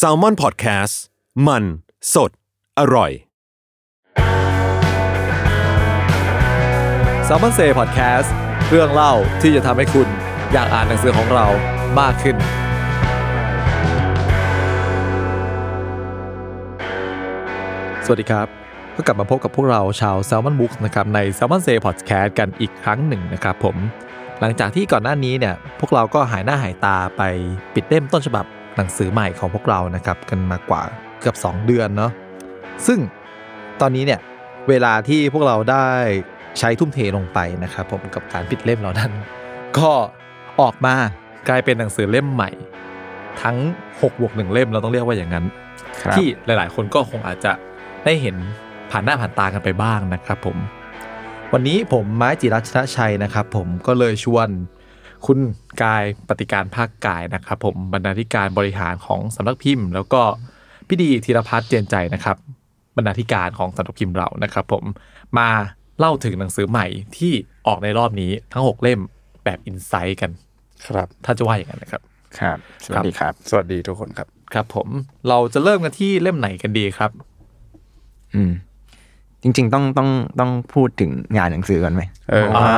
[0.00, 0.94] s a l m o n PODCAST
[1.46, 1.64] มัน
[2.14, 2.30] สด
[2.78, 3.10] อร่อย
[7.26, 8.28] s ซ l m o n Say Podcast
[8.70, 10.08] เรื่องเล่าที่จะทำให้คุณ
[10.52, 11.46] อยากอ่านหนังสือของเรา
[12.00, 12.36] มากขึ้น
[18.04, 18.46] สวัสดีครับ
[18.96, 23.76] ก็กลับมาพบกับพวกเราชาว Salmon Books นะครับใน Salmon Say Podcast กันอีกครั้งหนึ่งนะครับผม
[24.40, 27.22] หลังจากที่ก่อนหน้านี้เนี่ยพวกเราก็หายหน้าหายตาไป
[27.74, 28.44] ปิดเล่มต้นฉบับ
[28.76, 30.82] หนังสือใหม่ของพวกเรานะครับกันมากว่า
[31.20, 32.12] เกือบ 2 เดือนเนาะ
[32.86, 32.98] ซึ่ง
[33.80, 34.20] ตอนนี้เนี่ย
[34.68, 35.86] เวลาที่พวกเราได้
[36.58, 39.10] ใช้ทุ่มเทลงไปนะครับผมกับการปิดเล่มเหล่านั้น
[39.78, 39.90] ก็
[40.60, 40.94] ออกมา
[41.48, 42.50] กลายเป็นหนังสือเล่มใหม่
[43.42, 43.56] ทั้ง
[43.88, 45.44] 6บวกหนึ่งเล่มเราต้องเรียกว่าอย่างนั้น
[46.14, 47.52] ที่หลาย ๆ คนก็คงอาจจะ
[48.04, 48.36] ได้เห็น
[48.90, 50.56] ผ่านหน้าผ่านตากันไปบ้างนะครับผม
[51.52, 54.48] วันนี้ผมไม้จิรัชนะชัยนะครับ ผมก็เลยชวน
[55.26, 55.38] คุณ
[55.82, 60.22] กายปฏิการภาคกายนะครับ ผมบรรณาธิการบริหารของสำนักพิมพ์ แล้วก็
[60.88, 62.36] พี่ดีธีรพัฒน์เจนใจนะครับ
[62.96, 64.84] บรรณาธิการของสำนักพิมพ์เรานะครับ ผม
[65.38, 65.48] มา
[65.98, 67.32] เล่าถึงหนังสือใหม่ที่
[67.66, 69.00] ออกในรอบนี้ทั้ง 6 เล่ม
[69.44, 70.30] แบบอินไซต์กัน
[70.86, 72.02] ครับ ถ้าจะว่าอย่างนั้นนะครับ
[72.38, 74.88] ครับ สวัสดีครับ สวัสดีทุกคนครับ ครับ ผม
[75.28, 77.10] เราจะเริ่มกันที่เล่มไหนกันดีครับ
[78.34, 78.52] อืม
[79.42, 80.08] จริง ๆ ต้องต้อง
[80.40, 82.76] ต้องพูดถึงงานหนังสือก่อนไหมเออเพราะว่า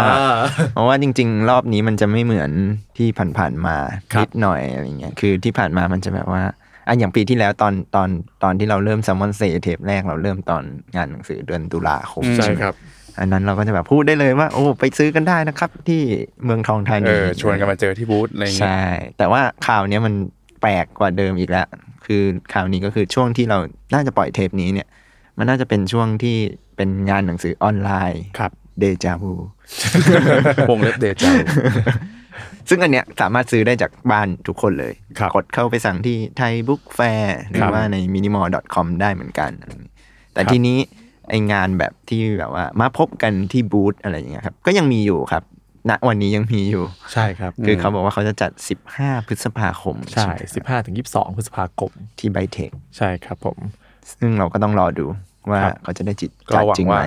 [0.74, 2.50] เพราะว่าจริง ๆ รอบนี้มันจะไม่เหมือน
[2.96, 3.76] ที่ผ่านๆมา
[4.12, 6.42] ครับนิดหน่อยอะไรเงี้ยคือที่ผ่านมามันจะแบบว่า
[6.86, 8.08] อะอย่างปีที่แล้วตอนตอน
[8.42, 10.62] ตอนที่เราเริ่ม s ซ m มอนเซเทปแรกเราเริ่มตอน
[10.96, 12.74] งานหนังสือเดือนตุลาคมอืมใช่ไหมครับ
[13.18, 16.00] อันนั้นเราก็จะแบบพูดได้เลยว่า โอ้ไปซื้อกันได้นะครับ ที่
[16.44, 18.82] เมืองทองธาเอนีอชวนกันมาเจอที่บูธอะไรอย่างเงี้ยใช่
[19.18, 20.14] แต่ว่าข่าวเนี้ยมัน
[20.62, 21.66] แปลกกว่าเดิมอีกแล้ว
[22.06, 22.22] คือ
[22.52, 23.58] ข่าวนี้ก็คือช่วงที่เรา
[23.94, 24.88] น่าจะปล่อยเทปนี้เนี่ย
[25.38, 26.36] มันน่าจะเป็นช่วงที่
[26.76, 29.32] เป็นงานหนังสือออนไลน์ครับเดจาวู
[30.70, 31.30] วงเล็บ Deja
[32.68, 39.92] ซึ่งอันเนี้ยสามารถซื้อได้จากบ้านทุกคนเลยครับกดเข้าไปสั่งที่ Thai Book Fair หรือว่าใน minimore.com ได้เหมือนกันอะไรอย่างงี้
[40.34, 40.78] แต่ครับทีนี้
[41.28, 45.44] ไองานแบบที่แบบว่ามาพบกันที่บูธอะไรอย่างเงี้ยครับ ก็ยังมีอยู่ครับ
[45.90, 48.50] ณวันนี้ยังมีอยู่ ใช่ครับ คือเขาบอกว่าเขาจะจัด
[48.90, 53.58] 15 พฤษภาคม ใช่ไหมสิบห้าถึงยี่สิบสองพฤษภาคมที่ไบเทค ใช่ครับผม
[54.12, 55.06] ซึ่งเราก็ต้องรอดู
[55.50, 57.04] ว่าครับเขาจะได้จิตก็จัดหวังจริงไหมว่า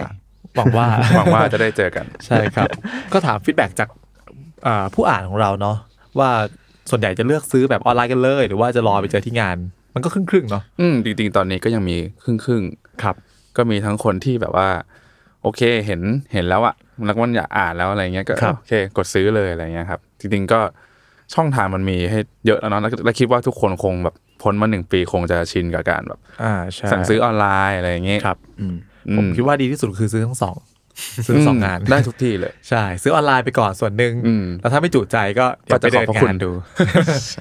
[0.56, 2.68] หวังว่าหวังว่าจะได้เจอกัน ใช่ครับ
[3.14, 3.90] ก็ถาม feedback จาก
[4.68, 5.78] อ่าผู้อ่านของเราเนาะ
[6.20, 6.30] ว่า
[6.90, 9.58] ส่วนใหญ่จะเลือกซื้อแบบออนไลน์กันเลย หรือว่าจะรอไปเจอที่งาน
[9.94, 12.64] มันก็ครึ่งๆเนาะอืมจริงๆ ตอนนี้ก็ยังมีครึ่งครึ่ง
[13.04, 14.70] ครับๆก็มีทั้งคนที่แบบว่า
[15.42, 16.02] โอเคเห็น
[16.34, 16.76] เห็นแล้วอะ
[17.06, 20.60] แล้วก็มันอยากอ่านแล้วอะไรเงี้ยก็ครับโอเค กดซื้อเลยอะไรเงี้ยครับ จริงๆก็
[21.34, 28.66] ช่องทางมันมีให้เยอะแล้วเนาะแล้วแล้วคิดว่าทุกคนคงแบบ พ้นมาหนึ่งปีคงจะชินกับการแบบอ่าใช่สั่งซื้อออนไลน์อะไรอย่างเงี้ยครับอื
[29.18, 30.58] ผมคิดว่าดีที่สุดคือซื้อทั้งสอง
[31.28, 36.52] ซื้อทั้งสองงานได้ทุกที่เลย ใช่ ซื้อออนไลน์ไปก่อนส่วนหนึ่งอืมแล้วถ้าไม่จุใจก็เดี๋ยวไปก็จะขเดิอบนพระคุงาณนดู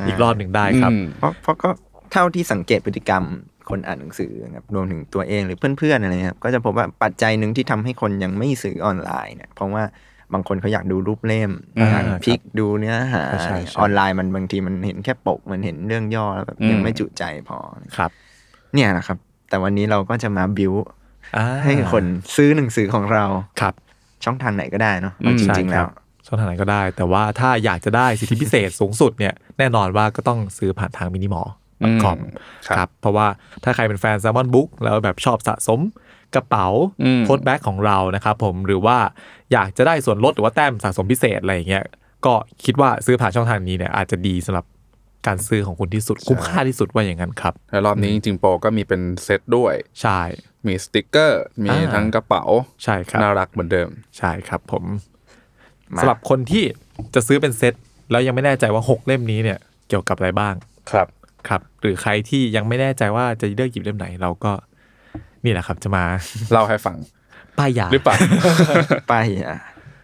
[0.06, 1.69] อีกรอบหนึ่งได้ครับอืมเพราะเพราะก็
[2.12, 3.25] เท่าที่สังเกตพฤติกรรม
[3.71, 9.85] คนอ่านหนังสือนะครับรวมถึงตัวเองหรือเพื่อนๆอะไรเงี้ยครับก็จะพบว่าปัจจัยหนึ่งที่ทำให้คนยังไม่ซื้อออนไลน์เนี่ยเพราะว่า
[10.32, 17.59] บางคนเขาอยากดูรูปเล่มอืมอยากพลิกดูเนื้อหาใช่ใช่ออนไลน์มันบางทีมันเห็นแค่ปก มันเห็นเรื่องย่อแล้วแบบอืมยังไม่จุใจพอ
[17.97, 18.10] ครับ
[18.75, 20.72] เนี่ยนะครับ แต่วันนี้เราก็จะมาบิว
[21.37, 22.04] อ่าให้คน
[22.37, 23.25] ซื้อหนังสือของเรา
[23.60, 23.75] ครับ
[24.25, 25.87] ช่องทางไหนก็ได้เนาะอืมจริง ๆ แล้ว
[26.26, 31.47] ช่องทางไหนก็ได้ แต่ว่าถ้าอยากจะได้สิทธิพิเศษสูงสุดเนี่ยแน่นอนว่าก็ต้องซื้อผ่านทางมินิมอล
[32.03, 32.19] คอม
[32.66, 33.26] ครับครับเพราะว่า
[33.64, 35.81] ถ้าใครเป็นแฟน Salmon Books แล้วแบบชอบสะสม
[36.34, 36.66] กระเป๋า
[37.03, 38.98] อืม tote bag ของเรานะครับผมหรือว่า
[39.53, 41.84] อยากจะได้ส่วนลดหรือว่าแต้มสะสมพิเศษอะไรอย่างเงี้ย
[42.26, 44.66] ก็คิดว่าซื้อผ่านช่องทางนี้เนี่ยอาจจะดีสำหรับ
[45.26, 50.20] การซื้อของคุณที่สุดคุ้มค่าที่สุดว่าอย่างนั้นครับแล้วรอบนี้จริงๆโปรก็มีเป็นเซตด้วย ใช่
[50.67, 52.43] มีสติกเกอร์ มีอ่าทั้งกระเป๋า
[52.84, 53.88] ใช่ครับน่ารักเหมือนเดิม
[54.19, 54.84] ใช่ครับผม
[55.94, 56.64] มาสำหรับคนที่
[57.14, 57.75] จะซื้อเป็นเซต
[58.11, 59.58] แล้วยังไม่แน่ใจว่า 6 เล่มนี้เนี่ย
[59.88, 60.55] เกี่ยวกับอะไรบ้าง
[60.90, 61.08] ครับ
[61.49, 64.52] ครับ หรือใครที่ยังไม่แน่ใจว่าจะเลือกหยิบเล่มไหนเราก็
[65.46, 66.04] นี่แหละครับ จะมา
[66.52, 66.96] เล่าให้ฟัง
[67.58, 68.16] ป้ายยาหรือเปล่า
[69.08, 69.14] ไป
[69.46, 69.58] อะ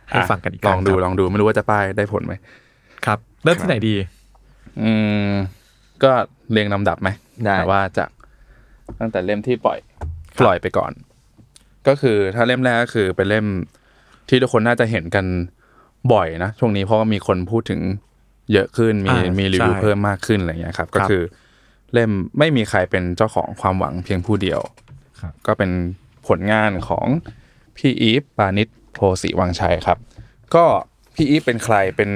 [0.09, 2.35] ให้ฟังกันอีกลองดูคลรับองดูไม่รู้ว่าจะป้ายได้ผลไหม
[3.07, 3.95] ครับ เริ่มที่ไหนดี
[4.83, 4.91] อื
[5.29, 5.31] ม
[6.03, 6.13] ก็
[6.51, 7.09] เรียงลำดับไหม
[7.45, 8.11] ได้แต่ว่าจาก
[9.01, 9.79] ตั้งแต่เล่มที่ปล่อย
[10.41, 10.93] ปล่อยไปก่อน
[11.89, 13.47] ก็คือถ้าเล่มแรกก็คือเป็นเล่ม
[14.29, 15.27] ที่ทุกคนน่าจะเห็นกัน
[16.13, 17.81] บ่อยนะช่วงนี้เพราะว่ามีคนพูดถึง
[18.53, 21.23] เยอะขึ้นมีอ่ามีรีวิวใช่เพิ่มมากขึ้นอะไรเงี้ยครับ ก็ครับคือ
[21.93, 24.92] เล่มไม่มีใครเป็นเจ้าของความหวังเพียงผู้เดียวครับ
[25.47, 25.71] ก็เป็น
[26.29, 27.07] ผลงานของ
[27.77, 29.99] พี่อีฟปานิชโพสีวังชัยครับ
[30.55, 30.65] ก็
[31.15, 32.11] พี่อีฟเป็นใครเป็น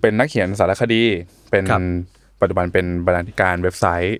[0.00, 1.02] เป็นนักเขียนสารคดี
[1.50, 1.80] เป็นครับ
[2.40, 4.18] ปัจจุบันเป็นบรรณาธิการเว็บไซต์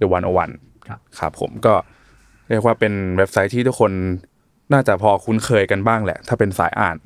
[0.00, 0.06] The
[0.46, 1.74] 101ครับครับผมก็
[2.48, 3.92] เรียกว่าเป็นเว็บไซต์ที่ทุกคน
[4.72, 6.96] น่าจะพอคุ้นเคยกันบ้างแหละ ถ้าเป็นสายอ่าน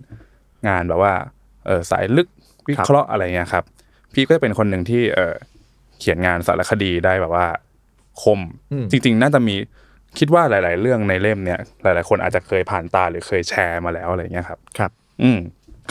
[0.69, 1.13] งานแบบว่า
[1.67, 2.29] เออสายลึก
[2.69, 3.65] วิเคราะห์อะไรเงี้ยครับ
[4.13, 5.35] พี่ก็จะเป็นคนหนึ่งที่เออ
[5.99, 7.47] เขียนงานสารคดีได้แบบว่า
[8.23, 8.41] คม
[8.73, 9.55] อืมจริง ๆ น่าจะมี
[10.19, 14.91] คิดว่าหลาย ๆ เรื่องในเล่มเนี้ยหลาย ๆ คนอาจจะเคยผ่านตาหรือเคยแชร์มาแล้วอะไรเงี้ยครับครับ
[15.23, 15.39] อืม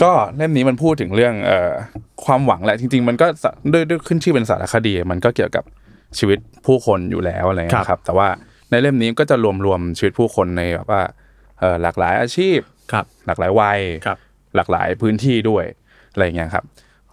[0.02, 1.72] ก็เล่มนี้มันพูดถึงเรื่องเอ่อ
[2.24, 5.64] ความหวังแหละจริง ๆ มันก็สะด้วยด้วยขึ้นชื่อเป็นสารคดี มันก็เกี่ยวกับ
[6.18, 8.28] ชีวิตผู้คนอยู่แล้วอะไรเงี้ยครับ แต่ว่า
[8.70, 11.02] ในเล่มนี้ก็จะรวมรวมชีวิตผู้คนในแบบว่า
[11.60, 12.58] เอ่อหลากหลายอาชีพ
[12.92, 14.18] ครับหลากหลายวัยครับ
[14.56, 15.64] หลากหลายพื้นที่ด้วย
[16.12, 16.64] อะไรเงี้ยครับ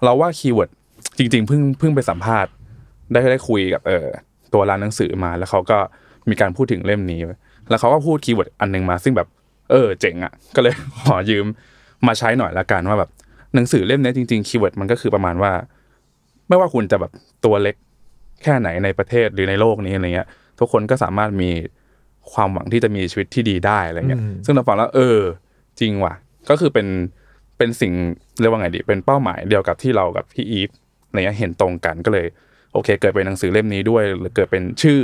[0.04, 0.69] เราว่า keyword
[1.18, 2.52] จริง ๆ เพิ่งเพิ่งไปสัมภาษณ์
[3.12, 4.06] ได้ได้คุยกับเออ
[4.54, 5.80] ตัวร้านหนังสือมาแล้วเขาก็
[6.29, 7.19] มีการพูดถึงเล่มนี้
[7.69, 9.27] แล้วเขาก็พูด keyword อันหนึงมา ซึ่งแบบ
[9.71, 10.73] เออ เจ๋งอะ ก็เลย
[11.07, 11.45] ขอยืม
[12.07, 13.09] มาใช้หน่อยละกันว่าแบบ
[13.56, 15.51] หนังสือเล่มนี้จริงๆ keyword มันก็คือประมาณว่า
[16.47, 17.12] ไม่ว่าคุณจะแบบ
[17.45, 17.75] ตัวเล็ก
[18.44, 20.27] แค่ไหนในประเทศหรือในโลกนี้อะไรเงี้ย
[20.59, 21.51] ทุกคนก็สามารถมี
[22.33, 25.19] ความหวังที่จะมีชีวิตที่ดีได้อะไรเงี้ยอืมซึ่งเราฟังแล้ว เออ
[25.79, 26.13] จริงว่ะ
[26.50, 26.88] ก็คือเป็น
[27.57, 27.94] เป็นสิ่ง
[28.39, 30.69] เรียกว่าไงดี เป็นเป้าหมายเดียวกับที่เรากับพี่อีฟ
[31.07, 32.25] อะไรเงี้ยเห็นตรงกันก็เลย
[32.73, 35.00] โอเค เกิดเป็นหนังสือเล่มนี้ด้วยหรือเกิดเป็นชื่อ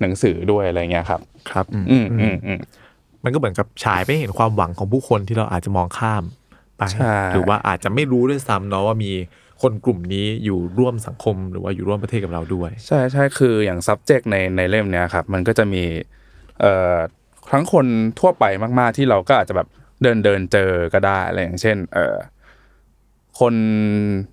[0.00, 1.20] หนังสือด้วยอะไรเงี้ยครับ
[1.50, 1.96] ครับ อืมอื
[2.34, 2.60] มอืม
[3.24, 6.24] มันก็เหมือนกับฉายไปให้เห็นความหวังของผู้คนที่เราอาจจะมองข้าม
[6.76, 9.12] ไปใช่หรือว่าอาจจะไม่รู้ด้วยซ้ำเนาะว่ามี
[9.62, 15.82] คนกลุ่มนี้อยู่ร่วมสังคมหรือว่าอยู่ร่วมประเทศกับเราด้วย ใช่ใช่คืออย่าง subject ในในเล่มเนี้ยครับ มันก็จะมี
[16.60, 16.96] เอ่อ
[17.52, 17.86] ทั้งคน
[18.20, 18.44] ทั่วไป
[18.78, 19.68] มากๆที่เราก็อาจจะแบบ
[20.02, 22.16] เดินเดินเจอก็ได้อะไรอย่างเช่น เอ่อ
[23.40, 23.54] คน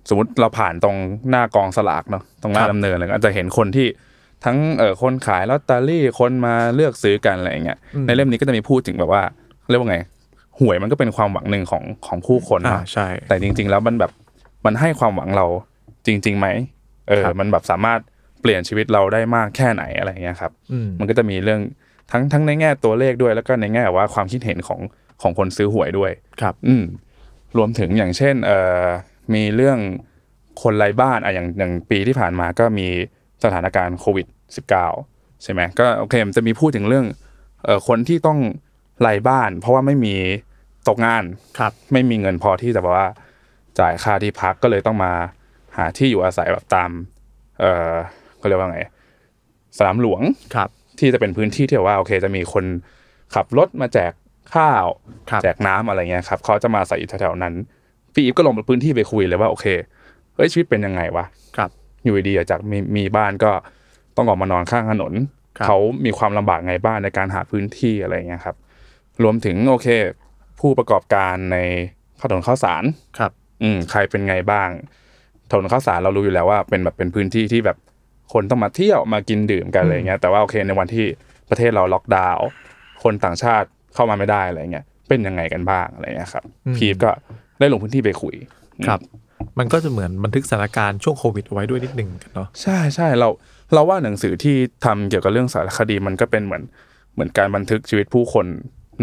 [0.08, 0.96] สมมติเราผ่านตรง
[1.30, 3.86] หน้ากองสลากเนาะตรงหน้าครับดำเนินอะไรก็อาจจะเห็นคนที่
[4.46, 9.22] ทั้งเอ่อคนขายลอตเตอรี่คนมาเลือกซื้อกันอะไรอย่างเงี้ยในเล่มนี้ก็จะมีพูดถึงแบบว่า
[9.70, 9.98] เรียกว่าไง
[10.60, 14.12] หวยมันก็เป็นความหวังหนึ่งของของผู้คนอ่าเนาะใช่ แต่จริง ๆ แล้วมันแบบ
[14.66, 15.46] มันให้ความหวังเรา
[16.06, 16.48] จริงๆไหม
[17.08, 18.00] เออครับมันแบบสามารถ
[18.40, 21.60] เปลี่ยนชีวิตเราได้มากแค่ไหนอะไรเงี้ยครับอืมมันก็จะมีเรื่อง
[22.10, 24.80] ทั้งทั้งในแง่ตัวเลขด้วย แล้วก็ในแง่ว่าความคิดเห็นของ
[25.22, 26.10] ของคนซื้อหวยด้วย
[26.40, 26.84] ครับ อืม
[27.56, 28.84] รวมถึงอย่างเช่นเอ่อ
[29.34, 29.78] มีเรื่อง
[30.62, 32.88] คนไร้บ้านอะอย่างอย่างปีที่ผ่านมาก็มี
[33.46, 34.26] สถานการณ์โควิด
[34.84, 37.06] -19 ใช่ไหมก็โอเคมันจะมีพูดถึงเรื่อง
[37.64, 38.38] เอ่อคนที่ต้อง
[39.00, 40.14] ไร้บ้าน เพราะว่าไม่มี
[40.88, 41.24] ตกงาน
[41.58, 43.08] ครับไม่มีเงินพอที่จะแบบว่า
[43.78, 45.12] จ่ายค่าที่พักก็เลยต้องมา
[45.76, 46.90] หาที่อยู่อาศัยแบบตาม
[47.60, 47.92] เอ่อ
[48.38, 48.80] เขาเรียกว่าไง
[49.78, 50.22] สนามหลวง
[50.54, 52.64] ครับ ที่จะเป็นพื้นที่ที่แบบว่าโอเค จะมีคน
[53.34, 54.12] ขับรถมาแจก
[54.54, 54.86] ข้าว
[55.30, 57.54] ครับแจกน้ำอะไรเงี้ยครับเขาจะมาใส่อยู่แถวๆนั้น
[58.12, 59.66] พี่อีฟก็ลงไปพื้นที่ไปคุยเลยว่าโอเค
[60.34, 61.24] เฮ้ยชีวิตเป็นยังไงวะ
[61.56, 61.70] ครับ
[62.06, 63.52] อยู่ดีๆจากมีมีบ้านก็
[64.16, 65.12] ต้องออกมานอนข้างถนน
[65.58, 68.56] ครับเขามีความลำบากไงบ้างในการหาพื้นที่อะไรเงี้ยครับ
[69.22, 69.88] รวมถึงโอเค
[70.60, 71.58] ผู้ประกอบการใน
[72.22, 72.84] ถนนข้าวสาร
[73.18, 73.32] ครับ
[73.62, 74.68] อืมใครเป็นไงบ้าง
[75.50, 77.76] ถนนข้าวสารเรารู้อยู่แล้วว่าเป็นแบบเป็นพื้นที่ที่แบบ
[78.32, 81.06] คนต้องมาเที่ยวมากินดื่มกันอะไรเงี้ยแต่ว่าโอเคในวันที่
[81.50, 82.46] ประเทศเราล็อกดาวน์
[83.02, 87.10] คนต่างชาติเข้ามาไม่ได้อะไรเงี้ยเป็นยังไงกันบ้างอะไรเงี้ยครับอืมพีฟก็
[87.58, 88.34] ได้ลงพื้นที่ไปคุย
[88.86, 89.00] ครับ
[89.58, 93.28] มันก็จะเหมือนบันทึกสถานการณ์ช่วงโควิดเอาไว้ด้วยนิดนึงกันเนาะใช่ใช่เรา
[93.74, 96.62] เราว่าหนังสือที่ทำเกี่ยวกับเรื่องสารคดีมันก็เป็นเหมือน
[97.14, 98.46] เหมือนการบันทึกชีวิตผู้คน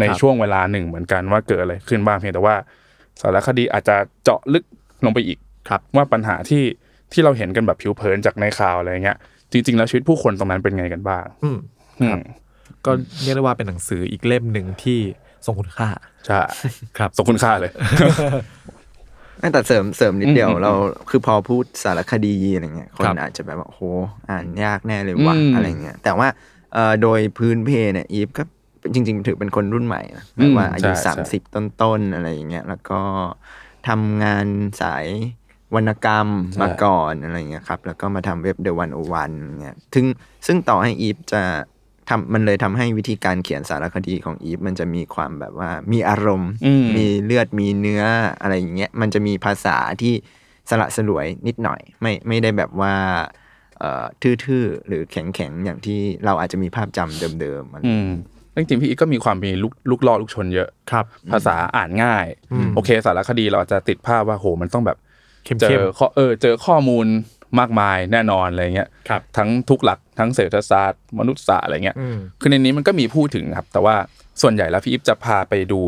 [0.00, 2.56] ในครับช่วงเวลาหนึ่งเหมือนกันว่าเกิดอะไรขึ้นบ้างเพียงแต่ว่า
[3.20, 4.64] สารคดีอาจจะเจาะลึก
[5.04, 5.38] ลงไปอีก
[5.68, 6.64] ครับ ว่าปัญหาที่
[7.12, 9.16] ที่เราเห็นกันแบบผิวเผินจากในข่าวอะไรเงี้ย
[9.52, 11.58] จริง ๆ แล้วชีวิตผู้คนตรงนั้นเป็นไงกันบ้าง อืม
[12.00, 12.20] อืม
[12.86, 14.98] ก็เรียกได้ว่าเป็นหนังสืออีกเล่มหนึ่งที่
[15.46, 15.88] ทรงคุณค่า
[16.26, 16.40] ใช่
[16.96, 17.72] ครับสมคุณค่าเลย
[19.52, 20.72] แต่เสริมเสริมนิดเดียวอืมเรา
[21.10, 23.82] คือพอพูดสารคดีอะไรเงี้ยคนครับอาจจะแบบว่าโอ้โห
[24.30, 26.28] อ่านยากแน่เลยว่ะอืมอะไรเงี้ยแต่ว่า
[26.74, 28.42] เอ่อโดยพื้นเพเนี่ยอีฟก็
[28.94, 33.00] จริง ๆ ถือเป็นคนรุ่นใหม่นะแบบว่าอายุใช่สามสิบต้นๆอะไรอย่างเงี้ยแล้วก็
[33.88, 34.46] ทำงาน
[34.80, 35.06] สาย
[35.74, 36.28] วรรณกรรม
[36.62, 39.30] มาก่อนอะไรเงี้ยครับแล้วก็มาทำเว็บเดวันโอวัน
[39.62, 40.06] เงี้ยซึ่ง
[40.46, 41.42] ซึ่งต่อให้อีฟจะ
[42.08, 48.02] ทำมันเลยทำให้วิธีการเขียนสารคดีของอีฟมันจะมีความแบบว่ามีอารมณ์อืมมีเลือดมีเนื้อ
[48.40, 50.14] อะไรอย่างเงี้ยมันจะมีภาษาที่
[50.70, 52.94] สละสลวยนิดหน่อย ไม่ไม่ได้แบบว่า
[53.78, 54.04] เอ่อ
[54.44, 58.10] ทื่อๆ หรือแข็งๆ อย่างที่เราอาจจะมีภาพจำเดิมๆอะไรอืม
[58.56, 64.98] จริงๆพี่อีกก็มีความมีลูกลูกล่อลูกชนเยอะครับ ภาษาอ่านง่ายอืมโอเค สารคดีเราอาจจะติดภาพว่าโหมันต้องแบบ
[65.44, 67.06] เข้มเจเข้มอข้อเออเจอข้อมูล
[67.58, 73.94] มากมายแน่นอนอะไรเงี้ยครับทั้งทุกหลัก ทั้งเศรษฐศาสตร์ มนุษยศาสตร์อะไรเงี้ยอืมคือในนี้มันก็มีพูดถึงครับ แต่ว่า
[74.42, 75.80] ส่วนใหญ่แล้วพี่อิฟจะพาไปดู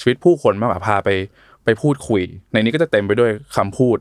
[0.00, 1.10] ชีวิตผู้คนมากกว่าพาไป
[1.64, 3.98] ไปพูดคุย ในนี้ก็จะเต็มไปด้วยคำพูด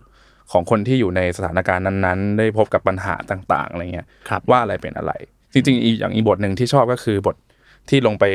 [0.51, 5.11] ของคนที่อยู่ในสถานการณ์นั้นๆ ได้พบกับปัญหาต่าง ๆ อะไรเงี้ยครับว่าอะไรเป็นอะไร
[5.53, 7.35] จริงๆอีกอย่างอีกบทหนึ่งที่ชอบก็คือบท
[7.89, 8.25] ที่ลงไป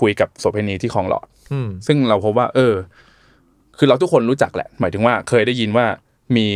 [0.00, 2.74] คุยกับโสเภณีที่คลองหลอดอืมซึ่งเราพบว่า เออ
[3.78, 5.86] คือเราทุกคนรู้จักแหละ หมายถึงว่าเคยได้ยินว่า
[6.36, 6.46] มี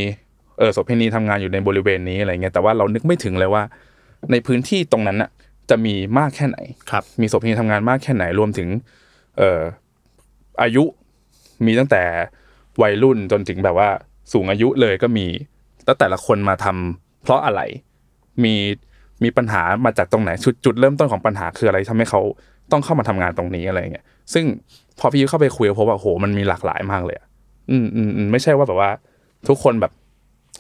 [0.58, 3.62] เออโสเภณีทำงานอยู่ในบริเวณนี้อะไรเงี้ยแต่ว่าเรานึกไม่ถึงเลยว่า
[4.32, 5.30] ในพื้นที่ตรงนั้นน่ะ
[5.70, 6.58] จะมีมากแค่ไหน
[6.90, 8.68] ครับ มีโสเภณีทำงานมากแค่ไหนรวมถึง
[9.38, 9.60] เอ่อ
[10.62, 10.84] อายุ
[11.66, 12.02] มีตั้งแต่
[12.82, 13.88] วัยรุ่นจนถึงแบบว่า
[14.32, 15.26] สูงอายุเลยก็มี
[15.84, 17.60] แล้วแต่ละคนมาทำเพราะอะไร
[18.44, 18.54] มี
[19.24, 22.20] มีปัญหามาจากตรงไหนจุดจุดเริ่มต้นของปัญหาคืออะไรทำให้เขา
[22.72, 24.44] ต้องเข้ามาทำงานตรงนี้อะไรเงี้ยซึ่ง
[24.98, 27.26] พอพี่ยุ้ยเข้าไปคุยก็พบว่าโหมันมีหลากหลายมากเลยอะ
[27.70, 28.90] อืมอืมอืมไม่ใช่ว่าแบบว่า
[29.48, 29.92] ทุกคนแบบ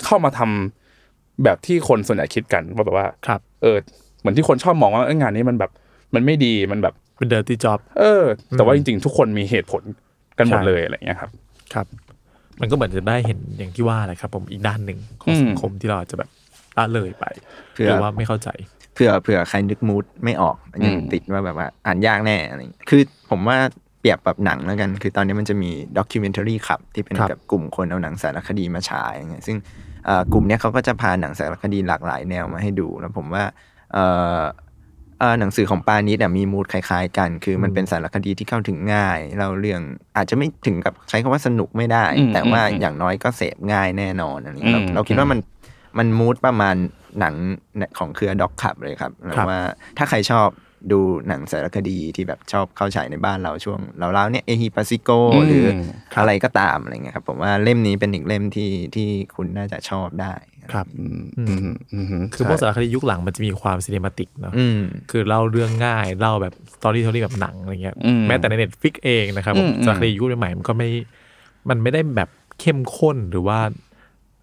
[0.04, 3.78] เข้ามาทำแบบที่คนส่วนใหญ่คิดกันว่าแบบว่าครับ เออ
[4.20, 5.70] เหมือนที่คนชอบมองว่าเอ้ยงานนี้มันแบบ
[6.14, 9.82] มันไม่ดีมันแบบเป็น dirty job เออ แต่ว่าจริงๆ ทุกคนมีเหตุผล
[10.38, 11.30] กันหมดใช่เลยอะไรเงี้ยครับ
[11.74, 11.86] ครับ
[12.60, 16.30] มันก็เหมือนจะได้เห็นอย่างที่ว่าแหละครับ ผมอีกด้านหนึ่งของอืมสังคมที่เราอาจจะแบบ
[16.78, 17.24] ละเลยไป
[17.72, 18.48] เผื่อหรือว่าไม่เข้าใจ
[18.94, 23.58] เผื่อเผื่อใครนึกมูดไม่ออกยังอืมติดว่าแบบว่าอ่านยากแน่อะไรอย่างเงี้ยคือผมว่า
[23.93, 29.56] เปรียบแบบหนังแล้วกัน คือตอนนี้มันจะมีด็อกิเมนทารีขับ ที่เป็นครับกับกลุ่มคนเอาหนังสารคดีมาฉายอย่างเงี้ยซึ่ง
[30.06, 33.44] เอ่อกลุ่มเนี้ยเขาก็จะพาหนังสารคดีหลากหลายแนวมาให้ดู แล้วผมว่า
[33.92, 34.04] เอ่
[34.38, 34.40] อ
[35.20, 39.80] เอ่อหนังสือของปานิดอะมีมูดคล้ายๆ กัน คือมันเป็นสารคดีที่เข้าถึงง่ายเล่าเรื่อง
[40.16, 45.38] อาจจะไม่ถึงกับใช้คำว่าสนุกไม่ได้อืมแต่ว่าอืมอย่างน้อยก็เสพง่ายแน่นอนอะไรอย่างเงี้ยเราอืมเราคิดว่ามัน
[45.98, 46.76] มัน mood ประมาณ
[47.20, 47.34] หนัง
[47.98, 49.60] ของเครือ Doc Club เลยครับแล้วครับว่า
[49.98, 50.48] ถ้าใครชอบ
[50.92, 55.66] ดูหนังสารคดีที่แบบชอบเข้าฉายในบ้านเราช่วงเราเล่าเนี่ยเอหิปัสสิโกอืมหรือ
[56.18, 60.34] อะไรก็ตามอะไรเงี้ยครับผมว่าเล่มนี้เป็นอีกเล่มที่ที่คุณน่าจะชอบได้
[60.72, 70.88] ครับอืมอืมอืมอืมคือพวกใช่สารคดียุคหลังมันจะมีความ cinematic เนาะอืมคือเล่าเรื่องง่ายเล่าแบบ storytelling แบบหนังอะไรเงี้ยอืมแม้แต่ใน Netflix เองนะครับผมอืมอืมสารคดียุคใหม่ๆมันก็ไม่
[71.68, 72.28] มันไม่ได้แบบ
[72.60, 73.58] เข้มข้นหรือว่า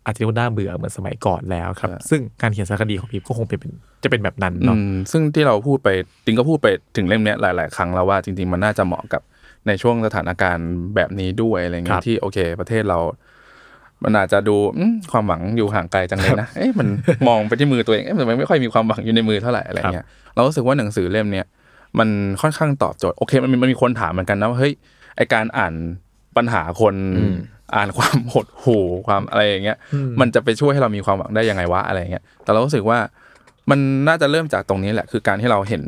[0.05, 3.71] อาจจะเรียกว่าน่าเบื่อเหมือนสมัยก่อนแล้วครับ ซึ่งการเขียนสารคดีของพีก็คงเป็นเป็น
[4.03, 5.89] จะเป็นแบบนั้นอืเนาะมซึ่งที่เราพูดไป
[6.25, 9.21] จริงก็พูดไปถึงเล่มเนี้ยหลาย ๆ ครั้งแล้วว่าจริง ๆ มันน่าจะเหมาะกับ
[9.67, 12.99] ในช่วงสถานการณ์แบบนี้ด้วยอะไรครัเงี้บยที่โอเค ประเทศเรา
[14.03, 16.87] มันอาจจะดูอืมความหวังอยู่ห่างไกลจังเลยนะเอ๊ะมัน
[17.27, 20.05] มองไปที่มือตัวเองเอ๊ะมันไม่ค่อยมีความหวังอยู่ในมือเท่าไหร่อะไรเงี้ย
[20.35, 21.45] เรารู้สึกว่าหนังสือเล่มเนี้ย
[21.99, 22.09] มัน
[22.41, 24.73] ค่อนข้างตอบโจทย์โอเค มันมีมันมีคนถามเหมือนกันนะว่าเฮ้ย
[25.15, 25.73] ไอการอ่าน
[26.37, 26.95] ปัญหาคน
[27.73, 29.77] อืมอ่านความหดหู่ความอะไรอย่างเงี้ย
[30.19, 32.99] มันจะไปช่วยให้เรามีความหวังได้ยังไงวะอะไรเงี้ย แต่เรารู้สึกว่า
[33.69, 35.83] มันน่าจะเริ่มจากตรงนี้แหละ คือการที่เราเห็น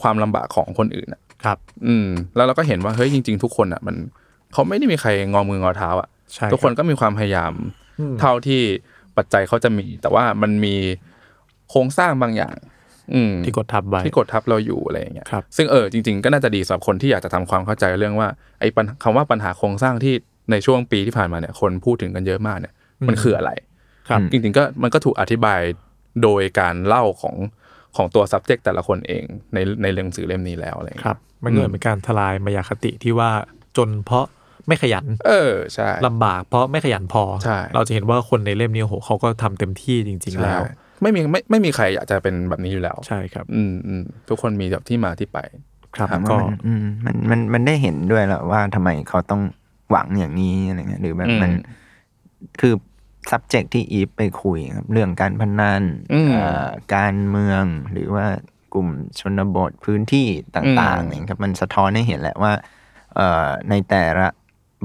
[0.00, 3.96] ความลำบากของคนอื่นอะครับ อืม แล้วเราก็เห็นว่าเฮ้ยจริง ๆ ทุกคนอะ มัน
[4.52, 7.52] เขาไม่ได้มีใครงอมืองอเท้าอะใช่ทุกคนก็มีความพยายาม
[8.20, 8.62] เท่าที่
[9.16, 10.74] ปัจจัยเขาจะมี แต่ว่ามันมี
[11.70, 12.56] โครงสร้างบางอย่าง
[13.14, 18.28] อืมที่กดทับไว้ที่กดทับเราอยู่อะไรอย่างเงี้ยครับซึ่งเออจริง ๆ ก็น่าจะดีสำหรับคนที่อยากจะทำความเข้าใจเรื่องว่า
[18.60, 20.14] ไอ้ปัญคำว่าปัญหาโครงสร้างที่
[20.50, 22.74] ในช่วงปีที่ผ่านมาเนี่ยคนพูดถึงกันเยอะมากเนี่ย
[23.08, 23.50] มันคืออะไร
[24.08, 25.60] ครับจริงๆก็มันก็ถูกอธิบาย
[26.22, 27.36] โดยการเล่าของ
[27.96, 29.24] ของตัว subject แต่ละคนเอง
[29.54, 33.30] ในในหนังสือเล่มนี้แล้วอะไรอย่างคเงี้ยรับมันก็เหมือนเป็นการทลายมายาคติที่ว่า
[33.76, 34.26] จนเพราะ
[34.66, 45.38] ไม่ขยัน เออใช่ลำบากเพราะไม่ขยันพอใช่เราจะเห็นว่าคนในเล่มนี้โอ้โหเขาก็ทำเต็มที่จริง ๆ แล้วใช่ไม่มีไม่ไม่มีใครอยากจะเป็นแบบนี้อยู่แล้ว ใช่ครับ อืมอืมทุกคนมีแบบที่มาที่ไป
[45.96, 49.42] ครับถามก็ว่ามันอืมมันมันมันได้เห็นด้วยแหละว่าทำไมเขาต้อง
[49.90, 51.52] หวังอย่างนี้อะไรเงี้ยหรือแบบอืมมัน
[52.60, 52.74] คือ
[53.30, 58.26] subject ที่อีฟไปคุยครับ เรื่องการพนันอืมเอ่อการเมืองหรือว่า
[58.74, 58.88] กลุ่ม
[59.20, 60.26] ชนบทพื้นที่
[60.56, 62.52] ต่างอืมๆเนี่ยครับมันสะท้อนให้เห็นแหละว่า
[63.14, 64.26] เอ่อในแต่ละ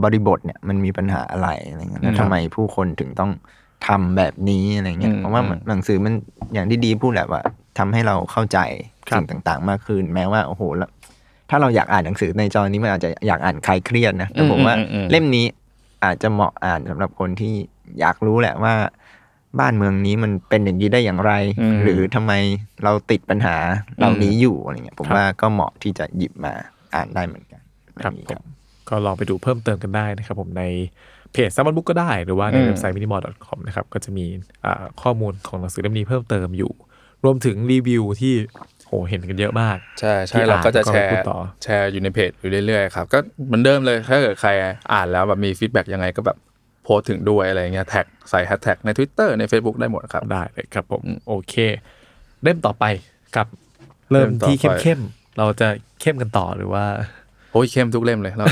[0.04, 3.32] บริบทเนี่ยมันมีปัญหาอะไรอะไรเงี้ยแล้วทำไมผู้คนถึงต้อง
[3.88, 6.14] ทำแบบนี้อะไรเงี้ยอืมเพราะว่าหนังสือมัน
[6.54, 7.42] อย่างที่ดีพูดแหละว่า
[7.78, 8.60] ทำให้เราเข้าใจ
[9.10, 10.90] ครับสิ่งต่างๆ มากขึ้น แม้ว่าโอ้โหแล้ว
[11.56, 15.46] ถ้าเราอยากอ่านหนังสือในจอนี้มันอาจจะอยากอ่านคลายเครียดนะแต่ผมว่าอืมอืมอืมเล่มนี้
[16.04, 17.54] อาจจะเหมาะอ่านสำหรับคนที่
[18.00, 18.74] อยากรู้แหละว่า
[19.60, 22.32] บ้านเมืองนี้มันเป็นอย่างนี้ได้อย่างไรอืมหรือทำไม
[22.84, 23.56] เราติดปัญหา
[23.98, 26.54] เหล่านี้อยู่อะไรเงี้ยผมครับว่าก็เหมาะที่จะหยิบมา
[26.96, 27.62] อ่านได้เหมือนกัน
[28.04, 28.44] ครับอันนี้ผม
[28.90, 30.64] ก็ลองไปดูเพิ่มเติมกันได้นะครับผมใน
[31.34, 34.26] เพจ Salmon Books ก็ได้หรือว่าในอืมเว็บไซต์ minimore.com นะครับก็จะมี
[34.66, 36.72] อ่าข้อมูลของหนังสือเล่มนี้เพิ่มเติมอยู่
[37.24, 38.34] รวมถึงรีวิวที่
[38.73, 44.50] โหเห็นกันเยอะมาก ใช่ที่ใช่เราก็จะอ่านแชแล้วก็ร์พูดต่อแชร์อยู่ในเพจอยู่เรื่อยๆครับก็เหมือนเดิมเลยถ้าเกิดใคร
[44.94, 46.38] อ่านแล้วแบบมี feedback ยังไงก็แบบ
[46.84, 51.56] โพสต์ถึงด้วยอะไรเงี้ยแท็กใส่แฮชแท็กใน Twitter ใน Facebook ได้หมดครับได้เลยครับผมโอเค
[52.44, 52.86] เล่มต่อไป
[53.36, 53.48] ครับ
[54.12, 55.68] เริ่มเล่มต่อที่ไปเข้มๆเราจะ
[56.02, 56.86] เข้มกันต่อหรือว่า
[57.52, 58.46] โอ้ยเข้มทุกเล่มเลยเรา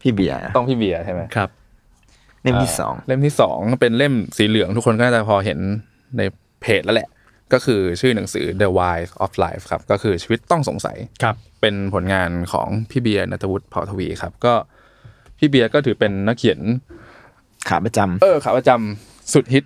[0.00, 1.50] พี่เบียร์ต้องพี่เบียร์ใช่ไหมครับ
[2.42, 5.58] เล่มที่สองเล่มที่สองเป็นเล่มสีเหลืองทุกคนก็น่าจะพอเห็น
[6.16, 6.22] ใน
[6.62, 7.08] เพจแล้วแหละ
[7.52, 14.54] ก็คือชื่อหนังสือ The Why of Life ครับก็คือชีวิตต้องสงสัยครับเป็นผลงานของพี่เบียร์นัทวุฒิเผ่าทวีครับก็
[15.38, 16.60] พี่เบียร์ก็ถือเป็นนักเขียน
[17.68, 19.64] ขาประจำเออขาประจำสุดฮิต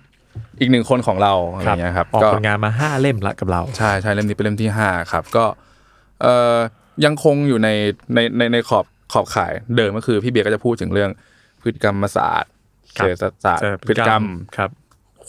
[0.59, 5.45] อีกหนึ่งคนของเราอะไรอย่างเงี้ยครับออกก็ผลงานมาห้าเล่มละกับเรา ใช่ใช่เล่มนี้เป็นเล่มที่ห้าครับ ก็
[6.21, 6.55] เอ่อ
[7.05, 7.69] ยังคงอยู่ใน
[8.13, 11.11] ในในในขอบขอบข่ายเดิมก็คือพี่เบียร์ก็จะพูดถึงเรื่อง
[11.61, 12.51] พฤติกรรมศาสตร์
[12.97, 14.23] ครับเศรษฐศาสตร์พฤติกรรม
[14.57, 14.69] ครับ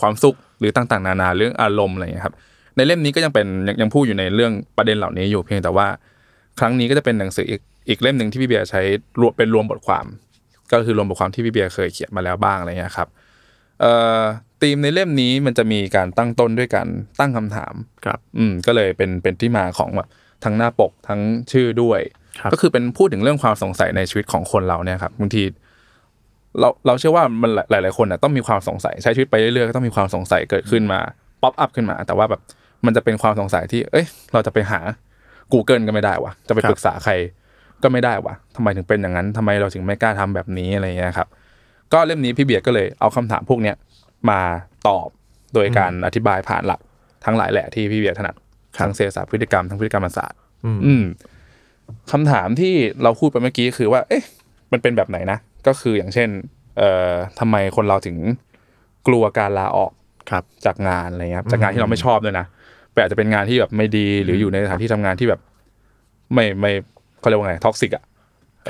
[0.00, 2.35] ความสุขหรือต่างๆ นานาเรื่องอารมณ์อะไรอย่างเงี้ยครับ
[2.78, 5.87] ในเล่มนี้ก็ยังเป็นยังยังพูดอยู่ในเรื่องประเด็นเหล่านี้อยู่เพียงแต่ว่า
[6.58, 8.80] ครั้งนี้ก็จะเป็นหนังสืออีกอีกเล่มหนึ่งที่พี่เบียร์ใช้
[9.20, 10.06] รวมเป็นรวมบทความ
[10.73, 13.08] ก็คือรวมบทความที่พี่เบียร์เคยเขียนมาแล้วบ้างอะไรเงี้ยครับ
[13.80, 14.20] เอ่อ
[14.62, 16.88] ธีมในเล่มนี้มันจะมีการตั้งต้นด้วยการ
[17.20, 20.08] ตั้งคำถามครับ อืมก็เลยเป็นเป็นที่มาของแบบ
[20.44, 21.20] ทั้งหน้าปกทั้ง
[21.52, 22.00] ชื่อด้วย
[22.40, 25.42] ครับก็คือเป็นพูดถึงเรื่องความสงสัยในชีวิตของคนเราเนี่ยครับบางที
[26.61, 31.00] เราเราเชื่อว่ามันหลายหลาย ๆ คนน่ะต้องมีความสงสัยใช้ชีวิตไปเรื่อยๆก็ต้องมีความสงสัยเกิดขึ้นมา
[31.43, 32.40] pop up ขึ้นมา แต่ว่าแบบ
[32.87, 34.80] มันจะเป็นความสงสัยที่ เอ้ย เราจะไปหา
[35.52, 37.12] Google ก็ไม่ได้วะจะไปครับปรึกษาใคร
[37.82, 41.28] ก็ไม่ได้วะทำไมถึงเป็นอย่างนั้นทำไมเราถึงไม่กล้าทำแบบนี้อะไรเงี้ยครับ
[41.92, 43.76] ก็เล่มนี้พี่เบียร์ก็เลยเอาคำถามพวกเนี้ย
[44.30, 44.40] มา
[44.88, 45.08] ตอบ
[45.54, 46.80] โดยการอธิบายผ่านหลัก
[47.25, 48.35] ทั้งหลายแหละที่พี่เบียร์ถนัด
[48.78, 51.04] ทั้งเศรษฐศาสตร์พฤติกรรมทั้งพฤติกรรมศาสตร์อืมอืม
[52.12, 54.25] คำถามที่เราพูดไปเมื่อกี้คือว่า เอ๊ะ
[54.73, 56.28] มันเป็นแบบไหนนะ ก็คืออย่างเช่น
[56.78, 58.16] เอ่อทำไมคนเราถึง
[59.06, 59.92] กลัวการลาออก
[60.30, 62.47] ครับจากงานอะไรเงี้ยครับจากงานที่เราไม่ชอบด้วยนะ
[62.99, 65.40] แต่อาจจะเป็นงานที่แบบไม่ดีหรืออยู่ในสถานที่ทำงานที่แบบ
[66.35, 66.73] ไม่ไม่
[67.21, 68.05] เขาเรียกว่าไง toxic อะ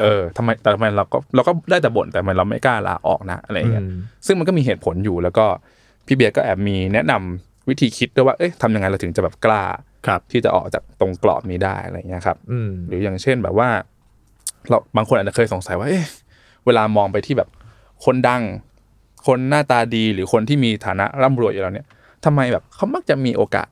[0.01, 5.47] เออทำไมแต่ทำไมเราก็เราก็ได้แต่บ่นแต่ทำไมเราไม่กล้าลาออกนะอะไรเงี้ยอืมซึ่งมันก็มีเหตุผลอยู่แล้วก็
[6.07, 9.63] พี่เบียร์ก็แอบมีแนะนำวิธีคิดด้วยว่าเอ๊ะทำยังไงเราถึงจะแบบกล้า
[10.07, 13.69] ครับที่จะออกจากตรงกรอบนี้ได้อะไรเงี้ยครับอืมหรืออย่างเช่นแบบว่า
[14.69, 16.05] เราบางคนอาจจะเคยสงสัยว่าเอ๊ะ
[16.67, 17.49] เวลามองไปที่แบบ
[18.05, 18.43] คนดัง
[19.27, 21.87] คนหน้าตาดีหรือคนที่มีฐานะร่ำรวยอยู่แล้วเนี่ย
[22.25, 23.69] ทำไมแบบเขามักจะมีโอกาส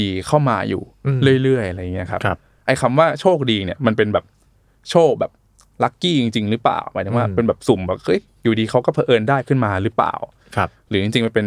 [0.00, 4.24] ดีๆ เข้ามาอยู่อืมเรื่อยๆอะไรเงี้ยครับครับไอ้คำว่าโชคดีเนี่ยมันเป็นแบบ
[4.90, 5.32] โชคแบบ
[5.82, 10.14] ลัคกี้จริง ๆ หรือเปล่าหมายถึงว่าอืมเป็นแบบสุ่มแบบเฮ้ยอยู่ดีเขาก็เผอิญได้ขึ้นมาหรือเปล่า
[10.56, 11.46] ครับ หรือจริงๆมันเป็น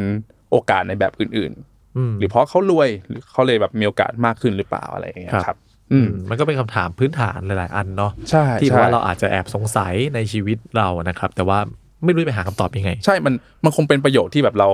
[0.51, 1.51] โอกาสในแบบอื่น
[1.97, 5.57] อืมๆหรือเพราะเขารวยหรือเขาเลยแบบมีโอกาสมากขึ้นหรือเปล่าอะไรอย่างเงี้ยครับครับ
[5.91, 11.59] อืมมันก็เป็นคำถามพื้นฐานหลาย ๆ อันเนาะใช่ที่ใช่ว่าเราอาจจะแอบสงสัยในชีวิตเรานะครับ แต่ว่า
[12.05, 14.69] ไม่รู้จะไปหาคำตอบยังไง ใช่มันมันคงเป็นประโยชน์ที่แบบเรา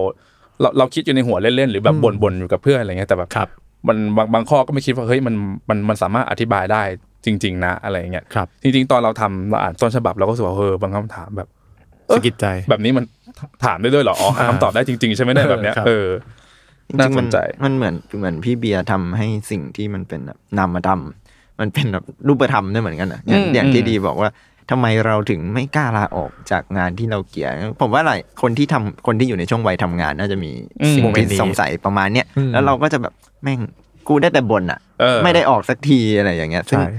[0.62, 3.50] เราเราคิดอยู่ในหัวเล่นๆหรือแบบบ่นๆอยู่กับเพื่อนอะไรเงี้ยแต่แบบครับ
[3.88, 5.36] มันบางบางข้อก็ไม่คิดว่าเฮ้ยมัน
[5.70, 6.82] มันมันสามารถอธิบายได้
[7.26, 11.48] จริง ๆ นะอะไรเงี้ยครับจริง ๆ ตอนเราทำเราอ่านต้นฉบับเราก็รู้สึกว่าเออบางคำถามแบบ
[12.08, 13.06] เออสะกิดใจแบบนี้มัน
[13.66, 16.08] ถามได้ด้วยเหรออ๋อหาคำตอบได้จริง ๆ ใช่ไหมเนี่ยแบบเนี้ยครับเออ
[16.90, 21.02] จน่าริงๆสมันนใจมันเหมือนเหมือนพี่เบียร์ทำให้สิ่งที่มันเป็นแบบนามธรรม
[21.60, 24.30] มันเป็นแบบรูปธรรมได้เหมือนกันนะอย่างอืมอย่างที่อืมดีบอกว่า
[24.70, 27.52] ทำไมเราถึงไม่กล้าลาออกจากงานที่เราเกลียด
[27.82, 30.52] ผมว่าหลายคนที่ทำคนที่อยู่ในช่วงวัยทำงาน น่าจะมี
[30.92, 33.60] สิ่งโมเมนต์นี้ที่สงสัยประมาณเนี้ยอืมแล้วเราก็จะแบบแม่ง
[34.08, 36.92] กูได้แต่บ่นอะเออไม่ได้ออกสักทีอะไรอย่างเงี้ยซึ่งใช่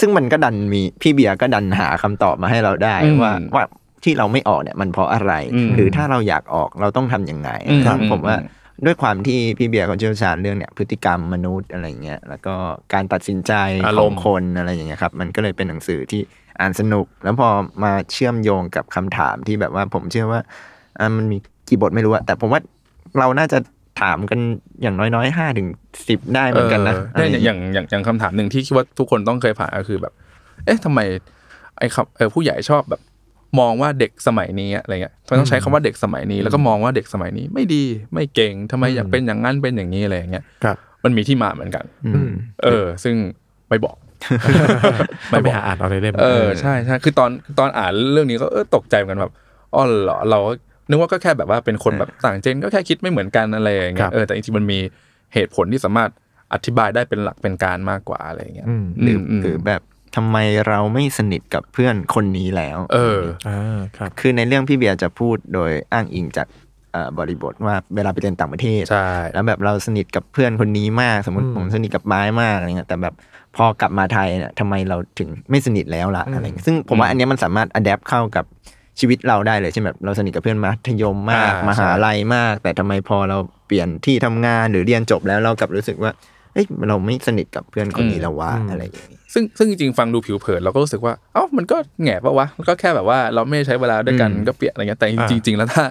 [0.00, 3.64] ซึ่งมันก็ดันมีพี่เบียร์ก็ดันหาคำตอบมาให้เราได้อืมว่าว่า
[4.04, 12.54] ที่เราไม่ออกเนี่ยมันเพราะอะไรอืมหรือถ้าเราอยากออกเราต้องทำยังไงอืมครับอืมผมว่าอืมด้วยความที่พี่เบียร์เขาเชี่ยวชาญเรื่องเนี่ยพฤติกรรมมนุษย์อะไรเงี้ยแล้วก็
[12.92, 13.52] การตัดสินใจ
[13.84, 16.22] อาขรอมงณ์คนอะไรอย่างเงี้ยครับ มันก็เลยเป็นหนังสือที่
[16.60, 17.48] อ่านสนุก แล้วพอ
[17.84, 20.40] มาเชื่อมโยงกับคำถามที่แบบว่าผมเชื่อว่า
[20.98, 21.38] อะมันมี
[21.68, 22.60] กี่บทไม่รู้อะแต่ผมว่า
[23.18, 23.58] เราน่าจะ
[24.00, 24.40] ถามกัน
[24.82, 25.68] อย่างน้อยๆห้าถึง
[26.08, 30.12] สิบได้เหมือนกันนะเออเนี่ยอย่างอย่างอย่างคำถามหนึ่งที่คิดว่าทุกคนต้องเคยผ่านก็คือแบบ
[30.64, 31.00] เอ๊ะทำไม
[31.78, 33.00] ไอ้คำเออผู้ใหญ่ชอบแบบ
[33.60, 42.30] มองว่าเด็กสมัยนี้อะไรเงี้ยทำไมต้องใช้คำว่าเด็กสมัยนี้ แล้วก็มองว่าเด็กสมัยนี้ไม่ดีไม่เก่งทำไมอยากเป็นอย่างนั้นเป็นอย่างนี้อะไรอย่างเงี้ยครับมันมีที่มาเหมือนกันอืม
[42.62, 43.16] เออ ซึ่ง
[43.68, 43.96] ไม่บอก
[45.30, 49.32] ไม่ไปหาอ่านเอาในเล่มเออใช่ใช่คือตอนตอนอ่านเรื่องนี้ก็เออตกใจเหมือนกันแบบ
[49.74, 50.52] อ๋อเหรอเราก็
[50.88, 54.78] นึกว่าก็แค่แบบว่าเป็นคนแบบต่างเจนก็แค่คิดไม่เหมือนกันอะไรอย่างเงี้ยเออแต่จริงๆมันมี
[55.34, 56.10] เหตุผลที่สามารถ
[56.52, 59.82] อธิบายได้เป็นหลักเป็นการมากกว่าอะไรอย่างเงี้ยอืมหรืออืมหรือแบบ
[60.16, 60.36] ทำไม
[60.68, 66.48] เราไม่สนิทกับเพื่อนคนนี้แล้ว เอออ่าครับ คือในเรื่องพี่เบียร์จะพูดโดยอ้างอิงจาก
[66.92, 73.14] เอ่อบริบทว่าเวลาไปเรียนต่างประเทศใช่แล้วแบบเราสนิทกับเพื่อนคนนี้มาก สมมติอืมผมสนิทกับไม้มากอะไรเงี้ย แต่แบบ
[73.56, 78.44] พอกลับมาไทยเนี่ยทำไมเราถึงไม่สนิทแล้วล่ะอืมอะไรเงี้ยซึ่งผมว่าอันเนี้ยมันสามารถอัดแอปเข้ากับ
[79.00, 86.10] ชีวิตเราได้เลยเช่นแบบเราสนิทกับเพื่อนมัธยมมากอ่ามหาลัยมาก แต่ทำไมพอเราเปลี่ยนที่ทำงานหรือเรียนจบแล้วเรากลับรู้สึกว่า
[86.54, 95.84] เอ้ยเราไม่สนิทกับเพื่อนคนนี้แล้ววะอะไรอย่างงี้ซึ่งซึ่งจริงๆฟังดูผิวเผินเราก็รู้สึกว่าเอ้ามันก็แหง่ปะวะมันก็แค่แบบว่าเราไม่ได้ใช้เวลาด้วยกันอืมก็เปลี่ยนอะไรเงี้ยแต่อ่าจริง ๆ แล้วถ้า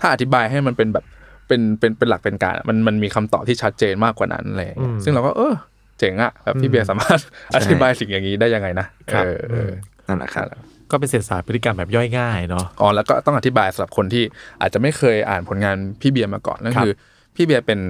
[0.00, 1.04] ถ้าอธิบายให้มันเป็นแบบ
[1.48, 5.54] เป็นเป็นเป็นหลักเป็นการอะมันมันมีคำตอบที่ชัดเจนมากกว่านั้นอะไรอย่างเลย ซึ่งเราก็เออ
[5.98, 7.20] เจ๋งอะแบบพี่เบียร์สามารถ
[7.56, 9.70] อธิบายสิ่งอย่างนี้ได้ยังไงนะครับเออเออ
[10.08, 10.46] นั่นแหละครับ
[10.90, 14.24] ก็เป็นเศรษฐศาสตร์พฤติกรรมแบบย่อยง่ายเนาะอ๋อแล้วก็ต้องอธิบายสำหรับคนที่
[14.60, 16.94] อาจจะไม่เคยอ่านผลงานพี่เบียร์มาก่อนนั่นครับคือ
[17.36, 17.80] พี่เบียร์เป็น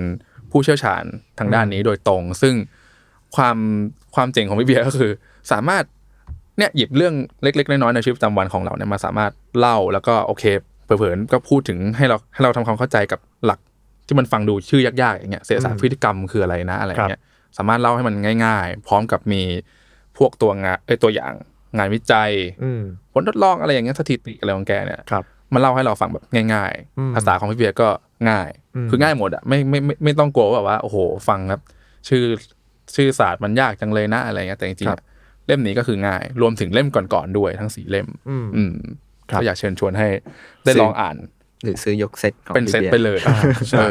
[0.51, 1.05] ผู้เชี่ยวชาญ
[1.39, 2.55] ทางด้านนี้โดยตรง ซึ่ง
[3.37, 3.57] ความ
[4.15, 5.11] ความเจ๋งของพี่เบียร์ก็คือ
[5.53, 5.85] สามารถ
[6.59, 10.45] เนี่ยหยิบเรื่องเล็ก ๆ น้อยๆในชีวิตประจำวันของเราเนี่ยมาสามารถเล่าแล้วก็โอเค
[10.85, 13.59] เผลอๆก็พูดถึงให้เราให้เราทำความเข้าใจกับหลัก
[14.07, 17.21] ที่มันฟังดูชื่อยากๆอย่างเงี้ยเศรษฐศาสตร์พฤติกรรมคืออะไรนะอะไรเงี้ย
[17.57, 18.15] สามารถเล่าให้มัน
[18.45, 19.43] ง่าย ๆ พร้อมกับมี
[20.19, 21.33] พวกตัวงานเอ้ยตัวอย่าง
[21.79, 22.31] งานวิจัย
[22.63, 27.89] อืมผลทดลองอะไรอย่างเงี้ยสถิติอะไรของแกเนี่ยครับมันเล่าให้เราฟังแบบง่ายอืมๆภาษาของพี่เบียร์ก็
[28.31, 30.97] ง่ายอืมคือง่ายหมดอะไม่ไม่ไม่ไม่ต้องกลัวว่าแบบว่าโอ้โห
[31.29, 31.61] ฟังครับ
[32.09, 32.25] ชื่อ
[32.95, 35.03] ชื่อศาสตร์มันยากจังเลยนะอะไรเงี้ยแต่จริงๆอะ
[35.47, 38.75] เล่มนี้ก็คือง่าย รวมถึงเล่มก่อนๆด้วยทั้งสี่เล่ม อืมอืม
[39.31, 40.09] ครับก็อยากเชิญชวนให้
[40.65, 41.17] ได้ลองอ่าน
[41.65, 43.19] หรือซื้อยกเซตของเป็นเซตพี่บียร์ไปเลย
[43.71, 43.87] ใช่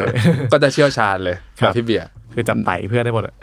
[0.51, 3.35] ก็จะเชี่ยวชาญเลยครับแบบพี่เบียร์ คือจำไต่เพื่อนได้หมดอะ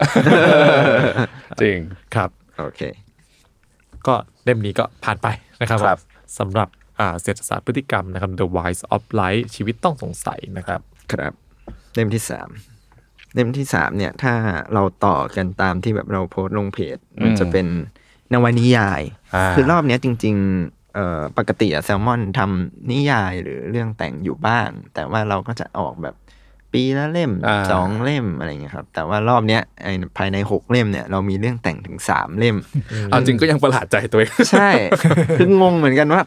[1.62, 1.78] จริง
[2.14, 2.80] ครับ โอเค
[4.06, 5.28] ก็เล่มนี้ก็ผ่านไป
[5.60, 5.98] นะครับครับ
[6.38, 6.68] สำหรับ
[7.00, 10.80] อ่าเศรษฐศาสตร์พฤติกรรมนะครับ The Wise of Life ชีวิตต้องสงสัยนะครับ
[11.12, 11.32] ครับ
[11.94, 12.48] เล่มที่สาม
[13.34, 14.34] เล่มที่สามเนี่ย ถ้า
[14.74, 17.66] เราต่อกันตามที่แบบเราโพสต์ลงเพจ มันจะเป็น
[18.32, 19.02] นวนิยาย
[19.34, 26.14] อ่า คือรอบเนี้ยจริงๆเอ่อปกติอะแซลมอนทำนิยายหรือเรื่องแต่งอยู่บ้าง แต่ว่าเราก็จะออกแบบ
[26.72, 32.56] ปีละเล่มอ่าสองเล่มอะไรเงี้ยครับ แต่ว่ารอบเนี้ยไอ้ภายในหกเล่มเนี่ยเรามีเรื่องแต่งถึงสามเล่ม
[33.06, 34.70] เอาจริงก็ยังประหลาดใจตัวเองใช่
[35.38, 36.22] คืองงเหมือนกันว่า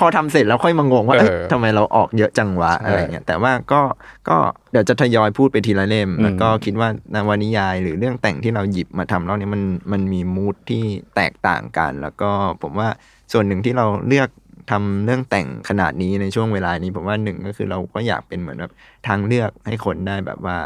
[0.00, 3.80] พอทำเสร็จแล้วค่อยมางงว่าเอ๊ะเออทำไมเราออกเยอะจังวะใช่อะไรเงี้ยแต่ว่าก็
[4.28, 4.36] ก็
[4.72, 10.84] เดี๋ยวจะทยอยพูดไปทีละเล่มอืมแล้วก็คิดว่านวนิยาย หรือเรื่องแต่งที่เราหยิบมาทำรอบนี้มันมันมีมูทที่
[11.16, 12.30] แตกต่างกัน แล้วก็
[12.62, 12.88] ผมว่า
[13.32, 14.28] ส่วนหนึ่งที่เราเลือก
[14.70, 18.72] ทำเรื่องแต่งขนาดนี้ในช่วงเวลานี้ผมว่าหนึ่งก็คือเราก็อยากเป็นเหมือนแบบ
[19.08, 20.56] ทางเลือกให้คนได้แบบว่า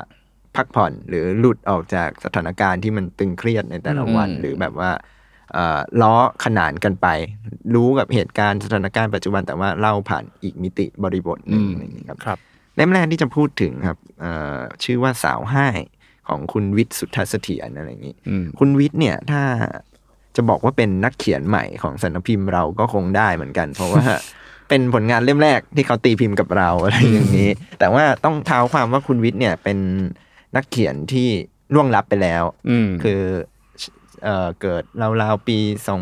[0.56, 4.90] พักผ่อนหรือหลุดออกจากสถานการณ์ที่มันตึงเครียดในแต่ละวันอืมหรือแบบว่า
[5.52, 6.14] เอ่อล้อ
[6.44, 7.06] ขนานกันไป
[7.74, 12.38] รู้กับเหตุการณ์สถานการณ์ปัจจุบันแต่ว่าเล่าผ่านอีกมิติบริบทหนึ่งอืมอะไรอย่างนี้ครับครับ
[12.76, 15.66] เล่มแรกที่จะพูดถึงครับเอ่อชื่อว่าสาวให้
[16.28, 19.42] ของคุณวิทย์สุทธเสถียรอะไรอย่างนี้อืมคุณวิทย์เนี่ยถ้า
[20.36, 24.04] จะบอกว่าเป็นนักเขียนใหม่ของสำนักพิมพ์เราก็คงได้เหมือนกัน เพราะว่า
[24.68, 29.78] เป็นผลงานเล่มแรกที่เขาตีพิมพ์กับเราอะไรอย่างนี้ แต่ว่าต้องเท้าความว่าคุณวิทย์เนี่ยเป็น
[30.56, 31.28] นักเขียนที่
[31.74, 33.20] ล่วงลับไปแล้วอืมคือ
[34.24, 34.82] เอ่อเกิด
[35.22, 35.94] ราวๆปีใช่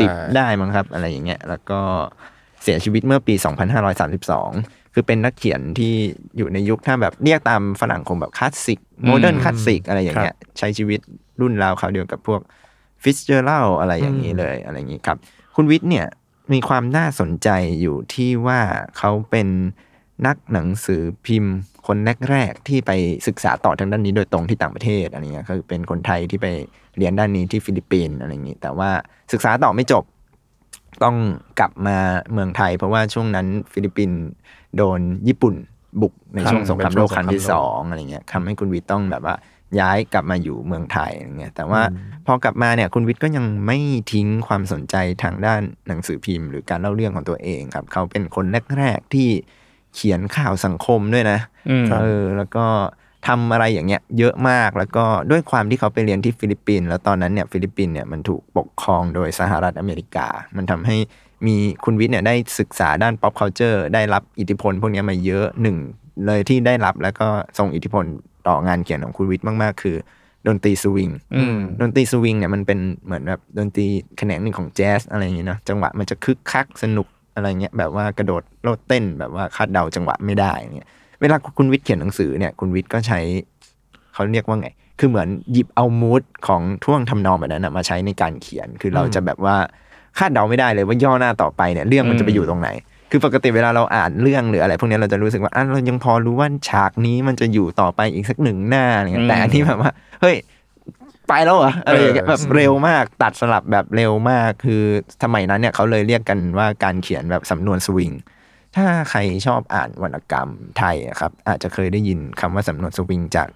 [0.00, 1.80] 2460 ได้มั้งครับ อะไรอย่างเงี้ยแล้วก็
[2.62, 3.34] เสียชีวิตเมื่อปี
[4.14, 5.92] 2532 คือเป็นนักเขียนที่
[6.36, 11.00] อยู่ในยุคถ้าแบบเรียกตามฝรั่งคงแบบคลาสสิก modern classic อะไรอย่างเงี้ยใช้ชีวิต
[11.40, 12.40] รุ่นราวคราวเดียวกับพวก
[13.02, 15.18] ฟิตซ์เจอรัลด์อะไรอย่างนี้เลยอะไรอย่างนี้ครับ
[15.56, 16.06] คุณวิทย์เนี่ย
[16.52, 17.48] มีความน่าสนใจ
[17.80, 18.60] อยู่ที่ว่า
[18.98, 19.48] เขาเป็น
[20.26, 21.54] นักหนังสือพิมพ์
[21.86, 21.96] คน
[22.30, 22.92] แรกๆที่ไป
[23.26, 26.46] ศึกษาต่อทางด้านนี้โดยตรงที่ต่างประเทศอะไรเงี้ยคือเป็นคนไทยที่ไป
[26.98, 28.90] เรียนด้านนี้ที่ฟิลิปปินส์อะไรอย่างนี้ แต่ว่า
[29.32, 30.04] ศึกษาต่อไม่จบ
[31.02, 31.16] ต้อง
[31.60, 31.96] กลับมา
[32.32, 34.20] เมืองไทย เพราะว่าช่วงนั้นฟิลิปปินส์
[34.76, 35.54] โดนญี่ปุ่น
[36.02, 39.34] บุกในช่วงสงครามโลกครั้งที่สองอะไรเงี้ยทำให้คุณวิทย์ต้องแบบว่า
[39.80, 41.82] ย้ายกลับมาอยู่เมืองไทยอะไรเงี้ยแต่ว่า
[42.26, 43.78] พอกลับมาเนี่ยคุณวิทย์ก็ยังไม่
[44.12, 48.44] ทิ้งความสนใจทางด้านหนังสือพิมพ์ หรือการเล่าเรื่องของตัวเองครับ เขาเป็นคน
[48.76, 49.28] แรกๆที่
[49.94, 51.38] เขียนข่าวสังคมด้วยนะ
[51.70, 52.66] อืมเออแล้วก็
[53.28, 60.96] ทำอะไรอย่างเงี้ยเยอะมากแล้วก็ด้วยความที่เขาไปเรียนที่ฟิลิปปินส์แล้วตอนนั้นเนี่ยฟิลิปปินส์เนี่ยมันถูกปกครองโดยสหรัฐอเมริกา มันทำให้
[61.46, 65.76] มีคุณวิทย์เนี่ยได้ศึกษาด้าน pop culture ได้รับอิทธิพลพวกเนี้ยมาเยอะหนึ่ง
[66.26, 67.28] เลยที่ได้รับแล้วก็
[67.58, 68.04] ส่งอิทธิพล
[68.48, 69.96] ต่องานเขียนของคุณวิทย์มาก ๆ คือ
[70.46, 73.86] ดนตรีสวิงอืมดนตรีสวิงเนี่ยมันเป็นเหมือนแบบดนตรี
[74.18, 80.88] แขนงหนึ่งของแจ๊สอะไรอย่างเงี้ยเนาะจังหวะมันจะคึกคักสนุกอะไรเงี้ยแบบว่ากระโดดโลดเต้นแบบว่าคาดเดาจังหวะไม่ได้เงี้ย
[81.20, 83.20] เวลาคุณวิทย์เขียนหนังสือเนี่ยคุณวิทย์ก็ใช้
[84.14, 89.56] เขาเรียกว่าไง คือเหมือนหยิบเอามูดของท่วงทำนองแบบนั้นนะมาใช้ในการเขียน คือเราจะแบบว่า
[90.18, 92.68] คาดเดาไม่ได้เลยว่าย่อหน้าต่อไปเนี่ยเรื่องมันจะไปอยู่ตรงไหน
[93.10, 99.90] คือปกติเวลาเราอ่านเรื่องหรืออะไร พวกนี้เราจะรู้สึกว่าอะเรายังพอรู้ว่าฉากนี้มันจะอยู่ต่อไปอีกสักหนึ่งหน้าอะไรเงี้ยแต่อันนี้แบบว่า
[100.22, 100.36] เฮ้ย
[101.28, 104.82] ไปแล้วเหรออะไรอย่างเงี้ยเออแบบเร็วมากตัดสลับแบบเร็วมาก คือ
[105.22, 108.12] สมัยนั้นเนี่ยเขาเลยเรียกกันว่าการเขียนแบบสำนวนสวิง
[108.76, 113.48] ถ้าใครชอบอ่านวรรณกรรมไทยอะครับ อาจจะเคยได้ยินคำว่าสำนวนสวิงจาก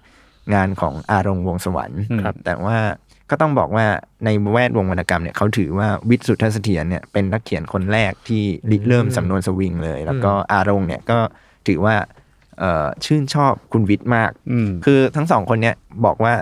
[0.53, 2.77] งานของอารงค์วงศ์สวรรค์ครับแต่ว่า
[3.29, 3.85] ก็ต้องบอกว่า
[4.25, 11.17] ในแวดวงวรรณกรรมเนี่ยเขาถือว่าวิทย์สุทธเสถียรเนี่ยเป็นนักเขียนคนแรกที่ริเริ่มสำนวนสวิงเลย แล้วก็อา'รงค์เนี่ยก็
[11.67, 11.95] ถือว่า
[12.59, 16.33] เอ่อชื่นชอบคุณวิทย์มากอืมคือทั้งสองคนเนี้ยบอกว่า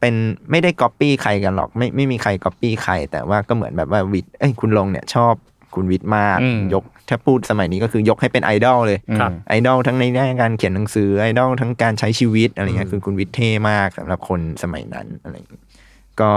[0.00, 0.14] เป็น
[0.50, 5.34] ไม่ได้ก๊อปปี้ใครกันหรอกไม่ไม่มีใครก๊อปปี้ใคร แต่ว่าก็เหมือนแบบว่าวิทย์เอ้ยคุณ'รงค์เนี่ยชอบ
[5.74, 15.60] คุณวิทย์มากอืมยกถ้าพูดสมัยนี้ก็คือยกให้เป็นไอดอลเลยครับไอดอลทั้งในด้านการเขียนหนังสือไอดอลทั้งการใช้ชีวิตอะไรเงี้ยคือคุณวิทย์เท่มากสำหรับคนสมัยนั้นอะไรอย่างงี้
[16.20, 16.30] ก็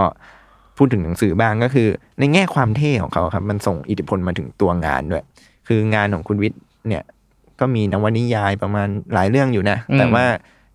[0.78, 1.88] พูดถึงหนังสือบ้างก็คือ
[2.20, 5.24] ในแง่ความเท่ของเขาครับ มันส่งอิทธิพลมาถึงตัวงานด้วย
[5.68, 7.04] คืองานของคุณวิทย์เนี่ย
[7.60, 10.26] ก็มีนวนิยายประมาณหลายเรื่องอยู่นะอืมแต่ว่า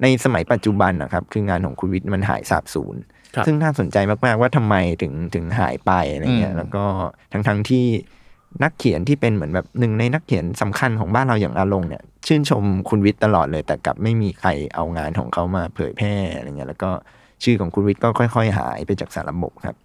[0.02, 2.96] ในสมัยปัจจุบันนะครับ คืองานของคุณวิทย์มันหายสาบสูญ
[3.34, 6.84] ครับซึ่งน่าสนใจมากๆว่าทำไมถึงถึงหายไปอะไรเงี้ยอืมแล้วก็
[7.32, 7.86] ทั้งทั้งๆที่
[8.62, 16.90] นักเขียนที่เป็นเหมือนแบบหนึ่งในนักเขียนสำคัญของบ้านเราอย่างอาลงเนี่ย ชื่นชมคุณวิทย์ตลอดเลย แต่กลับไม่มีใครเอางานของเขามาเผยแพร่อะไรเงี้ยแล้วก็
[17.44, 19.76] ชื่อของคุณวิทย์ก็ค่อยๆ หายไปจากสารระบบครับ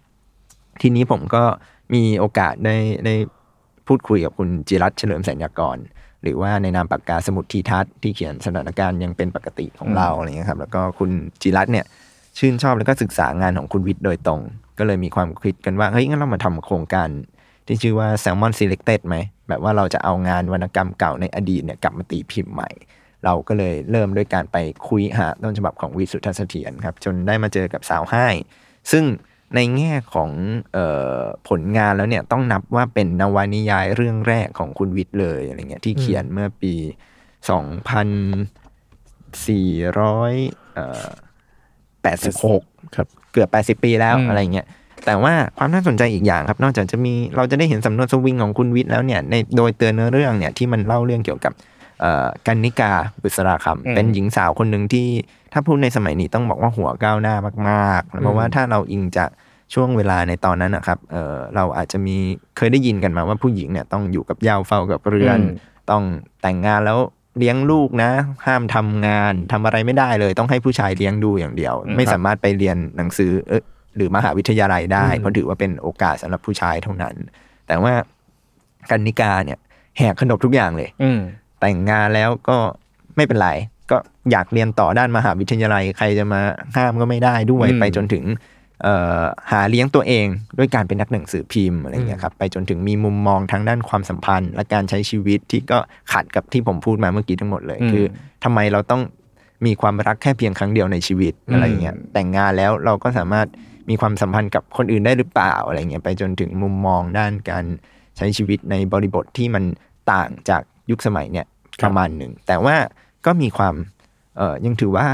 [0.82, 1.42] ทีนี้ผมก็
[1.94, 3.14] มีโอกาสได้ได้
[3.88, 5.78] พูดคุยกับคุณจิรัตเฉลิมแสนยากร
[6.22, 11.10] หรือว่าในนามปากกาสมุดทีทัศน์ที่เขียนสถานการณ์ยังเป็นปกติของเราอะไรเงี้ยครับ แล้วก็คุณ
[11.42, 11.86] จิรัตเนี่ย
[12.38, 14.40] ชื่นชอบแล้วก็ศึกษางานของคุณวิทย์โดยตรง
[14.78, 17.08] ก็เลยมีความคิดกันว่าเฮ้ยงั้นเรามาทำโครงการ
[17.66, 19.16] ที่ชื่อว่า Salmon Selected ไหม
[19.48, 22.70] แบบว่าเราจะเอางานวรรณกรรมเก่าในอดีตเนี่ยกลับมาตีพิมพ์ใหม่
[23.24, 24.56] เราก็เลยเริ่มด้วยการไป
[24.88, 28.26] คุยหาต้นฉบับของวิสุทธเสถียรครับจนได้มาเจอกับสาวให้
[28.92, 29.04] ซึ่ง
[29.54, 30.30] ในแง่ของ
[30.72, 30.78] เอ
[31.16, 36.84] อผลงานแล้วเนี่ยต้องนับว่าเป็นนวนิยายเรื่องแรกของคุณวิทย์เลยอะไรเงี้ยที่เขียนเมื่อปี2400
[40.74, 41.08] เอ่อ
[42.12, 44.66] 86ครับเกือบ80ปีแล้วอืมอะไรเงี้ย
[45.06, 51.70] แต่ว่าความน่าสนใจอีกอย่างครับ นอกจากจะมีเราจะได้เห็นสำนวนสวิงของคุณวิทย์แล้วเนี่ยในโดยเตือนเนื้อเรื่องเนี่ยที่มันเล่าเรื่องเกี่ยวกับเอ่อ
[52.46, 55.08] กันนิกาบุษราคำเป็นหญิงสาวคนหนึ่งที่
[55.52, 57.34] ถ้าพูดในสมัยนี้ต้องบอกว่าหัวก้าวหน้า
[57.70, 59.30] มากๆเพราะว่าถ้าเราอิงจาก
[59.74, 62.16] ช่วงเวลาในตอนนั้นนะครับเออเราอาจจะมี
[62.56, 66.02] เคยได้ยินกันมาว่าผู้หญิงเนี่ยต้องอยู่กับเหย้าเฝ้ากับเรือนอืมต้อง
[66.42, 66.98] แต่งงานแล้ว
[67.38, 68.10] เลี้ยงลูกนะ
[68.46, 73.62] ห้ามทำงานทำอะไรไม่ได้เลย ต้องให้ผู้ชายเลี้ยงดูอย่างเดียว ไม่สามารถไปเรียนหนังสือเออ
[73.96, 77.14] หรือมหาวิทยาลัยได้เพราะถือว่าเป็นโอกาสสำหรับผู้ชายเท่านั้น
[77.66, 77.94] แต่ว่า
[78.90, 79.58] กันนิกาเนี่ย
[79.98, 81.20] แหกขนบทุกอย่างเลยอืม
[81.62, 82.58] แต่งงานแล้วก็
[83.16, 83.50] ไม่เป็นไร
[83.90, 83.96] ก็
[84.30, 86.40] อยากเรียนต่อด้านมหาวิทยาลัย ใครจะมา
[86.76, 88.24] ห้ามก็ไม่ได้ด้วยอืมไปจนถึง
[88.82, 90.26] เอ่อหาเลี้ยงตัวเอง
[90.58, 95.78] ด้วยการเป็นนักหนังสือพิมพ์อะไรเงี้ยครับไปจนถึงมีมุมมองทางด้านความสัมพันธ์ และการใช้ชีวิตที่ก็
[96.12, 98.04] ขัดกับที่ผมพูดมาเมื่อกี้ทั้งหมดเลยอืมคือ
[98.44, 99.02] ทำไมเราต้อง
[99.66, 103.46] มีความรักแค่เพียงครั้งเดียวในชีวิตอะไรเงี้ยแต่งงานแล้วเราก็สามารถ
[103.90, 107.64] มีความสัมพันธ์กับคนอื่นได้หรือเปล่าอะไรเงี้ยไปจนถึงมุมมองด้านการ
[108.16, 109.64] ใช้ชีวิตในบริบทที่มัน
[110.12, 111.46] ต่างจากยุคสมัยเนี่ย
[111.82, 112.74] ประมาณหนึ่ง แต่ว่า
[113.26, 113.74] ก็มีความ
[114.36, 115.06] เอ่อยังถือว่า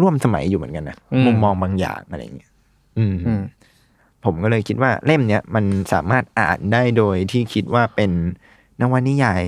[0.00, 2.50] ร่วมสมัยอยู่เหมือนกันนะอืมมุมมองบางอย่างอะไรเงี้ย
[2.98, 3.42] อืมอืม
[4.24, 8.10] ผมก็เลยคิดว่าเล่มเนี้ยมันสามารถอ่านได้โดยที่คิดว่าเป็น
[8.80, 9.42] นวนิยาย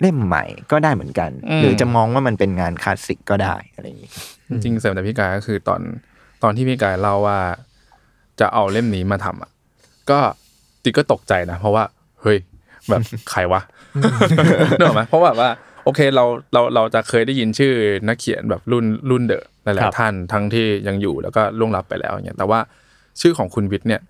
[0.00, 4.10] เล่มใหม่ก็ได้เหมือนกันอืมหรือจะมองว่ามันเป็นงานคลาสสิกก็ได้อะไรอย่างงี้
[4.50, 5.80] จริงๆเสริมแต่พี่กายก็คือตอน
[6.42, 7.38] ตอนที่พี่กายเล่าว่า
[8.40, 9.50] จะเอาเล่มนี้มาทำอะ
[10.10, 10.18] ก็
[10.82, 11.84] จิก็ตกใจนะ เพราะว่า
[12.22, 12.38] เฮ้ย
[12.88, 13.60] แบบใครวะ
[14.78, 15.50] นึกออกไหมเพราะแบบว่า
[15.86, 17.72] โอเคเราเราเราจะเคยได้ยินชื่อ
[18.08, 22.60] นักเขียนแบบรุ่นรุ่นเดอะหครัลายบๆท่านทั้งที่ยังอยู่แล้วก็ล่วงลับไปแล้วอย่างเงี้ยแต่ว่า
[23.20, 24.00] ชื่อของคุณวิทย์เนี่ย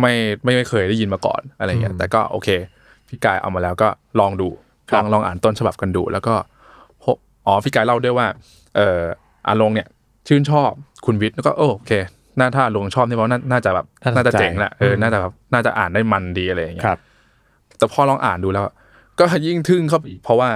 [0.00, 2.48] ไม่ไม่ไม่เคยได้ยินมาก่อนอะไรเงี้ยแต่ก็โอเค
[3.08, 3.88] พี่กายเอามาแล้วก็
[4.20, 4.48] ลองดู
[4.94, 6.34] ลองลองอ่านต้นฉบับกันดู แล้วก็
[7.04, 8.26] พบอ๋อพี่กายเล่าด้วยว่า
[8.76, 9.00] เอ่อ
[9.46, 9.88] อาลงเนี่ย
[10.28, 10.70] ชื่นชอบ
[11.06, 11.92] คุณวิทย์แล้วก็โอโอเค
[12.38, 16.98] น่าถ้าลงชอบนี่เพราะน่าน่าจะแบบน่าสนใจน่าจะเจ๋งแหละเออน่าจะแบบน่าจะอ่านได้มันดีอะไรอย่างเงี้ยครับ
[17.78, 18.64] แต่พอลองอ่านดูแล้ว
[19.18, 20.48] ก็ยิ่งทึ่งเข้าไปอีกเพราะว่า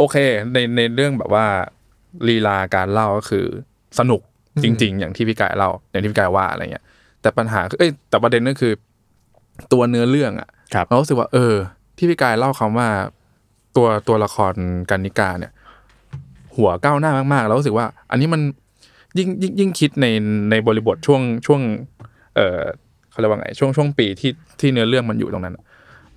[0.00, 0.16] โอเค
[0.52, 1.46] ในในเรื่องแบบว่า
[2.28, 3.46] ลีลาการเล่าก็คือ
[3.98, 4.20] สนุก
[4.62, 6.84] จริง ๆ อย่างที่พี่กายเล่าอย่างที่พี่กายว่าอะไรเงี้ย
[7.22, 8.72] แต่ปัญหาคือเอ้ยแต่ประเด็นก็คือ
[9.72, 11.54] ตัวเนื้อเรื่องอะครับเรารู้สึกว่า เออ
[11.96, 12.88] ที่พี่กายเล่าคำว่า
[13.76, 14.54] ตัวตัวละคร
[14.90, 15.52] กันนิกาเนี่ย
[16.56, 18.40] หัวก้าวหน้ามากๆแล้วรู้สึกว่า อันนี้มัน
[19.18, 20.06] ยิ่งยิ่งยิ่งคิดใน
[20.50, 21.60] ในบริบทช่วงช่วง
[22.36, 22.60] เออ
[23.10, 25.64] เขาเรียกว่าไงช่วงช่วงปีที่ที่เนื้อเรื่องมันอยู่ตรงนั้นอะ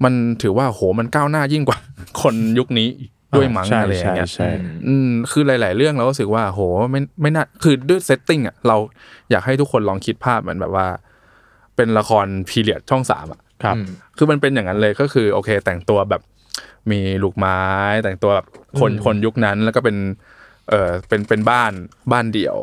[0.03, 1.77] มันถือว่าโหมันก้าวหน้ายิ่งกว่า
[2.21, 6.59] คนยุคนี้อีก ด้วยมั้งใช่อะไรอย่างเงี้ยใช่ใช่อืมคือหลาย ๆ เรื่องเราก็รู้สึกว่าโห
[6.91, 8.77] ไม่ไม่น่าคือด้วยเซตติ้งอะเรา
[9.31, 10.87] อยากให้ทุกคนลองคิดภาพเหมือนแบบว่า
[11.75, 13.75] เป็นละครพีเรียดช่องสามอะครับ
[14.17, 16.21] คือมันเป็นอย่างนั้นเลยก็คือ โอเค แต่งตัวแบบ
[16.91, 17.61] มีลูกไม้
[18.03, 18.47] แต่งตัวแบบ
[18.79, 19.97] คนคนยุคนั้นแล้วก็เป็น
[20.69, 21.71] เออเป็นเป็นบ้าน
[22.11, 22.57] บ้านเดี่ยว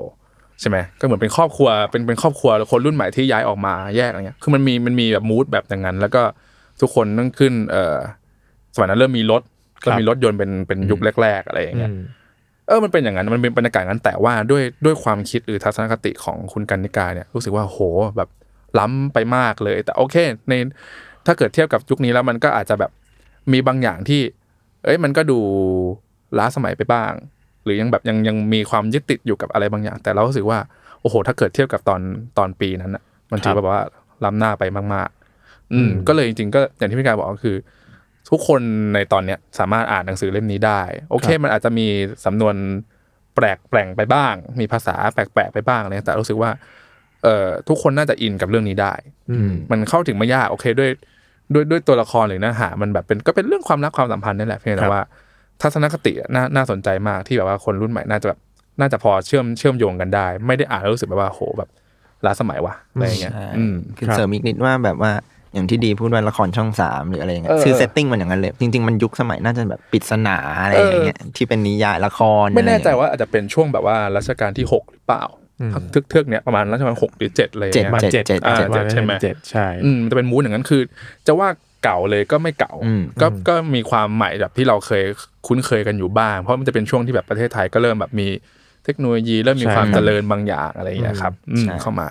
[0.61, 6.23] ใช่ไหมก็เหมือนเป็นครอบครัวเป็นเป็นครอบครัวคนรุ่นใหม่ที่ย้ายออกมาแยกอะไรเงี้ยคือมันมีมันมีแบบมูดแบบอย่างนั้น แล้วก็
[6.81, 7.97] ทุกคนต้องขึ้น เออ
[8.75, 9.43] สมัยนั้นเริ่มมีรถ
[9.85, 11.93] ก็มีรถยนต์เป็นเป็นยุคแรก ๆ อะไรอย่างเงี้ย
[12.67, 17.79] เออมันเป็นอย่างนั้นมันเป็นบรรยากาศนั้นแต่ว่าด้วยด้วยความคิดหรือทัศนคติของคุณกันนิกาเนี่ยรู้สึกว่าโห
[18.17, 18.29] แบบ
[18.79, 20.17] ล้ำไปมากเลย แต่โอเค
[20.49, 20.53] ใน
[21.27, 22.91] ถ้าเกิดเทียบกับยุคนี้แล้วมันก็อาจจะแบบ
[23.53, 24.21] มีบางอย่างที่
[24.85, 25.39] เอ้ยมันก็ดู
[26.39, 27.13] ล้าสมัยไปบ้าง
[27.65, 30.59] หรือยังแบบยังยังมีความยึดติดอยู่กับอะไรบางอย่าง แต่เรารู้สึกว่า
[31.01, 32.01] โอ้โห ถ้าเกิดเทียบกับตอน
[32.39, 33.81] ตอนปีนั้นอะมันถือแบบว่า
[34.25, 34.65] ล้ำหน้าไป
[34.95, 35.09] มาก
[35.41, 37.57] ๆ อืมก็เลยจริงๆก็อย่างที่พี่กายบอกก็คือ
[38.31, 38.61] ทุกคน
[38.95, 41.87] ในตอนเนี้ยสามารถอ่านหนังสือเล่มนี้ได้ โอเค มันอาจจะมี
[42.25, 42.55] สำนวน
[43.35, 46.51] แปลกแปลงไปบ้าง มีภาษาแปลกๆไปบ้างอะไรแต่รู้สึกว่า
[47.25, 48.95] เอ่อทุกคนน่าจะอินกับเรื่องนี้ได้
[49.71, 50.91] มันเข้าถึงไม่ยากโอเคด้วย
[51.55, 55.03] ด้วยด้วยตัวละครหรือเนื้อหา มันแบบเป็นก็เป็นเรื่องความรักความสัมพันธ์นี่แหละเพียงครัแต่บว่า
[55.63, 58.39] ทัศนคติอะน่าน่าสนใจมากที่แบบว่าคนรุ่นใหม่น่าจะแบบ
[58.81, 61.71] น่าจะพอเชื่อมเชื่อมโยงกันได้ ไม่ได้อ่านแล้วรู้สึกแบบว่าโหแบบ
[62.27, 65.13] ล้าสมัยว่ะอะไรอย่างเงี้ยใช่อืมคือครับเสริมอีกนิดว่าแบบว่า
[65.53, 75.25] อย่างที่ดีพูดว่าละครช่องสามหรืออะไรอย่างเงี้ยเออคือ setting มันอย่างนั้นเลยจริงๆมันยุคสมัยน่าจะแบบปริศนาอะไรอย่างเงี้ยที่เป็นนิยายละครไม่แน่ใจอะไรอย่างเงี้ยว่าอาจจะเป็นช่วงแบบว่ารัชกาลที่หกหรือเปล่า
[75.61, 80.83] อืมทึกเทือกๆเนี้ยประมาณรัชกาลหกหรือเจ็ดอะไรอย่างเจ็ดเงี้ยมาเจ็ดเจ็ดเจ็ดอ่าเจ็ดเจ็ดใช่ไหมเจ็ดใช่อืมมันจะเป็น mood อย่างนั้นคือ
[81.27, 81.49] จะว่า
[81.85, 85.05] เก่าเลยก็ไม่เก่าอืมก็ก็มีความใหม่แบบที่เราเคย
[85.47, 88.29] คุ้นเคยกันอยู่บ้าง เพราะมันจะเป็นช่วงที่แบบประเทศไทยก็เริ่มแบบมี
[88.85, 92.09] เทคโนโลยีเริ่มมีใช่ความเจริญบางอย่างอะไรอย่างเงี้ยครับอืมใช่เข้ามา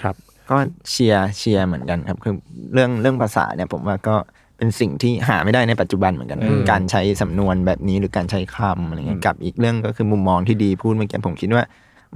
[0.00, 0.16] ครับ
[0.50, 0.56] ก็
[0.90, 2.34] เชียร์เชียร์เหมือนกันครับคือ
[2.74, 4.16] เรื่องเรื่องภาษาเนี่ยผมว่าก็
[4.56, 11.64] เป็นสิ่งที่หาไม่ได้ในปัจจุบันเหมือนกันอืมการใช้สำนวนแบบนี้หรือการใช้คำอะไรเงี้ยกับอีกเรื่องก็คือมุมมองที่ดีพูดเมื่อกี้ผมคิดว่า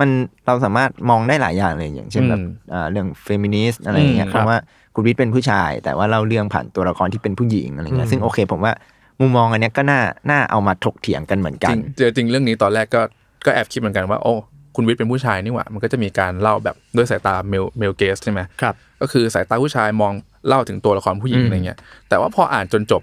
[0.01, 0.09] มัน
[0.47, 4.57] เราสามารถมองได้หลายอย่างเลยอย่างเช่นแบบอืมอ่าเรื่องเฟมินิสต์อะไรอย่างเงี้ยอืมเพราะว่า
[4.95, 8.73] คุณวิทย์เป็นผู้ชาย แต่ว่าเล่าเรื่องผ่านตัวละครที่เป็นผู้หญิงอะไรเงี้ยซึ่งโอเค ผมว่า
[9.21, 13.03] มุมมองอันเนี้ยก็น่าน่าเอามาถกเถียงกันเหมือนจกัรินงเจอจริงเรื่องนี้ตอนแรกก็
[13.47, 14.35] ก็แอบคิดเหมือนกันว่าโอ้
[14.77, 20.13] คุณวิทย์เป็นผู้ชายนี่หว่า มันก็จะมีการเล่าแบบด้วยสายตา male male gaze ใช่ไหมครับก็คือสายตาผู้ชายมอง
[20.49, 23.03] เล่าถึงตัวละครผู้หญิงอืมอะไรเงี้ยแต่ว่าพออ่านจนจบ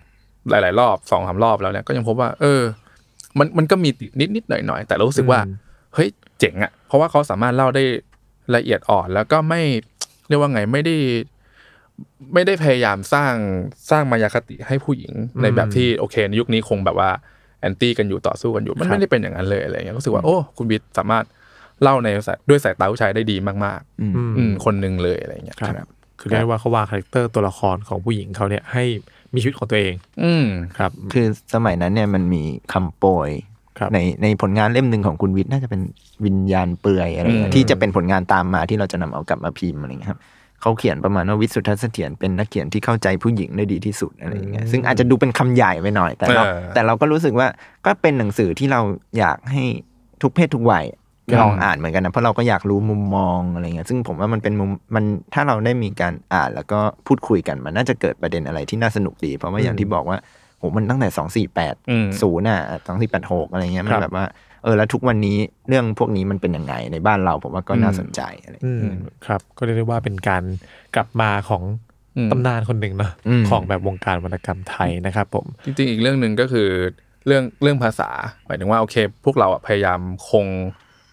[0.50, 2.62] หลาย ๆ รอบสองสามรอบแล้วเนี่ยก็ยังพบว่า เออ
[3.40, 5.56] มันมันก็มีติดนิดนิดหน่อยหน่อยๆแต่เรารู้สึกว่าอืม
[5.96, 7.84] เฮ้ยเจ๋งอะเพราะว่าเขาสามารถเล่าได้
[8.56, 9.62] ละเอียดอ่อน แล้วก็ไม่
[10.28, 10.96] เรียกว่าไงไม่ได้
[12.34, 13.34] ไม่ได้พยายามสร้าง
[13.92, 17.10] สร้างมายาคติให้ผู้หญิงในแบบที่โอเคในยุคนี้คงแบบว่า
[17.62, 21.26] anti กันอยู่ต่อสู้กันอยู่มันไม่ได้เป็นอย่างนั้นเลยอะไรเงี้ยรู้สึกว่าโอ้คุณวิทย์สามารถ
[21.84, 25.88] เล่าในสายด้วยสายตาผู้ชายได้ดีมากอืมๆอืมคนหนึ่งเลยอะไรเงี้ยครับ
[26.20, 28.84] คือเรียกได้ว่าเขาวาง character ตัวละครของผู้หญิงเขาเนี่ยให้
[29.34, 30.46] มีชีวิตของตัวเอง อืม
[30.78, 33.30] ครับ คือสมัยนั้นเนี่ยมันมีคำโปรย
[33.80, 35.82] ครับในในผลงานเล่มหนึ่งของคุณวิทย์น่าจะเป็น
[36.26, 40.20] วิญญาณเปลือยอะไรเงี้อืยมที่จะเป็นผลงานตามมาที่เราจะนำเอากลับมาพิมพ์อะไรเงี้ยครับ
[40.62, 47.48] เขาเขียนประมาณว่าวิทย์สุทัศน์เสถียรเป็นนักเขียนที่เข้าใจผู้หญิงได้ดีที่สุดอะไรอย่างเงี้ยซึ่งอาจจะดูเป็นคำใหญ่ไปหน่อย แต่เราเออแต่เราก็รู้สึกว่า
[47.86, 48.82] ก็เป็นหนังสือที่เรา
[49.18, 49.64] อยากให้
[50.22, 50.86] ทุกเพศทุกวัย
[51.42, 60.18] ลองอ่านเหมือนกันนะเพราะเราก็อยากรู้มุมมองอะไรเงี้ยซึ่งผมว่ามันเป็นมุมมันถ้าเราได้มีการอ่านแล้วก็พูดคุยกันมันน่าจะเกิดประเด็นอะไรที่น่าสนุกดี เพราะว่าอย่างที่บอกว่า
[60.60, 64.26] โหมันตั้งแต่สองสี่แปดอืมศูนย์อะสองสี่แปดหกอะไรเงี้ยมัครันบแบบว่า
[64.64, 65.38] เออแล้วทุกวันนี้
[65.68, 68.84] เรื่องพวกนี้มันเป็นยังไงในบ้านเราผมว่าก็น่าสนใจอะไรอืม
[69.26, 70.44] ครับ ก็เรียกได้ว่าเป็นการ
[70.96, 71.64] กลับมาของ
[72.18, 76.70] อืมตำนานคนหนึ่งเนาะอืมของแบบวงการวรรณกรรมไทยนะครับผมจริงๆอีกเรื่องหนึ่งก็คือ
[77.28, 78.10] เรื่องเรื่องภาษา
[78.46, 80.46] หมายถึงว่าโอเค พวกเราอะพยายามคง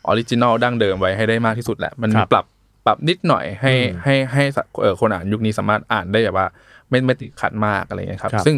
[0.08, 2.46] original ดั้งเดิมไว้ให้ได้มากที่สุดแหละ มันครับปรับ
[2.86, 6.46] ปรับนิดหน่อยให้อืมให้ให้สะเอ่อคนอ่านยุคนี้สามารถอ่านได้แบบว่า
[6.90, 8.56] ไม่ไม่ติดขัดมากอะไรเงี้ยครับครับซึ่ง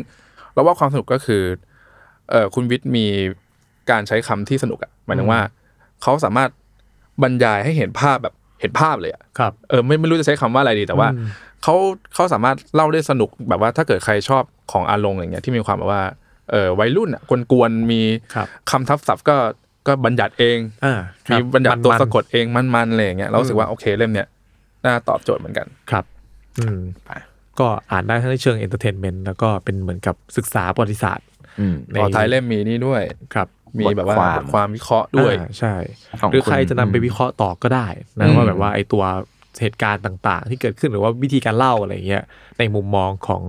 [0.52, 1.42] เราว่าความสนุกก็คือ
[2.30, 3.06] เออคุณวิทย์มี
[3.90, 5.40] การใช้คำที่สนุกอะหมายถึงว่า
[6.02, 6.50] เขาสามารถ
[7.22, 11.26] บรรยายให้เห็นภาพแบบเห็นภาพเลยอะครับเออไม่ไม่รู้จะใช้คำว่าอะไรดีแต่ว่าอืม
[11.62, 11.74] เขา
[12.14, 16.02] เขาสามารถเล่าได้สนุกแบบว่าถ้าเกิดใครชอบของอารมณ์อย่างเงี้ยที่มีความแบบว่า
[16.50, 18.02] เออวัยรุ่นอะกวนๆมี
[18.34, 19.36] ครับคำทับศัพท์ก็
[19.88, 20.94] ก็บัญญัติเองอ่า
[21.28, 24.28] คมีรับบัญญัติตัวมันๆสะกดเองมันๆอะไรอย่างเงี้ยเรารู้สึกว่าโอเคเล่มเนี้ย
[24.84, 26.04] น่าตอบโจทย์เหมือนกันครับ
[26.58, 26.80] อืม
[27.60, 31.26] ก็อ่านได้ทั้งในเชิง entertainment แล้วก็เป็นเหมือนกับศึกษาประวัติศาสตร์
[31.60, 33.02] อืมในพอท้ายเล่มมีนี่ด้วย
[33.34, 33.48] ครับ
[33.78, 35.74] มีแบบว่าบทความบทความวิเคราะห์ด้วยอ่าใช่
[36.20, 37.86] ของหรือคุณใครจะนำไปวิเคราะห์ต่อก็ได้
[38.18, 39.04] นะอืมว่าแบบว่าไอตัว
[39.62, 42.24] เหตุการณ์ต่าง ๆ ที่เกิดขึ้นหรือว่าวิธีการเล่าอะไรเงี้ย
[42.58, 43.42] ในมุมมองของ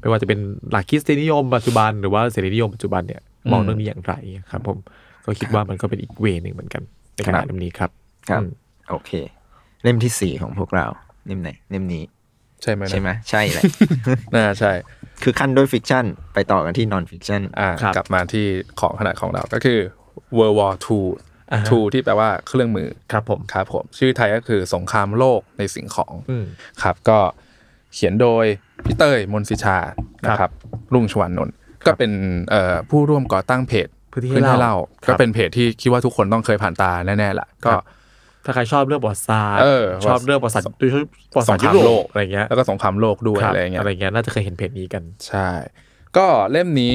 [0.00, 0.38] ไม่ว่าจะเป็น
[0.70, 4.14] หลักคริสเตียนนิยมปัจจุบันหรือว่าเสรีนิยมปัจจุบันเนี่ยมองเรื่องนี้อย่างไร
[4.50, 4.78] ครับผม
[5.26, 6.82] ก็คิดว่ามันก็เป็นอีก way นึงเหมือนกัน
[7.14, 7.90] ในการอ่านเล่มนี้ครับ
[8.28, 8.50] ครับอืม
[8.90, 9.10] โอเค
[9.82, 10.86] เล่มที่สี่ของพวกเรา
[11.26, 12.04] เล่มไหนเล่มนี้
[12.62, 13.62] ใช่ไหมนะใช่ไหมใช่แหละ
[14.34, 14.72] น่าใช่
[15.22, 18.46] คือคั่นด้วย fiction ไปต่อกันที่ non-fiction อ่าครับกลับมาที่
[18.80, 19.78] ของขนาดของเราก็คือ
[20.36, 21.00] World War Tool
[21.52, 26.44] อ่าฮะ tool ที่แปลว่าเครื่องมือครับผมครับผมชื่อไทยก็คือสงครามโลกในสิ่งของอืม
[26.82, 27.18] ครับ ก็
[27.94, 28.44] เขียนโดย
[28.84, 29.78] พี่เต้ยมนต์สิชา
[30.24, 30.50] นะครับ
[30.94, 31.54] รุ่งชวันนนท์
[31.86, 32.12] ก็เป็น
[32.50, 34.74] เอ่อผู้ร่วมก่อตั้งเพจ พื้นที่ให้เล่า
[35.04, 37.84] ครับก็เป็นเพจที่คิดว่าทุกคนต้องเคยผ่านตาแน่ๆแหละก็ครับ
[38.44, 45.48] ถ้าใครชอบเรื่องประวัติศาสตร์เออชอบเรื่องประวัติศาสตร์โดยเฉพาะประวัติศาสตร์สงคยุรามโลกอะไรเงี้ยแล้วก็สงครามโลกด้วยครับอะไรเงี้ยอะไรเงี้ยน่าจะเคยเห็นเพจนี้กันใช่
[46.16, 46.94] ก็เล่มนี้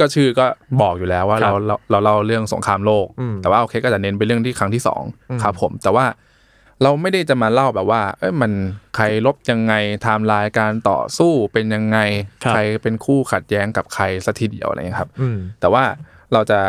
[0.00, 0.46] ก็ชื่อก็
[0.82, 6.06] บอกอยู่แล้วว่าครับเราเราเราเล่าเรื่องสงครามโลกอืมแต่ว่าโอเคก็จะเน้นไปเรื่องที่ครั้งที่สองอืมครับผม แต่ว่า
[6.82, 8.52] เราไม่ได้จะมาเล่าแบบว่า เอ้ยมัน
[8.96, 11.98] ใครรบยังไงไทม์ไลน์การต่อสู้เป็นยังไง
[12.44, 15.84] ครับใครเป็นคู่ขัดแย้งกับใครสักทีเดียวอะไรเงี้ยครับอืมแต่ว่า
[16.32, 16.60] เราจะ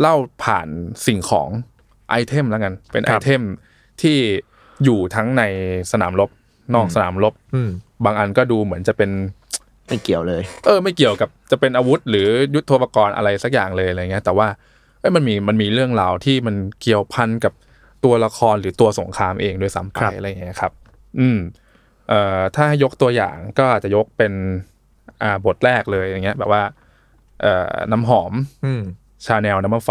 [0.00, 0.14] เล่า
[0.44, 0.68] ผ่าน
[1.06, 1.48] สิ่งของ
[2.10, 3.42] ไอเทมแล้วกัน เป็นคไอรับเทม
[4.02, 4.16] ที่
[4.84, 5.42] อยู่ทั้งใน
[5.92, 6.30] สนามรบ
[6.74, 7.70] นอกสนามรบอืม
[8.04, 9.10] บางอันก็ดูเหมือนจะเป็น
[9.86, 14.48] ไม่เกี่ยวเลย เออ ไม่เกี่ยวกับจะเป็นอาวุธ หรือยุทโธปกรณ์อะไรสักอย่างเลยอะไรเงี้ย แต่ว่า
[15.00, 17.52] เอ้ยมันมีมันมีเรื่องราวที่มันเกี่ยวพันกับ
[18.04, 20.72] ตัวละครหรือตัวสงครามเองโดยซ้ำไปครับอะไรเงี้ยครับ
[21.20, 21.38] อืม
[22.08, 24.32] เอ่อถ้าให้ยกตัวอย่างก็อาจจะยกเป็น
[25.22, 26.87] อ่าบทแรกเลยอย่างเงี้ย แบบว่าเอ่อ
[27.92, 28.32] น้ำหอม
[28.64, 28.82] อืม
[29.26, 29.90] Chanel Number Five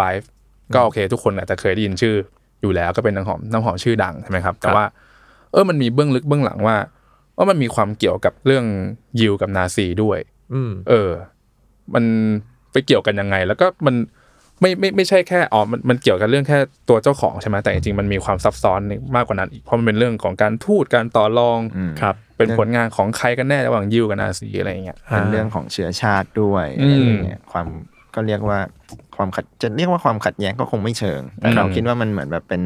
[0.73, 2.15] ก็โอเค ทุกคนอาจจะเคยได้ยินชื่อ
[2.61, 4.83] อยู่แล้วก็เป็นน้ำหอมน้ำหอมชื่อดังใช่ไหมครับ แต่ว่า
[5.51, 6.75] เออมันมีเบื้องลึกเบื้องหลังว่า
[7.37, 8.65] ว่ามันมีความเกี่ยวกับเรื่อง
[9.19, 10.19] ยิวกับนาซีด้วย
[10.53, 11.11] อืมเออ
[11.93, 12.05] มัน
[12.71, 13.95] ไปเกี่ยวกันยังไง แล้วก็มัน
[14.61, 16.57] ไม่ไม่ไม่ใช่แค่อ๋อมันมันเกี่ยวกันเรื่องแค่
[16.89, 18.79] ตัวเจ้าของใช่ไหมแต่จริงๆมันมีความซับซ้อน
[19.15, 27.65] มากกว่านั้นอีกเพราะมันเป็นเรื่องของการทูตการต่อรองอืมครับ เป็นผลงานของใครกันแน่ระหว่างยิวกับนาซีอะไรอย่างเงี้ยเป็นเรื่องของเชื้อชาติด้วยอืมอะไรเงี้ยความ
[28.15, 28.59] ก็เรียกว่า
[29.15, 32.61] ความขัดจะเรียกว่าความขัดแย้งก็คงไม่เชิงแต่อืมเราคิดว่ามันเหมือนแบบเป็น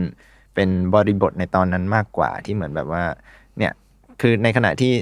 [0.55, 3.03] เป็นบริบทในตอนนั้นมากกว่าที่เหมือนแบบว่า
[3.57, 3.73] เนี่ย
[4.21, 4.93] คือในขณะที่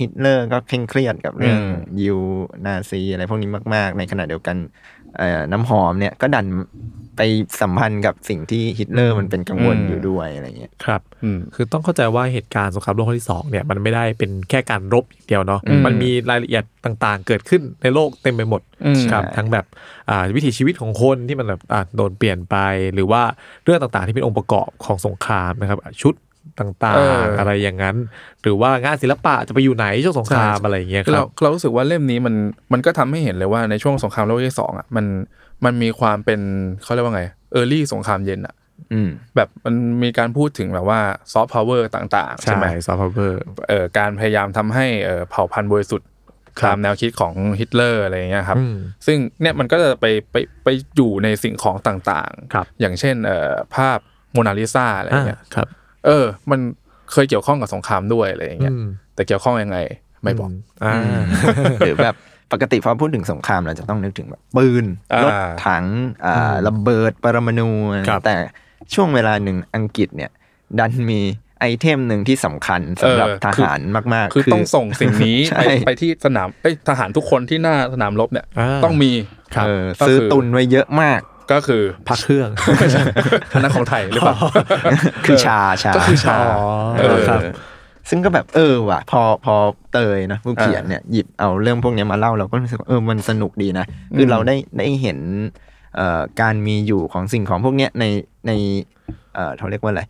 [0.00, 1.60] ฮิตเลอร์ก็เคร่งเครียดกับเรื่อง
[2.00, 2.18] ยิว
[2.66, 4.97] นาซีอะไรพวกนี้มาก ๆ ในขณะเดียวกันเอ่อ
[5.52, 6.46] น้ำหอมเนี่ยก็ดัน
[7.16, 7.22] ไป
[7.60, 19.64] สัมพันธ์กับสิ่งที่ฮิตเลอร์มันเป็นกังวลอยู่ด้วยอะไรเงี้ยครับอืมคือต้องเข้าใจว่าเหตุการณ์สงครามโลกครั้งที่สองเนี่ยมันไม่ได้เป็นแค่การรบอย่างเดียวเนาะอืมมันมีรายละเอียดต่างๆ เกิดขึ้นในโลกเต็มไปหมดอืมครับใช่ทั้งแบบ
[20.10, 22.56] อ่าวิถีชีวิตของคนที่มันแบบอ่าโดนเปลี่ยนไป
[22.94, 23.22] หรือว่า
[23.64, 26.14] เรื่องต่างๆที่เป็นองค์ประกอบของสงครามนะครับชุด
[26.58, 27.96] ต่างเออๆออะไรอย่างนั้น
[28.42, 32.34] หรือว่างานศิลปะจะไปอยู่ไหนช่วงสงครามอะไรอย่างเงี้ยคเรารับเราเรารู้สึกว่าเล่มนี้มัน
[32.72, 35.06] มันก็ทำให้เห็นเลยว่าในช่วงสงครามโลกที่สองอะมัน
[35.64, 36.40] มันมีความเป็น
[36.82, 38.54] เขาเรียกว่าไง early สงครามเย็นอะ
[38.92, 41.00] อืมแบบมันมีการพูดถึงแบบว่า
[41.32, 43.38] ซอฟต์พาวเวอร์ต่างๆ ใช่ใช่ไหมซอฟต์พาวเวอร์
[43.68, 46.08] เอ่อการพยายามทำให้เอ่อเผ่าพันธุ์บริสุทธิ์
[46.60, 48.76] ครับตามแนวคิดของฮิตเลอร์อะไรอย่างเงี้ยครับอืม
[49.06, 53.98] ซึ่งเนี่ยมันก็จะไปไปไปอยู่ในสิ่งของต่างๆครับอย่างเช่นเอ่อภาพ
[54.32, 55.68] โมนาลิซาอะไรอย่างเงี้ยอ่าครับ
[56.06, 56.60] เออ มัน
[57.12, 58.84] เคยเกี่ยวข้องกับสงครามด้วยอะไรอย่างเงี้ยอืม
[59.14, 59.78] แต่เกี่ยวข้องยังไง
[60.22, 60.50] ไม่บอก
[60.84, 60.96] อ่า
[61.78, 62.14] หรือแบบ
[62.52, 65.32] ปกติพอพูดถึงสงครามเราจะต้องนึกถึงแบบปืนอ่ารถ
[65.66, 65.84] ถัง
[66.24, 67.70] อ่าระเบิดปรมาณู
[68.08, 68.36] ครับแต่
[68.94, 70.30] ช่วงเวลาหนึ่งอังกฤษเนี่ย
[70.78, 71.20] ดันมี
[71.60, 73.80] ไอเทมหนึ่งที่สำคัญสำหรับเออทคือหาร
[74.14, 79.10] มาก ๆ คือต้องส่งสิ่งนี้ใช่ไปไปที่สนามเอ้ยทหารทุกคนที่หน้าสนามรบเนี่ยอ่าต้องมี
[79.54, 81.20] ครับเออก็คือซื้อตุนไว้เยอะมาก
[81.52, 82.48] ก็คือพักเครื่อง
[83.52, 84.36] คณะของไทยหรือเปล่า
[85.26, 86.64] คือชาชาก็คือชาอ๋อ
[86.98, 87.40] เออครับ
[88.08, 89.54] ซึ่งก็แบบเออว่ะ พอพอ
[89.92, 93.86] เตยนะผู้เขียนเนี่ยหยิบเอาเรื่องพวกเนี้ยมาเล่าเราก็รู้สึกว่าเออมันสนุกดีนะ
[94.16, 95.18] คือเราได้ได้เห็น
[95.96, 98.04] เอ่อการมีอยู่ของสิ่งของพวกเนี้ยใน
[98.46, 98.52] ใน
[99.34, 100.02] เอ่อเขาเรียกว่าอะไร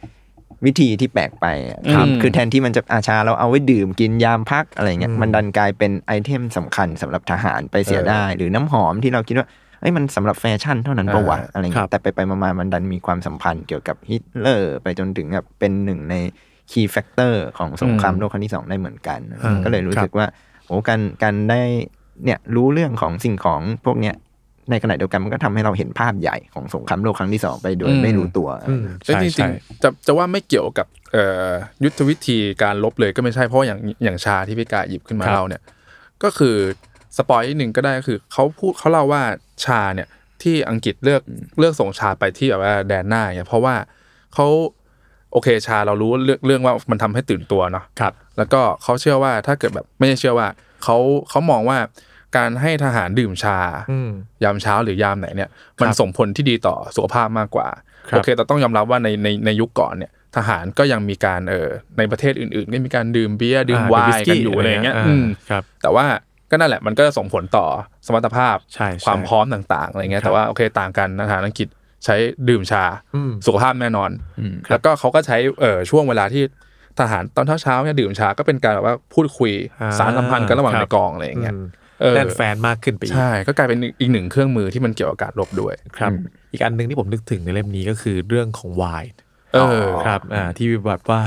[0.66, 9.46] วิธีที่แปลกไปอะครับอืมคือแทนที่มันจะอาชาเราเอาไว้ดื่มกินยามพักอะไรเงี้ยอืมมันดันกลายเป็นไอเทมสำคัญสำหรับทหารไปเสียได้ หรือน้ำหอมที่เราคิดว่า
[9.80, 16.14] เอ้ยมันสำหรับแฟชั่นเท่านั้นปะวะอ่าอะไรเงี้ยครับแต่ไปไปมาๆมันดันมีความสัมพันธ์เกี่ยวกับฮิตเลอร์ ไปจนถึงแบบเป็นหนึ่งใน
[16.70, 20.26] key factor ของสงครามโลกครั้งที่สองได้เหมือนกันอ่าก็เลยรู้สึกว่า
[20.66, 21.60] โอ้การการได้
[22.24, 24.14] เนี่ยรู้เรื่องของสิ่งของพวกเนี้ย
[24.70, 31.50] ในขณะเดียวกันมันก็ทำให้เราเห็นภาพใหญ่ของสงครามโลกครั้งที่สองไปโดยอืมไม่รู้ตัวอืมแต่ใช่จริใช่งๆจะจะว่าไม่เกี่ยวกับเอ่อ
[31.84, 35.62] ยุทธวิธีการรบเลยก็ไม่ใช่เพราะอย่างอย่างชาที่พี่กาหยิบขึ้นมาครับเล่าเนี่ย
[36.22, 36.56] ก็คือ
[37.18, 39.22] สปอยนิดหนึ่งก็ได้ก็คือเขาพูดเขาเล่าว่า
[39.64, 40.08] ชาเนี่ย
[40.42, 41.22] ที่อังกฤษเลือก
[41.58, 43.74] เลือกส่งชาไปที่แบบว่าแดนหน้าเนี่ยเพราะว่า
[44.34, 44.46] เขา
[45.32, 50.48] โอเคชาเรารู้เรื่องเรื่องว่ามันทำให้ตื่นตัวเนาะครับ แล้วก็เขาเชื่อว่าถ้าเกิดแบบไม่ใช่เชื่อว่า
[50.84, 50.96] เขา
[51.30, 51.78] เขามองว่า
[52.36, 53.58] การให้ทหารดื่มชา
[53.90, 54.10] อืม
[54.44, 55.50] ยามเช้าหรือยามไหนเนี่ย
[55.80, 57.68] มันส่งผลที่ดีต่อสุขภาพมากกว่า
[58.08, 66.06] ครับโอเคแต่ต้องยอมรับว่าในในในยุคก่อนเนี่ยทหารก็ยังมีการเออในประเทศอื่นๆก็มีการดื่มเบียร์ดื่มอ่าไวดื่มวิสน์กี้กันอยู่อะไรอย่างเงี้ยอะไรเงี้ยอืมอ่าครับแต่ว่า
[66.50, 67.66] ก็นั่นแหละมันก็ส่งผลต่อ
[68.06, 71.68] สมรรถภาพใช่ใช่ความพร้อมต่างๆอะไรเงี้ยครับแต่ว่าโอเคต่างกันทหารอังกฤษ
[72.04, 72.16] ใช้
[72.48, 72.84] ดื่มชา
[73.14, 74.10] อืมสุขภาพแน่นอน
[74.66, 76.42] ครับแล้วก็เขาก็ใช้เอ่อช่วงเวลาที่
[76.98, 81.66] ทหารตอนเช้าๆเนี่ยดื่มชาก็เป็นการแบบว่าพูดคุยอ่าสารสัมพันธ์กันระหว่างครับในกองอะไรอย่างเงี้ยอืม
[82.00, 86.10] เออแน่นแฟนมากขึ้นไปอีกใช่ก็กลายเป็นอีกหนึ่งเครื่องมือที่มันเกี่ยวกับการรบด้วยครับ
[86.52, 89.04] อีกอันหนึ่งที่ผมนึกถึงในเล่มนี้ก็คือเรื่องของวาย
[89.54, 91.20] เออครับอ่าที่แบบว่า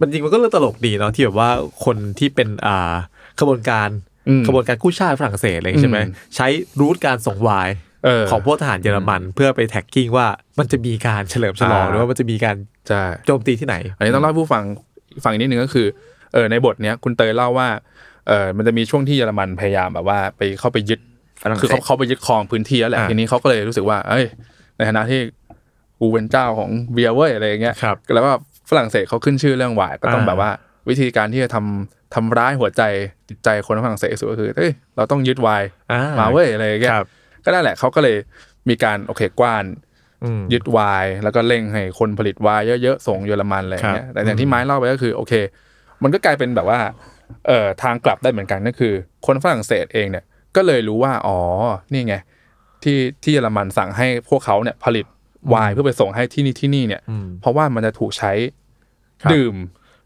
[0.00, 1.50] มันจริงมันก็เรื่องตลกดีเนาะที่แบบว่า
[1.84, 2.94] คนที่เป็นอ่า
[3.40, 6.46] ขบวนการอืม ขบวนการกู้ชาติฝรั่งเศสอะไรอย่างงี้ใช่ไหมอืมใช้
[6.80, 7.68] รูทการส่งวาย
[8.04, 10.26] เออของพวกทหารเยอรมันเพื่อไปแท็กกิ้งว่า
[10.58, 12.56] มันจะมีการเฉลิมฉลองอ่าหรือว่ามันจะมีการ
[12.88, 14.62] ใช่โจมตีที่ไหน อันนี้ต้องเล่าให้ผู้ฟัง
[15.24, 15.86] ฟังอีกนิดนึงก็คือ
[16.32, 17.68] เออในบทเนี้ยคุณเตยเล่าว่า
[18.28, 21.00] เออมันจะมีช่วงที่เยอรมันพยายามแบบว่าไปเข้าไปยึด
[21.42, 24.24] ฝรั่งคือเศเขาสเขาไปยึดครองพื้นที่แล้วแหละอ่าทีนี้เขาก็เลยรู้สึกว่า เอ้ย
[24.76, 25.20] ในฐานะที่
[26.00, 28.30] กูเป็นเจ้าของเบียร์เว้ยอะไรอย่างเงี้ยครับแล้วก็
[28.70, 30.50] ฝรั่งเศสเขาขึ้นชื่อเรื่องไวน์ก็ต้องอ่าแบบว่า
[30.88, 32.82] วิธีการที่จะทำ ทำร้ายหัวใจ
[33.28, 37.06] จิตใจคนฝรั่งเศสสุดก็คือเอ้ยเราต้องยึดไวน์อ่ามาเว้ยอะไรอย่างเงี้ยครับ
[37.44, 38.16] ก็นั่นแหละเขาก็เลย
[38.68, 39.64] มีการโอเคกว้าน
[40.24, 45.32] อืมยึดวายแล้วก็เร่งให้คนผลิตวายเยอะๆส่งเยอรมันอะไรอย่างเงี้ยครับแต่อย่างที่ไม้เล่าไปก็คือโอเค
[46.02, 46.80] มันก็กลายเป็นแบบว่า
[47.46, 48.92] เอ่อทางกลับได้เหมือนกันก็คือ
[49.26, 50.24] คนฝรั่งเศสเองเนี่ย
[50.56, 51.38] ก็เลยรู้ว่าอ๋อ
[51.92, 52.16] นี่ไง
[52.82, 55.06] ที่ที่เยอรมันสั่งให้พวกเขาเนี่ยผลิต
[55.54, 58.32] วายเพื่อไปส่งให้ที่นี่ที่นี่เนี่ยอืมเพราะว่ามันจะถูกใช้
[59.22, 59.54] ครับดื่ม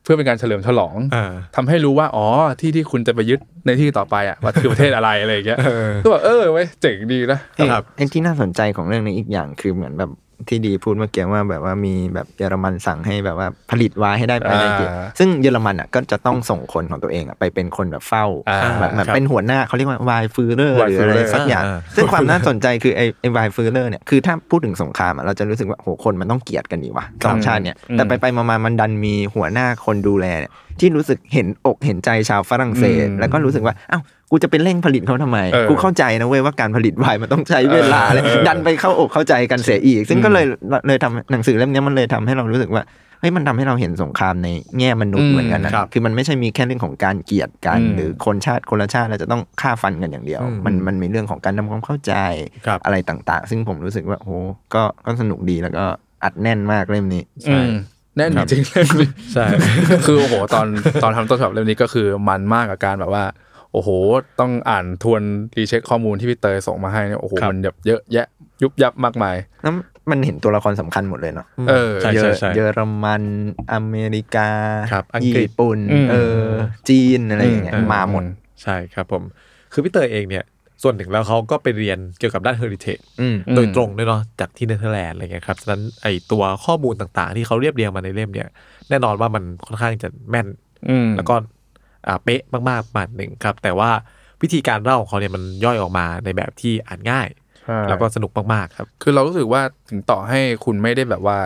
[0.02, 2.26] เพื่อเป็นการเฉลิมฉลองอ่าทำให้รู้ว่าอ๋อ
[2.60, 10.10] ที่ที่คุณจะไปยึดในที่ต่อไปอะว่าคือประเทศอะไรอะไรอย่างเงี้ยเออก็แบบเออเว้ยเจ๋งดีนะเอ้ยครับไอ้ที่น่าสนใจของเรื่องนี้อีกอย่างคือเหมือนแบบ
[10.48, 34.02] ที่ดีพูดเมื่อกี้ว่าแบบว่ามีแบบเยอรมันสั่งให้แบบว่าผลิตไวน์ให้ได้ภายในกี่อ่าซึ่งเยอรมันอะก็จะต้องส่งคนของตัวเองอะไปเป็นคนแบบเฝ้าอ่าแบบแบบครับเป็นหัวหน้าเขาเรียกว่า Weinführer หรืออะไร Weinführer สักอย่างอ่าซึ่งความน่าสนใจคือไอ้ไอ้ Weinführer เนี่ยคือถ้าพูดถึงสงครามอะเราจะรู้สึกว่าโหคนมันต้องเกลียดกันดีวะสองชาติเนี่ยอืมแต่ไปไปๆมาๆมันดันมีหัวหน้าคนดูแลเนี่ยที่รู้สึกเห็นอกเห็นใจชาวฝรั่งเศสอืมแล้วก็รู้สึกว่าอ้าว
[34.32, 40.44] กูจะไปเร่งผลิตเขาทำไมเออกูเข้าใจนะเว้ยว่าการผลิตไวน์มันต้องใช้เวลาเออเลยเออดันไปเข้าอกเข้าใจกันเสียอีก ซึ่งก็เลย
[40.86, 42.82] เลยทำหนังสือเล่มเนี้ยมันเลยทำให้เรารู้สึกว่า
[43.20, 52.12] เฮ้ยมันทำให้เราเห็นสงครามในแง่มนุษย์เหมือนกันนะครับคือมันไม่ใช่มีแค่เรื่องของการเกลียดกันอืมหรือคนชาติคนละชาติเราจะต้องฆ่าฟันกันอย่างเดียวอืมมันมันมีเรื่องของการทำความเข้าใจ
[52.66, 54.30] ครับอะไรต่างๆ ซึ่งผมรู้สึกว่าโห
[54.74, 55.84] ก็ก็สนุกดีแล้วก็
[56.24, 57.70] อัดแน่นมากเล่มนี้อืม
[58.16, 59.46] แน่นจริงๆเล่มนี้ใช่
[60.06, 60.66] คือโอ้โหตอน
[61.02, 63.24] ตอนทำต้นฉบับเล่มนี้ก็คือมันมากกับการแบบว่า
[63.72, 63.88] โอ้โห
[64.40, 65.22] ต้องอ่านทวน
[65.58, 68.26] รีเช็คข้อมูลที่พี่เตยส่งมาให้เนี่ยโอ้โหครับมันแบบเยอะแยะ
[68.62, 69.74] ยุบยับมากมายแล้ว
[70.10, 73.24] มันเห็นตัวละครสำคัญหมดเลยเนาะเออใช่เยใช่อใช่เยอรมัน
[73.72, 74.48] อเมริกา
[74.92, 76.46] ครับอังกฤษญี่ปุ่นอืมเออ
[76.88, 78.24] จีนอะไรอย่างเงี้ยอืมมาหมด
[78.62, 79.22] ใช่ครับผม
[79.72, 80.44] คือพี่เตยเองเนี่ย
[80.82, 88.48] ส่วนหนึ่งแล้วเขาก็ไปเรียนเกี่ยวกับด้านเฮอริเทจอืมโดยตรงด้วยเนาะจากที่เนเธอร์แลนด์อะไรเงี้ยครับฉะนั้นไอตัวข้อมูลต่างๆ ที่เขาเรียบเรียงมาในเล่มเนี่ย
[88.88, 90.46] แน่นอนว่ามันค่อนข้างจะแม่น
[90.88, 91.42] อืมแล้วก็อ่า
[92.24, 93.90] เป๊ะมากๆประมาณหนึ่งครับ แต่ว่า
[94.42, 97.28] วิธีการเล่าของเขาเนี่ยมันย่อยออกมาในแบบที่อ่านง่าย
[97.64, 101.38] ใช่แล้วก็สนุกมากๆครับ คือเรารู้สึกว่าถึงต่อให้คุณไม่ได้แบบว่า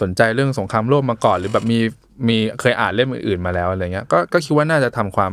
[0.00, 1.78] สนใจเรื่องสงครามโลกมาก่อน หรือแบบมี
[2.28, 5.32] มีเคยอ่านเล่มอื่นๆมาแล้วอะไรเงี้ยก็ก็คิดว่าน่าจะทำความ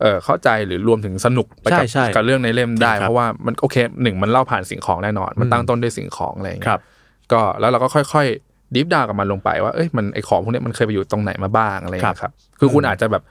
[0.00, 6.80] เออเข้าใจหรือรวมถึงสนุกไปกับใช่ใช่กับเรื่องในเล่มได้จริงครับเพราะว่ามันโอเคหนึ่งมันเล่าผ่านสิ่งของแน่นอน มันอืมตั้งต้นด้วยสิ่งของอะไรเงี้ยครับ
[7.32, 13.22] ก็แล้วเราก็ค่อยๆดิฟดาวกับมันลงไปว่าเอ้ยมันไอของพวกเนี้ยมันเคยไปอยู่ตรงไหนมาบ้างอะไรเงี้ยครับคือคุณอาจจะแบบ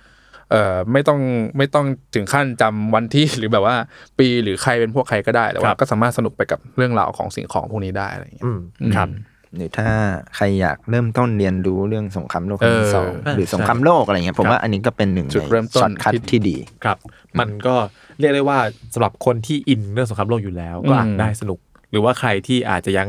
[0.52, 1.20] เอ่อไม่ต้อง
[1.58, 1.86] ไม่ต้อง
[2.16, 3.76] ถึงขั้นจำวันที่หรือแบบว่า
[4.20, 8.60] ปีหรือใครเป็นพวกใครก็ได้แต่ว่าครับก็สามารถสนุกไปกับเรื่องราวของสิ่งของพวกนี้ได้อะไรอย่างเงี้ยอืม
[8.96, 9.10] ครับ
[9.56, 9.90] หรือถ้า
[10.36, 16.98] ใครอยากเริ่มต้นเรียนรู้เรื่องสงครามโลกครั้งที่สองเออหรือสงครามโลกอะไรเงี้ยผมว่าอันนี้ก็เป็นหนึ่งในจุดเริ่มต้น shortcut ที่ที่ดีครับ
[17.40, 17.76] มันก็
[18.20, 18.60] เรียกได้ว่า
[18.94, 21.60] สำหรับคนที่อินเรื่องสงครามโลกอยู่แล้วก็อ่านอืมได้สนุก
[21.92, 23.08] หรือว่าใครที่อาจจะยัง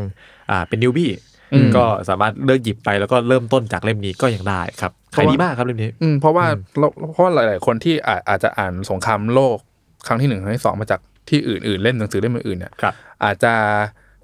[0.51, 1.11] อ่าเป็น newbie
[1.55, 6.47] อืมก็สามารถเลือกหยิบไปแล้วก็เริ่มต้นจากเล่มนี้ก็ยังได้ครับ ขายดีมากครับเล่มนี้อืมเพราะว่า
[6.79, 9.59] เราเพราะว่าหลาย ๆ คนที่อาจอาจจะอ่านสงครามโลก
[10.07, 12.95] ครั้งที่หนึ่งครั้งที่สองมาจากที่อื่น ๆ เล่มหนังสือเล่มอื่น ๆ เนี่ยครับ
[13.25, 13.53] อาจจะ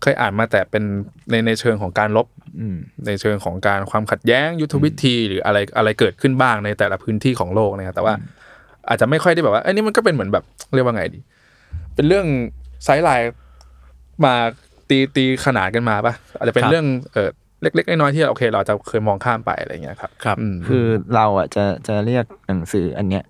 [0.02, 0.84] เคยอ่านมาแต่เป็น
[1.30, 2.26] ในในเชิงของการลบ
[2.58, 2.76] อืม
[3.06, 8.14] ในเชิงของการความขัดแย้งยุทธวิธี หรืออะไรอะไรเกิดขึ้นบ้างในแต่ละพื้นที่ของโลกนะครับแต่ว่า
[8.88, 11.20] อาจจะไม่ค่อยได้แบบว่าอันนี้มันก็เป็นเหมือนแบบเรียกว่าไงดี
[11.94, 12.26] เป็นเรื่อง
[12.84, 13.32] ไซส์ไลน์
[14.24, 14.34] มา
[14.88, 17.30] ตีตีขนาดกันมาปะอาจจะเป็นครับเรื่องเออ
[17.62, 20.84] เล็ก ๆ น้อยๆที่โอเค เราจะเคยมองข้ามไปอะไรอย่างเงี้ยครับครับอืมคือ
[21.14, 23.22] เราอะจะจะเรียกหนังสืออันเนี้ย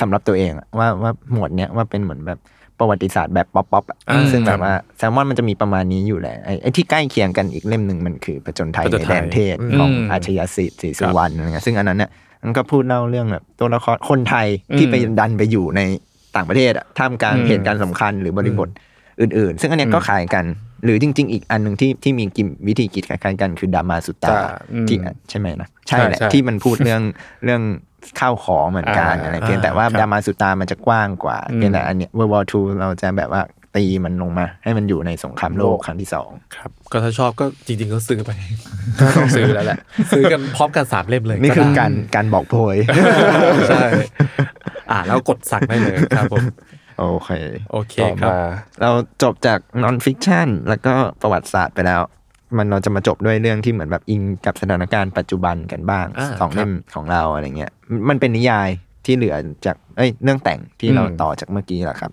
[0.00, 2.38] สำหรับตัวเองอะว่าว่าหมวดเนี้ยว่าเป็นเหมือนแบบ
[2.78, 12.10] ประวัติศาสตร์แบบ pop pop อะอ่าซึ่งแบบว่าครับแซลมอนมันจะมีประมาณนี้อยู่แหละไอ้ไอ้ที่ใกล้เคียงกันอีกเล่มหนึ่งมันคือผจญไทยผจญไทยในแดนเทศอืมของอืมอาชญาสิทธิ์ศรีสุวรรณอะไรเงี้ยซึ่งอันนั้นเนี่ย
[12.44, 14.46] มันก็พูดเล่าเรื่องแบบตัวละครคนไทย
[14.78, 15.80] ที่อืมไปดันไปอยู่ใน
[16.36, 18.68] ต่างประเทศอะท่ามกลางอืมเหตุการณ์สำคัญหรือบริบท
[19.20, 20.44] อื่น ๆ ซึ่งอันเนี้ยก็ขายกัน
[20.84, 24.38] หรือจริง ๆ อีกอันหนึ่งที่ที่มีกิมวิธีคิดคล้ายๆกันคือดามาสุตาจ้ะ
[24.72, 24.96] อืมที่
[25.30, 27.02] ใช่ไหมนะใช่แหละใช่ใช่ที่มันพูดเรื่อง
[27.44, 27.62] เรื่อง
[28.20, 33.42] ข้าวของเหมือนกันอ่าอะไรเพียงแต่ว่าครับดามาสุตามันจะกว้างกว่าอืมเพียงแต่อันเนี้ย World War II เราจะแบบว่า
[33.76, 38.30] ตีมันลงมา ให้มันอยู่ในสงครามโลกครั้งที่สองครับ ก็ถ้าชอบก็จริง ๆ ก็ซื้อไป
[38.98, 39.78] ก็ต้องซื้อแล้วแหละ
[40.10, 42.76] ซื้อกันพร้อมกันสามเล่มเลย นี่คือได้การการบอกโพย
[43.70, 43.84] ใช่
[44.90, 46.44] อ่าแล้วกดสั่งได้เลยครับผม
[47.00, 47.30] โอเค
[47.72, 48.40] โอเคต่อครับมา
[48.82, 48.90] เรา
[49.22, 50.92] จบจาก non-fiction แล้วก็
[51.22, 52.00] ประวัติศาสตร์ไปแล้ว
[52.56, 57.72] มันเราจะมาจบด้วยเรื่องที่เหมือนแบบอิงกับสถานการณ์ปัจจุบันกันบ้างอ่าสองเล่มครับของเราอะไรเงี้ย
[58.08, 58.68] มันเป็นนิยาย
[59.04, 59.34] ที่เหลือ
[59.66, 62.12] จากเอ้ยเรื่องแต่งที่เราอืมต่อจากเมื่อกี้แหละครับ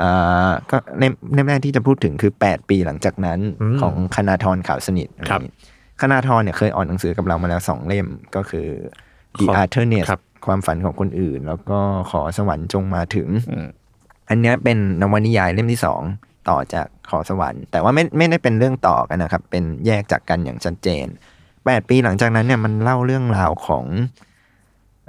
[0.00, 5.56] อ่าก็เล่มเล่มแรกที่จะพูดถึงคือ 8 ปีหลังจากนั้นอืมของคณาธรขาวสนิทครับอะไรเงี้ย
[6.00, 8.06] คณาธรเนี่ยเคยออกหนังสือกับเรามาแล้วสองเล่ม
[8.36, 8.68] ก็คือ
[9.38, 11.78] The ขอ Arthur Nest ครับความฝันของคนอื่น แล้วก็
[12.10, 13.28] ขอสวรรค์จงมาถึง
[14.26, 16.02] อืมอันเนี้ยเป็นนวนิยายเล่มที่สอง
[16.48, 21.06] ต่อจากขอสวรรค์ แต่ว่าไม่ไม่ได้เป็นเรื่องต่อกันนะครับ เป็นแยกจากกันอย่างชัดเจน
[21.64, 23.84] แปดปีหลังจากนั้นเนี่ยมันเล่าเรื่องราวของ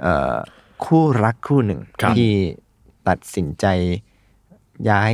[0.02, 0.36] เอ่อ
[0.84, 2.32] คู่รักคู่หนึ่งครับที่
[3.08, 3.66] ตัดสินใจ
[4.88, 5.10] ย้าย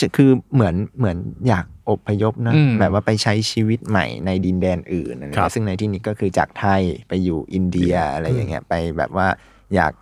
[0.00, 1.16] จะคือเหมือนเหมือน
[1.48, 9.28] อยากอพยพนะอืมแบบว่าไปใช้ชีวิตใหม่ในดินแดนอื่นอะไรครัเงี้บยซึ่งในที่นี้ก็คือจากไทยไปอยู่อินเดียอะไรอย่างเงี้ยไปแบบว่า
[9.74, 9.92] อยาก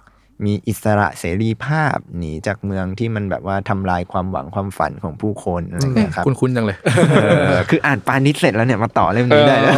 [0.44, 6.78] มีอิสระเสรีภาพหนีจากเมืองที่มันแบบว่าทำลายความหวังความฝันของผู้คนอะไรเงี้ยครับคุ้นๆจังเลย
[7.48, 9.74] เออคืออ่านปานิชเสร็จแล้วเนี่ยมาต่อเล่มนี้ได้แล้ว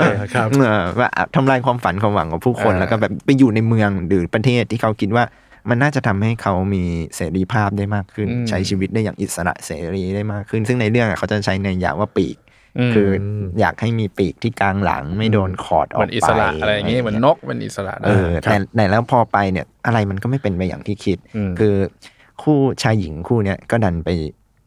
[0.00, 5.24] เออครับเออว่าทำลายความฝันความหวังของผู้คนเออแล้วก็แบบไปอยู่ในเมืองหรือประเทศที่เขาคิดว่า
[5.68, 6.82] มันน่าจะทำให้เขามี
[7.16, 12.47] เสรีภาพได้มากขึ้น ใช้ชีวิตได้อย่างอิสระเสรีได้มากขึ้น ซึ่งในเรื่องอะเขาจะใช้ในยามว่าปีกอืม
[12.94, 13.08] คือ
[13.60, 21.74] อยากให้มีปีกที่กลางหลังไม่โดนขอดอเหอมืกอนไปอิสระอะไรอย่างงี้เหมือนนกเป็นอิสระเอได้อแต่แต่แล้วพอไปเนี่ยอะไรมันก็ไม่เป็นไปอย่างที่คิดอืมคือ
[22.42, 24.08] คู่ชายหญิงคู่เนี้ยก็ดันไป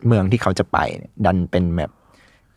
[0.08, 1.92] เมืองที่เขาจะไปเนี่ยดันเป็นแบบ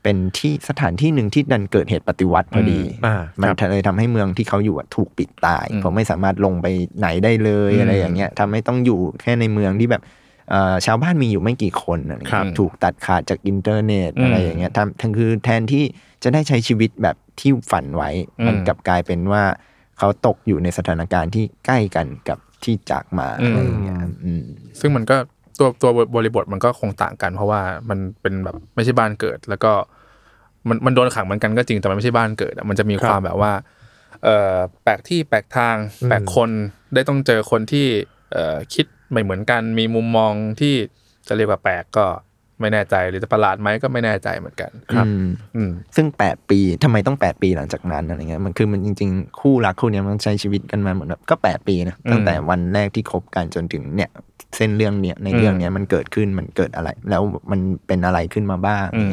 [0.03, 6.67] เป็นที่สถานที่หนึ่งที่ดันเกิดเหตุปฏิวัติพอดีอ่ามันครับเลยทำให้เมืองที่เขาอยู่อะถูกปิดตายอืมผมไม่สามารถลงไป
[6.99, 10.23] ไหนได้เลยอืมอะไรอย่างเงี้ยทำให้ต้องอยู่แค่ในเมืองที่แบบเอ่อ
[10.87, 15.85] ชาวบ้านมีอยู่ไม่กี่คนอะไรเงี้ยครับถูกตัดขาดจากอินเทอร์เน็ตอืมอะไรอย่างเงี้ยทำทั้งคือแทนที่
[16.23, 19.43] จะได้ใช้ชีวิตแบบที่ฝันไว้อืมมันกลับกลายเป็นว่า
[19.99, 24.45] เขาตกอยู่ในสถานการณ์ที่ใกล้กันกับที่จากมาอะไรอย่างเงี้ยอืม
[24.81, 25.17] ซึ่งมันก็
[25.59, 29.73] ตัวตัวบริบทมันก็คงต่างกัน เพราะว่ามันเป็นแบบไม่ใช่บ้านเกิด แล้วก็
[30.69, 33.53] มันมันโดนขังเหมือนกันก็จริงแต่มันไม่ใช่บ้านเกิดอะมันจะมีครับความแบบว่า
[34.25, 36.51] เอ่อแปลกที่แปลกทางอืมแปลกคน
[36.95, 37.87] ได้ต้องเจอคนที่
[38.33, 40.75] เอ่อคิด ไม่เหมือนกันมีมุมมองที่
[41.29, 42.07] จะเรียกว่าแปลกก็
[42.61, 54.11] ไม่แน่ใจหรือจะประหลาดไหมก็ไม่แน่ใจเหมือนกันอืมอืมซึ่ง8ปีทำไมต้อง8ปีหลังจากนั้นอะไรเงี้ยมันคือมันจริง ๆ คู่รักคู่เนี้ยมันใช้ชีวิตกันมาเหมือนแบบก็8ปีนะอืมตั้งแต่วันแรกที่คบกันจนถึงเนี่ย
[54.57, 59.13] เส้นเรื่องเนี้ยในเรื่องเนี้ยมันเกิดขึ้นมันเกิดอะไร แล้วมันเป็นอะไรขึ้นมาบ้างอืม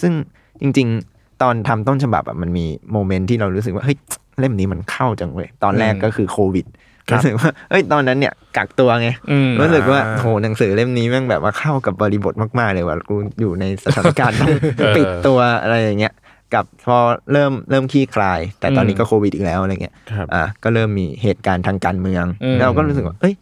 [0.00, 0.12] ซึ่ง
[0.60, 3.96] จริง ๆ ตอนทำต้นฉบับอะมันมีโมเมนต์ที่เรารู้สึกว่าเฮ้ย
[4.38, 6.70] เล่มนี้มันเข้าจังเว้ยตอนแรกอืมก็คือโควิดค
[7.12, 16.12] รับรู้สึกว่าเอ้ยตอนนั้นเนี่ยกักตัวไงอืมรู้สึกว่าอ่าโหหนังสือเล่มนี้แม่งแบบว่าเข้ากับบริบทมากๆเลยว่ากูอยู่ในสถานการณ์ต้องเออปิดตัวอะไรอย่างเงี้ย
[16.54, 16.96] กับพอ
[17.32, 23.34] เริ่มเริ่มขี้คลาย แต่ตอนนี้อืมก็โควิดอีกแล้วอะไรเงี้ยครับอะก็เริ่มมีเหตุการณ์ทางการเมืองอืมแล้วเราก็รู้สึกว่าเอ้ย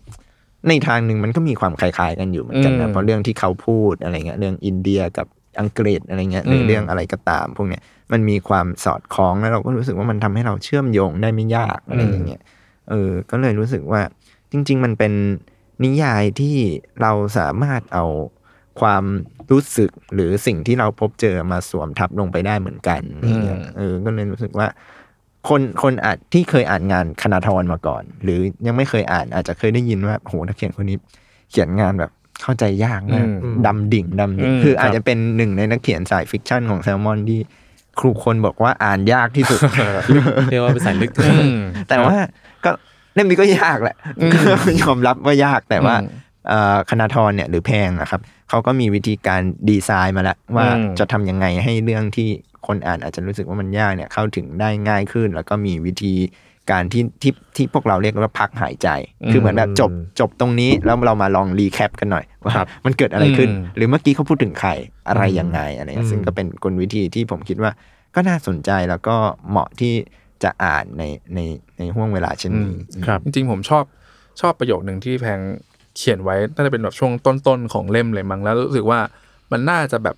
[0.69, 5.27] ในทางหนึ่งมันก็มีความคล้ายๆกันอยู่เหมือนกันอืนะมเพราะเรื่องที่เขาพูดอะไรเงี้ยเรื่องอินเดียกับ
[5.61, 12.41] อังกฤษอะไรเงี้ยหรืออมเรื่องอะไรก็ตาม พวกเนี้ยมันมีความสอดคล้องแล้วเราก็รู้สึกว่ามันทำให้เราเชื่อมโยงได้ไม่ยากอะไรอย่างเงี้ย
[12.91, 14.03] เออ ก็เลยรู้สึกว่า
[14.53, 15.13] จริง ๆ มันเป็น
[15.85, 16.57] นิยายที่
[17.03, 18.05] เราสามารถเอา
[18.81, 19.05] ความ
[19.51, 24.67] รู้สึกหรือสิ่งที่เราพบเจอมาสวมทับลงไปได้เหมือนกันอะไรเงี้ยอืมเออ ก็เลยรู้สึกว่า
[25.49, 30.97] คนคนอาจที่เคยอ่านงานคณาทรมาก่อน หรือยังไม่เคยอ่านอาจจะเคยได้ยินว่าโหนักเขียนคนนี้
[31.51, 32.11] เขียนงานแบบ
[32.43, 37.41] เข้าใจยากมากอืมดำดิ่งดำดิ่งอืมคืออาจจะครับเป็นหนึ่งในนักเขียนสาย fiction ของแซลมอนที่
[38.01, 39.61] ทุกคนบอกว่าอ่านยากที่สุด
[40.51, 42.44] เรียกว่าเป็นสายลึกอืมแต่ว่าก็
[43.15, 44.33] เล่มนี้ก็ยากแหละอืม
[44.83, 46.09] ยอมรับว่ายากแต่ว่าอืม
[46.49, 52.29] เอ่อคณาธรเนี่ยหรือแพงอะครับเขาก็มีวิธีการดีไซน์มาแล้วว่าอืมจะทำยังไงให้เรื่องที่
[52.67, 56.15] คนอ่านอาจจะรู้สึกว่ามันยากเนี่ยเข้าถึงได้ง่ายขึ้น แล้วก็มีวิธี
[56.71, 58.89] การที่ที่ที่พวกเราเรียกว่าพักหายใจ
[59.33, 59.91] คือเหมือนแบบจบ
[60.21, 64.71] จบตรงนี้แล้วเรามาลองรีแคปกันหน่อยว่าครับมันเกิดอะไรขึ้นอืมหรือเมื่อกี้เขาพูดถึงใคร
[65.09, 67.71] อะไรยังไงอะไรเงี้ยอืมซึ่งก็เป็นกลวิธีที่ผมคิดว่า
[68.15, 69.17] ก็น่าสนใจแล้วก็
[69.51, 69.93] เหมาะที่
[70.43, 71.03] จะอ่านใน
[71.35, 71.41] ใน
[71.79, 72.75] ในห่วงเวลาเช่นนี้
[73.07, 73.85] ครับ จริงๆผมชอบ
[74.41, 75.41] ชอบประโยคหนึ่งที่แพง
[75.97, 79.01] เขียนไว้น่าจะเป็นแบบช่วงต้นๆของเล่มเลยมั้งแล้วรู้สึกว่า
[79.53, 80.17] มันน่าจะแบบ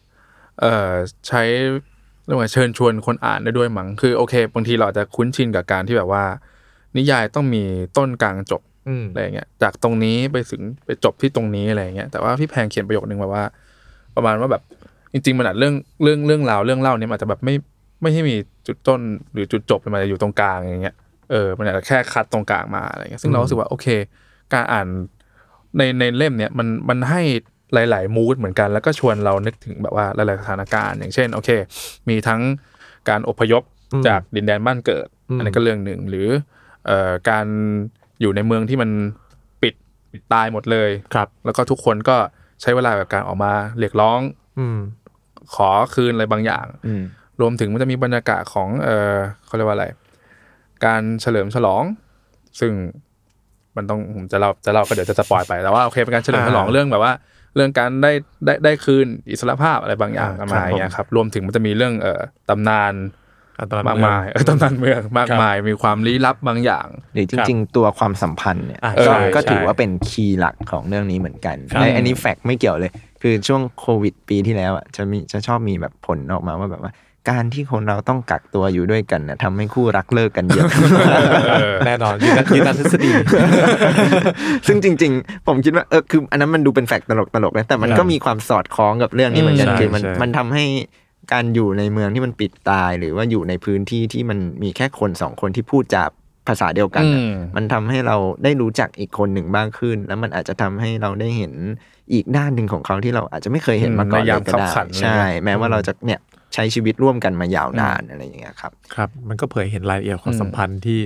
[0.60, 0.92] เอ่อ
[1.28, 1.42] ใช้
[2.26, 6.24] เรียกว่าเชิญชวนคนอ่านได้ด้วยมั้งคือโอเคบางทีเราอาจจะคุ้นชินกับการที่แบบว่า
[6.96, 7.62] นิยายต้องมี
[7.96, 13.44] ต้นกลางจบอืมอะไรอย่างเงี้ยจากตรงนี้ไปถึงไปจบที่ตรงนี้อะไรอย่างเงี้ยแต่ว่าพี่แพงเขียนประโยคนึงแบบว่า
[14.16, 14.62] ประมาณว่าแบบ
[15.12, 17.54] จริง ๆ มันอาจเรื่องเรื่องเรื่องราวเรื่องเล่าเนี่ยมันอาจจะแบบไม่
[18.02, 18.36] ไม่ให้มี
[18.66, 19.00] จุดต้น
[19.32, 20.96] หรือจุดจบมันอาจจะอยู่ตรงกลางอย่างเงี้ย
[21.30, 23.86] เออมันอาจจะแค่คัดตรงกลางมาอะไรเงี้ยซึ่งเรารู้สึกว่าโอเค
[24.52, 24.86] การอ่าน
[25.76, 27.22] ในในเล่มเนี่ยมันมันให้
[27.74, 31.50] หลาย ๆ มูดเหมือนกันแล้วก็ชวนเรานึกถึงแบบว่าหลาย ๆ สถานการณ์อย่างเช่นโอเค
[32.08, 32.40] มีทั้ง
[33.08, 33.62] การอพยพ
[33.92, 36.28] อืมจากดินแดนบ้านเกิดอืมอันนี้ก็เรื่องหนึ่งหรือ
[36.86, 37.46] เอ่อการ
[38.20, 38.90] อยู่ในเมืองที่มัน
[39.62, 39.74] ปิด
[40.12, 42.16] ปิดตายหมดเลยครับ แล้วก็ทุกคนก็
[42.62, 44.20] ใช้เวลากับการออกมาเรียกร้อง
[44.58, 44.78] อืม
[45.54, 47.02] ขอคืนอะไรบางอย่างอืม
[47.41, 49.14] รวมถึงมันจะมีบรรยากาศของเออ
[49.47, 49.87] เขาเรียกว่าอะไร
[50.84, 51.82] การเฉลิมฉลอง
[52.61, 52.72] ซึ่ง
[53.76, 57.12] มันต้องผมจะเล่าจะเล่าก็เดี๋ยวจะ spoil ไปแต่ว่าโอเคเป็นการเฉลิมฉลองอ่าเรื่องแบบว่า
[57.55, 58.12] เรื่องการได้
[58.45, 62.95] ได้ได้คืนอิสรภาพอะไรบางอย่างอ่าประมาณเนี้ยครับผมครับรวมถึงมันจะมีเรื่องเอ่อตำนาน
[63.61, 76.93] อันตรายมากมายเออตำนานเมืองมากมายครับมีความลี้ลับบางอย่าง หรือจริง ๆ ตัวความสัมพันธ์เนี่ยอะก็ใช่ก็ใช่ถือว่าเป็น key หลักของเรื่องนี้เหมือนกันครับและอันนี้ fact ไม่เกี่ยวเลย คือช่วงโควิดปีที่แล้วอะจะมีจะชอบมีแบบผลออกมาว่าแบบว่า
[77.31, 80.68] การที่คนเราต้องกักตัวอยู่ด้วยกันเนี่ยทำให้คู่รักเลิกกันเยอะ
[81.87, 83.11] แน่นอนยืนยันยืนยันทฤษฎี
[84.66, 90.64] ซึ่งจริง ๆ ผมคิดว่าเออคืออันนั้นมันดูเป็นแฟกต์ตลกตลกๆนะแต่มันก็มีความสอดคล้องกับเรื่องนี้เหมือนกันใช่คือมันใช่มันทำให้
[91.33, 96.05] การอยู่ในเมืองที่มันปิดตาย หรือว่าอยู่ในพื้นที่ที่มันมีแค่คนสองคนที่พูดจา
[96.49, 101.53] ภาษาเดียวกันน่ะอืมมันทำให้เราได้รู้จักอีกคนหนึ่งบ้างขึ้น แล้วมันอาจจะทำให้เราได้เห็น
[102.12, 106.20] อีกด้านหนึ่งของเขาที่เราอาจจะไม่เคยเห็นมาก่อนในเลยยามก็ได้ขับขันอะไรเงี้ยใช่ แม้ว่าเราจะเนี่ย
[106.57, 111.00] ใช้ชีวิตร่วมกันมายาวนานอะไรอย่างเงี้ยครับ ครับ มันก็เผยเห็นรายละเอียดความอืมสัมพันธ์ที่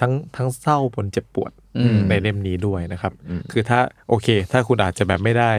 [0.00, 5.50] ทั้งทั้งเศร้าปนเจ็บปวดอืมในเล่มนี้ด้วยนะครับอืมคือถ้าโอเค ถ้าคุณอาจจะแบบไม่ได้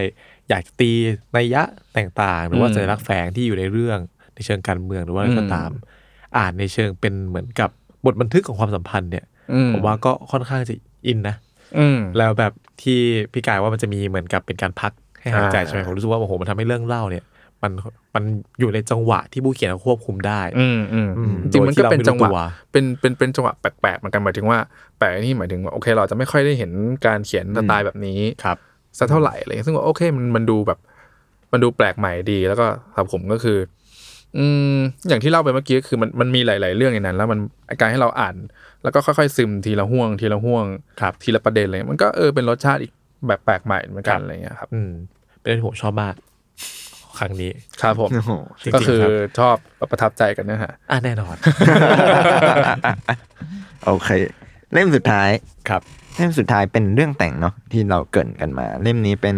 [0.48, 0.90] อยากตี
[1.36, 1.62] นัยยะ
[1.96, 3.98] ต่างๆ หรือว่าอืมสัญลักษณ์แฝงที่อยู่ในเรื่อง
[4.34, 5.70] ในเชิงการเมืองหรือว่าอะไรก็อืมตาม
[6.38, 7.70] อ่านในเชิงเป็นเหมือนกับ
[8.04, 10.74] บทบันทึกของความสัมพันธ์เนี่ยอืมผมว่าก็ค่อนข้างจะ
[11.06, 11.36] อินนะ
[11.78, 12.52] อืมแล้วแบบ
[12.82, 12.98] ที่
[13.32, 17.24] พี่กายว่ามันจะมีเหมือนกับเป็นการพักให้หายใจอ่าใช่ไหมผมรู้สึกว่าโอ้โหมันทำให้เรื่องเล่าเนี่ย
[17.62, 17.72] มัน
[18.14, 18.24] มัน
[18.60, 24.58] อยู่ในจังหวะที่ผู้เขียนเขาควบคุมได้ อืมอืมอืมจริงๆมันก็เป็นจังหวะโดยที่เราไม่รู้ตัวเป็นเป็นเป็นจังหวะแปลกๆเหมือนกันหมายถึงว่า
[24.98, 26.70] แปลกนี่หมายถึงว่าโอเค เราจะไม่ค่อยได้เห็น
[27.06, 28.58] การเขียนสไตล์แบบนี้ครับ
[28.98, 30.78] สักเท่าไหร่อะไรเงี้ยซึ่งว่าโอเคมันมันดูแบบ
[31.52, 33.58] มันดูแปลกใหม่ดีแล้วก็สำหรับผมก็คือ
[34.36, 34.76] อืม
[35.08, 37.38] อย่างที่เล่าไปเมื่อกี้คือมันมันมีหลาย ๆ เรื่องในนั้น แล้วมัน
[37.80, 38.36] การให้เราอ่าน
[38.82, 40.64] แล้วก็ค่อยๆซึมทีละห่วง ทีละห่วง
[41.00, 42.92] ครับทีละประเด็นอะไรเลยมันก็เออเป็นรสชาติอีก
[43.28, 44.90] แบบแปลกใหม่เหมือนกันอะไรเงี้ยครับ อืม
[45.40, 46.14] เป็นเรื่องที่ผมชอบมาก
[47.18, 47.52] ครั้งนี้
[47.82, 48.32] ครับผมโอ้โห
[48.64, 49.56] จริงๆก็คือรับชอบ
[49.90, 51.36] ประทับใจกันเนื้อหาอะแน่นอน
[53.84, 54.08] โอเค
[54.72, 55.30] เล่มสุดท้าย
[55.68, 55.82] ครับ
[56.16, 59.36] เล่มสุดท้ายเป็นเรื่องแต่งเนาะที่เราเกรินกันมา เล่มนี้เป็น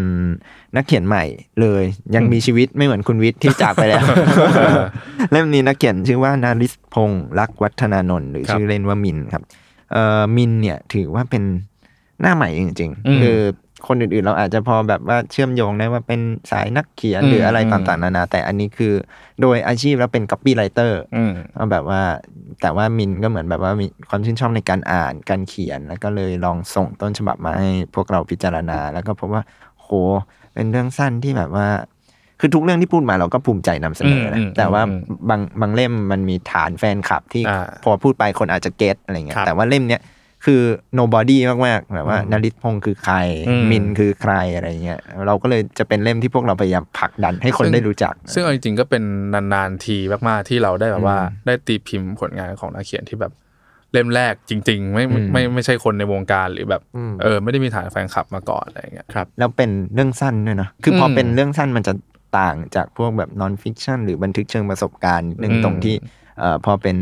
[0.76, 1.24] นักเขียนใหม่
[1.60, 4.04] เลย ยังมีชีวิตไม่เหมือนคุณวิทย์ที่จากไปแล้ว
[5.32, 9.42] เล่มนี้นักเขียนชื่อว่านาริศพงศ์รักวัฒนานนท์หรือครับชื่อเล่นว่ามินครับ
[9.92, 11.42] เอ่อมินเนี่ยถือว่าเป็น
[12.20, 13.38] หน้าใหม่จริงอืมๆคือ
[13.88, 16.20] คนอื่นๆ เราอาจจะพอแบบว่าเชื่อมโยงได้ว่าเป็น
[16.50, 18.92] สายนักเขียนอืมหรืออะไรอืมต่างๆนานาแต่อันนี้คือ
[19.40, 22.00] โดยอาชีพแล้วเป็น copywriter อืมก็แบบว่า
[22.60, 29.42] แต่ว่ามินก็เหมือนแบบว่ามีความชื่นชอบในการอ่านการเขียน แล้วก็เลยลองส่งต้นฉบับมาให้พวกเราพิจารณา แล้วก็พบว่า
[29.80, 29.88] โห
[30.54, 31.68] เป็นเรื่องสั้นที่แบบว่า
[32.40, 35.00] คือทุกเรื่องที่พูดมาเราก็ภูมิใจนำเสนออืนะมอืมแต่ว่าอืม
[35.30, 40.00] บางบางเล่มมันมีฐานแฟนคลับที่อ่าพอพูดไปคนอาจจะเก็ตอะไรเงี้ครัยบแต่ว่าเล่มเนี้ย
[40.44, 40.62] คือ
[40.98, 43.16] nobody มากๆแบบว่าอืมนริศพงศ์คือใคร
[43.48, 49.02] อืมมินคือใครอะไรเงี้ยเราก็เลยจะเป็นเล่มที่พวกเราพยายามผลักดันให้คนซึ่งได้รู้จัก ซึ่งเอาจริงๆก็เป็น
[49.54, 49.96] นานๆที
[50.28, 53.32] มากๆที่เราได้แบบว่าอืมได้ตีพิมพ์ผลงานของนักเขียนที่แบบ
[53.92, 61.92] เล่มแรกจริง ๆ ไม่ไม่อืมไม่ไม่ใช่คนในวงการหรือแบบอืมเออไม่ได้มีฐานแฟนคลับมาก่อนอะไรอย่างเงี้ยครับแล้วเป็นเรื่องสั้นด้วยเนอะคือพออมเป็นเรื่องสั้นมันจะ
[62.38, 65.94] ต่างจากพวกแบบ non-fiction หรือบันทึกเชิงประสบการณ์นิดนึงอืมตรงที่
[66.38, 66.96] เอ่อพอเป็น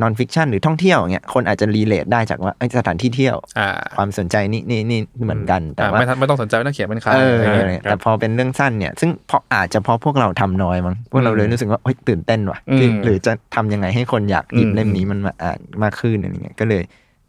[0.00, 16.82] non-fiction หรือท่องเที่ยวอย่างเงี้ยคนอาจจะ relate ได้จากว่าเอ้ยสถานที่เที่ยวอ่าความสนใจนี่นี่นี่เหมือนกัน แต่อ่าว่าไม่ทันไม่ต้องสนใจว่านักเขียนเป็นใครเอออะไรอะไรเงี้ยเงี้ยแต่พอเป็นเรื่องสั้นเนี่ย ซึ่งเพราะอาจจะเพราะพวกเราทำน้อยมั้งพวกเราเลยรู้สึกว่าเฮ้ยตื่นเต้นว่ะอืมที่หรือจะทำยังไงให้คนอยากหยิบอืมเล่มนี้มันมาอ่านมากขึ้นอะไรเงี้ยก็เลย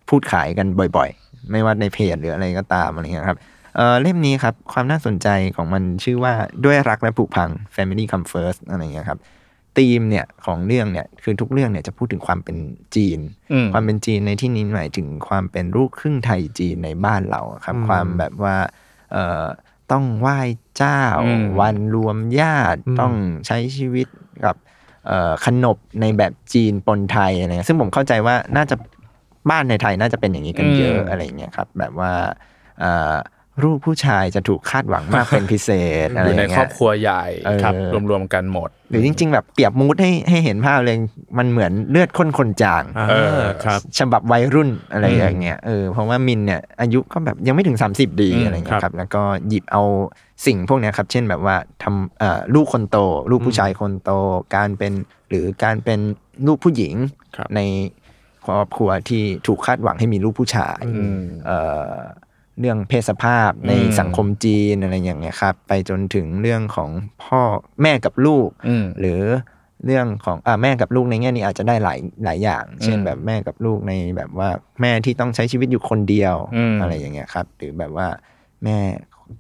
[0.10, 3.38] พูดขายกันบ่อยๆ ไม่ว่าในเพจหรืออะไรก็ตามอะไรเงี้ยครับ
[3.76, 6.34] เออเล่มนี้ครับความน่าสนใจของมันชื่อว่า
[6.66, 9.20] ด้วยรักและผูกพัง Family Come First อะไรเงี้ยครับ
[9.78, 12.58] ธีมเนี่ยของเรื่องเนี่ยคือทุกเรื่องเนี่ยจะพูดถึงความเป็น
[12.96, 13.20] จีน
[13.54, 18.56] อืมความเป็นจีนในที่นี้หมายถึงความเป็นลูกครึ่งไทยจีนในบ้านเราอะครับอืมความแบบว่า
[19.12, 19.46] เอ่อ
[19.92, 20.40] ต้องไหว้
[20.78, 23.14] เจ้าอืมวันรวมญาติอืมต้อง
[23.48, 24.08] ใช้ชีวิต
[24.46, 24.56] กับ
[25.08, 28.76] เอ่อขนบในแบบจีนปนไทยอะไรเงี้ยซึ่งผมเข้าใจว่าน่าจะ
[29.50, 32.14] บ้านในไทยน่าจะเป็นอย่างนี้กันเยอะอะไรเงี้ยครับ แบบว่า
[33.60, 35.70] เอ่อลูกผู้ชายจะถูกคาดหวังมากเป็นพิเศ
[36.06, 37.74] ษอะไรอยู่ในเงี้ยครอบครัวใหญ่เออครับ
[38.10, 40.98] รวมๆกันหมด หรือจริง ๆ แบบเปรียบมูดให้ให้เห็นภาพเลย
[41.38, 49.84] มันเหมือนเลือดข้นคนจางอ่าเออครับฉบับวัยรุ่นอะไรอืมอย่างเงี้ยเออเพราะว่ามินเนี่ยอายุก็แบบยังไม่ถึง 30 ดีอืมอะไรเงี้ยคครัรับบแล้วก็หยิบเอา
[50.46, 52.98] สิ่งพวกเนี้ยครับ เช่นแบบว่าทำเอ่อลูกคนโต
[53.32, 54.12] ลูกผู้ชายคนโต
[54.56, 54.94] การเป็น
[55.30, 56.00] หรือการเป็น
[56.48, 56.94] ลูกผู้หญิง
[57.36, 57.62] ครับใน
[58.46, 61.20] ครอบครัวที่ถูกคาดหวังให้มีลูกผู้ชายอืม
[62.60, 66.90] เอ่อเรื่องเพศสภาพในอืมสังคมจีนอะไรอย่างเงี้ยครับ ไปจนถึงเรื่องของ
[67.24, 67.42] พ่อ
[67.82, 69.22] แม่กับลูกอืมหรือ
[69.86, 74.50] เรื่องของอ่าแม่กับลูกในแง่นี้อาจจะได้หลายหลายอย่าง เช่นอืมแบบแม่กับลูกในแบบว่า
[74.82, 78.08] แม่ที่ต้องใช้ชีวิตอยู่คนเดียวอืมอะไรอย่างเงี้ยครับ หรือแบบว่า
[78.64, 78.78] แม่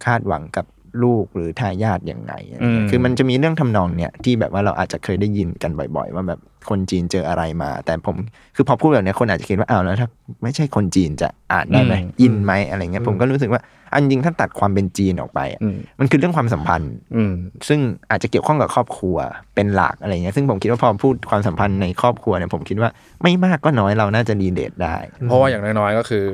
[0.05, 0.65] คาดหวังกับ
[1.04, 8.16] ลูกหรือทายาทยังไงอะไรเงี้ยคือมันจะมีเรื่องทำนองเนี่ยที่แบบว่าเราอาจจะเคยได้ยินกันบ่อย ๆ ว่าแบบคนจีนเจออะไรมา แต่ผม
[8.56, 10.08] คือพอพูดแบบเนี้ยคนอาจจะคิดว่าอ้าวแล้วถ้า
[10.44, 13.62] ไม่ใช่คนจีนจะอ่านได้ไหมอืมอินไหมอะไรเงี้ยผมก็รู้สึกว่า
[13.94, 17.34] อันจริงถ้าตัดความเป็นจีนออกไปอะอืมมันคือเรื่องความสัมพันธ์อืม
[17.68, 17.80] ซึ่ง
[18.12, 19.18] อาจจะเกี่ยวข้องกับครอบครัว
[19.56, 22.90] เป็นหลักอะไรเงี้ยซึ่งผมคิดว่าพอพูดความสัมพันธ์ในครอบครัวเนี่ยผมคิดว่า
[23.24, 24.96] ไม่มากก็น้อยเราน่าจะรีเลทได้
[25.28, 26.26] เพราะว่าอย่างน้อยๆก็คือ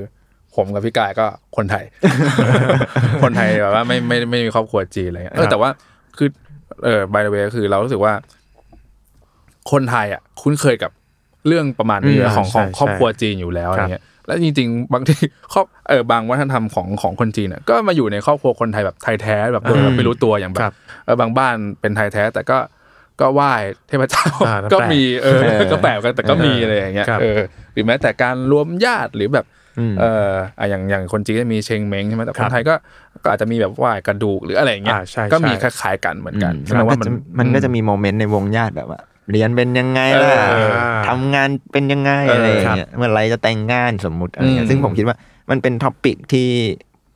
[0.56, 1.26] ผมกับพี่กายก็
[1.58, 1.86] คนไทย
[3.24, 5.70] คนไทยแบบว่าไม่ไม่ไม่มีครอบครัวจีนอะไรเงี้ยเออแต่ว่า
[6.18, 6.30] คือ
[6.84, 8.14] เออ by the way ก็คือเรารู้สึกว่า
[9.72, 10.92] คนไทยอะ คุ้นเคยกับ
[11.48, 15.16] เรื่องประมาณนี้อืมของของใช่ครอบครัวจีนอยู่แล้วอะไรครับเงี้ยแล้วจริงๆ บางที
[15.54, 20.76] ครอบเออบางวัฒนธรรมของของคนจีนอะก็มาอยู่ในครอบครัวคนไทยแบบไทยแท้แบบโดยแบบไม่รู้ตัวอย่างแบครับบ
[21.06, 22.58] เออบางบ้านเป็นไทยแท้ แต่ก็
[23.22, 23.52] ก็ไหว้
[23.88, 27.42] เทพเจ้าอ่าแล้วก็แปลกมีเออเออก็แปลกกันแต่ก็มีอะไรอย่างเงี้ยครับเออ
[27.74, 29.65] หรือแม้แต่การรวมญาติหรือแบบอืม
[30.00, 32.74] เอออะอย่างอย่างคนจีนจะมีเชงเม้งใช่ไหมแต่คครับก็
[33.24, 39.00] ก็อาจจะมีแบบไหว้กระดูกหรืออะไรอย่างเงี้ยอ่าใช่ก็มีใช่คล้ายๆกันเหมือนกันอืมแสดงมันว่าก็มันจะมันก็จะมี moment ในวงญาติแบบว่า
[39.32, 40.74] เรียนเป็นยังไงล่ะเออ
[41.08, 45.16] ทำงานเป็นยังไงเออออะไรอย่างเงี้ยเมื่อไหร่จะแต่งงานสมมุติอะไรเงี้ยอืมซึ่งผมคิดว่า
[45.50, 46.48] มันเป็น topic ที่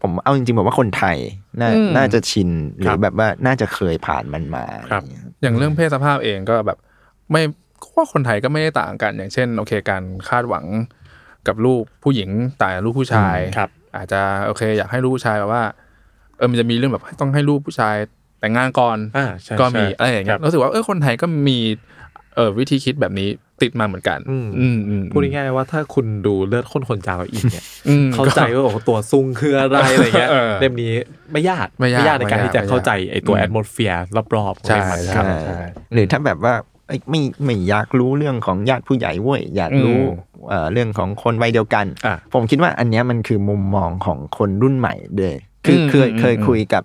[0.01, 1.18] ผมเอาจริงๆบอกว่าคนไทย
[1.60, 2.49] น่าอืมน่าจะชิน
[2.80, 6.78] หรือแบบว่าครับน่าจะเคยผ่านมันมาครับอะไรเงี้ยอย่างเรื่องเพศสภาพเองก็แบบ
[7.32, 7.41] ไม่
[7.95, 10.66] ว่าคนไทยก็ไม่ได้ต่างกัน อย่างเช่น โอเคการคาดหวัง
[11.48, 12.30] กับลูกผู้หญิง
[12.62, 15.64] ต่างจากลูกผู้ชายครับ อาจจะโอเค อยากให้ลูกผู้ชายแบบว่า
[16.38, 17.96] เออมันจะมีเรื่องแบบต้องให้ลูกผู้ชาย
[18.40, 21.58] แต่งงานก่อนอ่าใช่ก็มีใช่อะไรอย่างเงี้คยรับรู้สึกว่าเออคนไทยก็มี
[22.36, 23.30] เออวิธีคิดแบบนี้
[23.62, 30.94] ติดมาเหมือนกันอืมอืมอืมพูดง่ายๆว่าถ้าคุณดูเลือดข้นคนจางเราอีกเนี่ยอืมเข้าใจว่าโอ้โหตัวซุงคืออะไรอะไรเงี้ยเออเล่มนี้
[31.32, 35.26] ไม่ยากไม่ยากในการไม่ยากที่จะเข้าใจไอ้ตัวอืมแอดมอสเฟียร์รอบๆของใช่เล่มมันใช่ครับ
[35.94, 36.79] หรือถ้าแบบว่าเอ้ย
[37.10, 40.16] ไม่ไม่อยากรู้เรื่องของญาติผู้ใหญ่เว้ยอยากรู้อื
[40.46, 45.36] มเอ่อเรื่องของคนวัยเดียวกันอะผมคิดว่าอันเนี้ยมันคือมุมมองของคนรุ่นใหม่เลย
[45.66, 46.84] คืออืมเคยอืมเคยอืมคุยกับ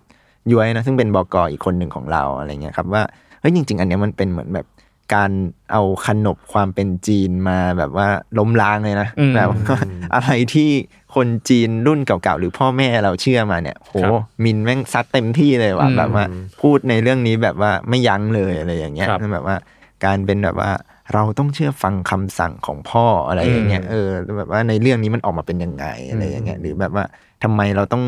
[0.53, 3.03] ย้อยนะซึ่งเป็นบกอีกคนหนึ่งของเราอะไรเงี้ยครับว่า
[3.41, 4.67] เฮ้ยจริง ๆ อันเนี้ยมันเป็นเหมือนแบบ
[5.15, 5.31] การ
[5.73, 9.79] เอาขนบความเป็นจีนมาแบบว่าล้มล้างเลยนะอืมแบบว่า
[10.15, 10.71] อะไรที่
[11.15, 14.13] คนจีนรุ่นเก่าๆหรือพ่อแม่เราเชื่อมาเนี่ยโหครับ
[14.45, 16.25] มินแม่งซัดเต็มที่เลยว่ะอืมแบบว่า
[16.61, 19.57] พูดในเรื่องนี้แบบว่าไม่ยั้งเลยอะไรอย่างเงี้ยครับแบบว่า
[20.05, 20.71] การเป็นแบบว่า
[21.13, 27.05] เราต้องเชื่อฟังคำสั่งของพ่ออะไรอย่างเงี้ยอืมเออแบบว่าในเรื่องนี้มันออกมาเป็นยังไงอะไรอย่างเงี้ยหรือแบบว่า
[27.43, 28.03] ทำไมเราต้อง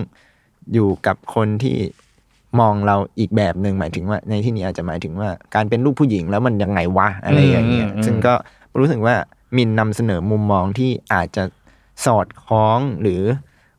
[0.75, 1.77] อยู่กับคนที่
[2.61, 8.35] มองเราอีกแบบหนึ่งหมายถึงว่าในที่นี้อาจจะหมายถึงว่าการเป็นลูกผู้หญิงแล้วมันยังไงวะอะไรอย่างเงี้ยอืมซึ่งก็
[8.79, 9.15] รู้สึกว่า
[9.57, 11.45] มินนำเสนอมุมมองที่อาจจะ
[12.05, 13.23] สอดคล้องหรือ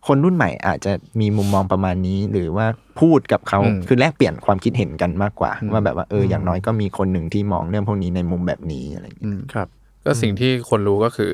[0.07, 2.65] คนรุ่นใหม่อาจจะมีมุมมองประมาณนี้ หรือว่า
[2.99, 9.67] พูดกับเขาอืมคือแลกเปลี่ยนความคิดเห็นกันมากกว่าอืมว่าแบบว่าเอออย่างน้อยก็มีคนหนึ่งที่มองเรื่องพวกนี้ในมุมแบบนี้อะไรอย่างเงี้ยอืมครับ
[10.05, 11.33] ก็สิ่งที่คนรู้ก็คือ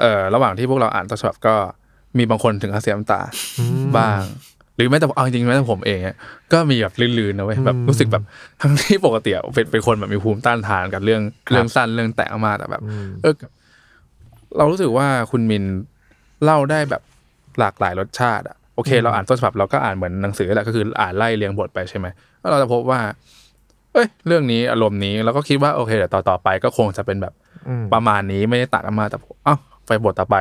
[0.00, 1.54] เอ่อระหว่างที่พวกเราอ่านต้นฉบับก็
[2.18, 3.20] มีบางคนถึงกับเสียน้ำตา
[3.96, 4.22] บ้าง
[4.76, 6.16] หรือแม้แต่เอาจริงๆแม้แต่ผมเองอะ
[6.52, 8.22] ก็มีแบบลื่นๆนะเว้ยแบบรู้สึกแบบ
[8.62, 12.82] ทั้งที่ปกติอะเป็นเป็นคนแบบมีภูมิต้านทานกับเรื่องเรื่องสั้นเรื่องแต่งมากแต่แบบ
[13.22, 13.34] เออ
[14.56, 15.64] เรารู้สึกว่าคุณมิน
[16.44, 17.02] เล่าได้แบบ
[17.60, 22.06] หลากหลายรสชาติอะโอเค เราอ่านต้นฉบับเราก็อ่านเหมือนหนังสือแหละก็คืออ่านไล่เรียงบทไปใช่ไหม
[22.40, 23.00] แล้วเราจะพบว่า
[23.92, 27.34] เอ้ย เรื่องนี้อารมณ์นี้เราก็คิดว่าโอเคเดี๋ยวต่อต่อไปก็คงจะเป็นแบบ
[27.92, 30.36] ประมาณนี้ไม่ได้ต่างกันมากแต่ผมเอ้าไปบทต่อไป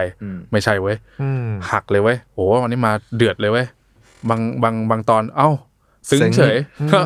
[0.51, 3.67] ไม่ใช่เว้ยอืมหักเลยเว้ยโหวันนี้มาเดือดเลยเว้ย
[4.29, 5.49] บางบางบางตอน เอ้า
[6.09, 6.55] ซึ้งซึ้งเฉย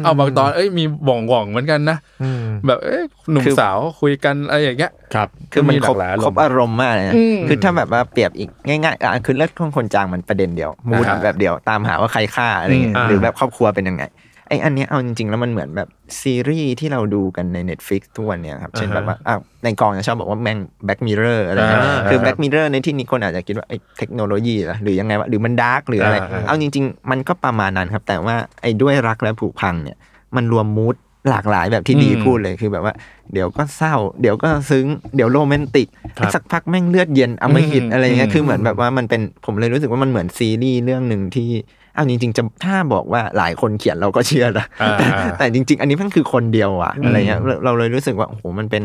[0.04, 14.04] เอาบางตอนเอ้ยมีบ่องบ่องๆเหมือนกันนะอืมแบบเอ้ยหนุ่มคือสาวคุยกันอะไรอย่างเงี้ยครับ คือมันมีหครลาบกหลายอารมณ์ครบอารมณ์มากเลยนะอืมคือถ้าแบบว่าเปรียบอีกง่ายๆอะคือเลือดของคนจางมันประเด็นเดียว mood อ่าแบบเดียวตามหาว่าใครฆ่าอะไรเงี้ยอืมหรือแบบครอบครัวเป็นยังไง
[14.48, 15.88] ไออันเนี้ยเอาจริง ๆ แล้วมันเหมือนแบบ
[16.22, 29.98] ซีรีส์ที่เราดูกันใน Netflix ทุกวันเนี่ยครับ เช่นแบบว่าอะในกองจะชอบบอกว่าแม่ง Black Mirror อะไรเงี้ยอ่าคือ Black Mirror ในที่นี้คนอาจจะคิดว่าไอเทคโนโลยีเหรอหรือยังไงวะหรือมัน dark หรืออะไรอ่าอ่าเอาจริง ๆ มันก็ประมาณนั้นครับ แต่ว่าไอ้ด้วยรักและผูกพังเนี่ย
[30.36, 30.96] มันรวมมูด
[31.30, 32.94] หลากหลายแบบที่ดีอืมพูดเลยคือแบบว่า
[33.34, 34.86] เดี๋ยวก็เศร้า เดี๋ยวก็ซึ้ง
[35.16, 35.88] เดี๋ยวโรแมนติก
[36.18, 41.50] ครับสักพักแม่งเลือดเย็นอมหิตอืมอะไรเงี้ยอืมคือเหมือนแบบว่ามันเป็นผมเลยรู้สึกว่ามันเหมือนซีรีส์เรื่องหนึ่งที่
[41.98, 48.84] เอาจริง ๆ จะถ้าบอกว่าหลายคนเขียนเราก็เชื่อนะอ่าแต่อ่าแต่จริง ๆ อันนี้มันคือคนเดียวอะอะไรเงี้ยเราเราเลยรู้สึกว่าโอ้โหมันเป็น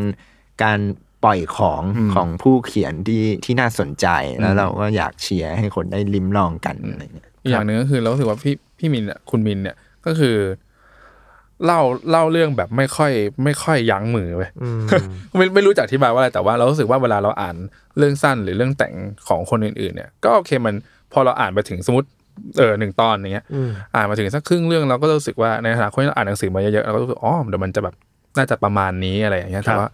[0.63, 0.79] การ
[1.23, 4.07] ปล่อยของอืมของผู้เขียนที่ที่น่าสนใจ
[4.39, 10.37] แล้อืวมเราก็อยากเชียร์ให้คนได้ลิ้มลองกันอะไรเงี้ยอีกอย่างหนึ่งก็คือเรารู้สึกว่าพี่พี่มินอะคุณมินเนี่ยก็คือ
[11.65, 11.79] เล่า
[12.11, 13.11] เล่าเรื่องแบบไม่ค่อย
[13.43, 14.81] ไม่ค่อยยั้งมือเว้ยอืม
[15.37, 17.55] ไม่ไม่รู้จะอธิบายว่าอะไรแต่ว่าเรารู้สึกว่าเวลาเราอ่าน
[17.97, 18.93] เรื่องสั้นหรือเรื่องแต่ง
[19.27, 20.75] ของคนอื่น ๆ เนี่ย ก็โอเคมัน
[21.11, 22.07] พอเราอ่านไปถึงสมมติ
[22.57, 27.95] เออหนึ่งตอนอย่างเงี้ยอืมอ่านมาถึงสักครึ่งเรื่องเราก็รู้สึกว่าในฐานะคนที่อ่านหนังสือมาเยอะๆเราก็รู้สึกอ๋อเดี๋ยวมันจะแบบ
[28.37, 29.87] น่าจะประมาณนี้อะไรอย่างเงี้ยแต่ว่า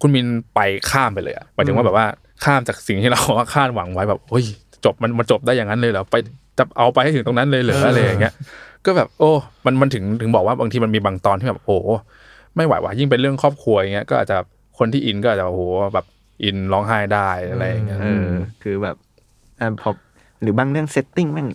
[0.00, 0.60] คุณมินไป
[0.90, 2.06] ข้ามไปเลยอะหมายถึงว่าแบบว่า
[2.44, 4.44] ข้ามจากสิ่งที่เราว่าคาดหวังไว้แบบเฮ้ย
[4.84, 6.14] จบมันมันจบได้อย่างนั้นเลยเหรอไป
[6.58, 8.34] จะเอาไปให้ถึงตรงนั้นเลยเหรออะไรอย่างเงี้ย
[8.86, 9.30] ก็แบบ โอ้
[9.66, 11.76] มันมันถึงถึงบอกว่าบางทีมันมีบางตอนที่แบบโอ้
[12.56, 14.36] ไม่ไหวว่ะยิ่งเป็นเรื่องครอบครัวอย่างเงี้ยก็อาจจะ
[14.78, 15.62] คนที่อินก็อาจจะโอ้โห
[15.94, 16.06] แบบ
[16.44, 18.26] อินร้องไห้ได้อะไรอย่างเงี้ยเออ
[18.62, 18.96] คือแบบ
[19.60, 19.90] อ่าพอ
[20.42, 21.48] หรือบางเรื่อง setting แม่ง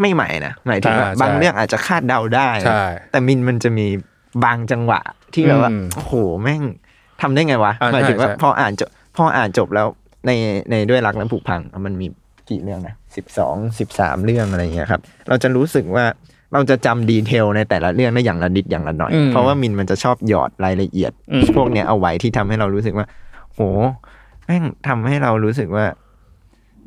[0.00, 3.86] ไม่ใหม่นะหมายถึงว่าอ่าใช่บางเรื่องอาจจะคาดเดาได้ใช่แต่มินมันจะมี
[4.44, 5.00] บางจังหวะ
[5.34, 6.62] ที่แบบว่าอืมโอ้โหแม่ง
[7.22, 9.86] ทำได้ไงวะอ่าหมายถึงว่าใช่ใช่พออ่านจบพออ่านจบแล้ว
[10.26, 10.30] ใน
[10.70, 12.06] ในด้วยรักและผูกพังมันมี
[12.50, 16.04] กี่เรื่องนะสิบสองสิบสามเรื่องอะไรอย่างเงี้ยครับ เราจะรู้สึกว่า
[16.52, 23.06] เราจะจำดีเทลในแต่ละเรื่องได้อย่างละนิดอย่างละหน่อยอืมเพราะว่ามินมันจะชอบหยอดรายละเอียดอืมพวกเนี้ยเอาไว้ที่ทำให้เรารู้สึกว่า
[23.54, 23.60] โห
[24.46, 25.84] แม่งทำให้เรารู้สึกว่า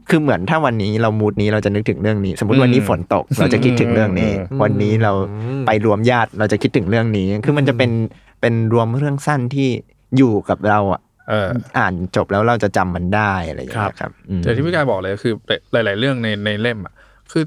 [0.10, 7.92] คือเหมือนถ้าวันนี้เรามูดนี้เราจะนึกถึงเรื่องนี้ สมมติวันนี้ฝนตกเราจะคิดถึงเรื่องนี้อืมวันนี้เราอืมไปรวมญาติเราจะคิดถึงเรื่องนี้ คือมันจะเป็น
[8.42, 9.70] เป็นรวมเรื่องสั้นที่
[10.18, 15.34] อยู่กับเราอะเอออ่านจบแล้วเราจะจำมันได้อะไรอย่างเงี้ยครับอืมแต่ที่พี่กายบอกเลยคือ
[15.72, 16.94] หลาย ๆ เรื่องในในเล่มอะ
[17.32, 17.44] คือ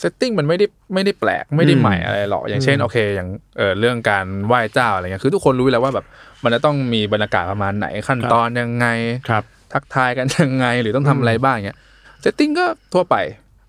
[0.00, 3.28] setting มันไม่ได้ไม่ได้แปลกไม่ได้ใหม่อะไรหรอกอย่างเช่นโอเค อย่าง
[3.58, 6.06] เออเรื่องการไหว้เจ้าอะไรเงี้ยคือทุกคนรู้อยู่แล้วว่าแบบ
[6.44, 8.86] มันจะต้องมีบรรยากาศประมาณไหนขั้นตอนยังไง
[9.28, 9.42] ครับ
[9.72, 11.78] ทักทายกันยังไงหรือต้องทำอะไรบ้างเงี้ย
[12.22, 13.16] setting ก็ทั่วไป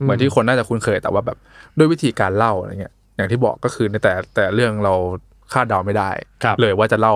[0.04, 1.38] เหมือนที่คนน่าจะคุ้นเคยแต่ว่าแบบ
[1.78, 4.94] ด้วยวิธีการเล่าอะไรเงี้ย อย่างที่บอกก็คือในแต่แต่เรื่องเรา
[5.54, 6.10] คาดเดาไม่ได้
[6.44, 7.14] ครับเลยว่าจะเล่า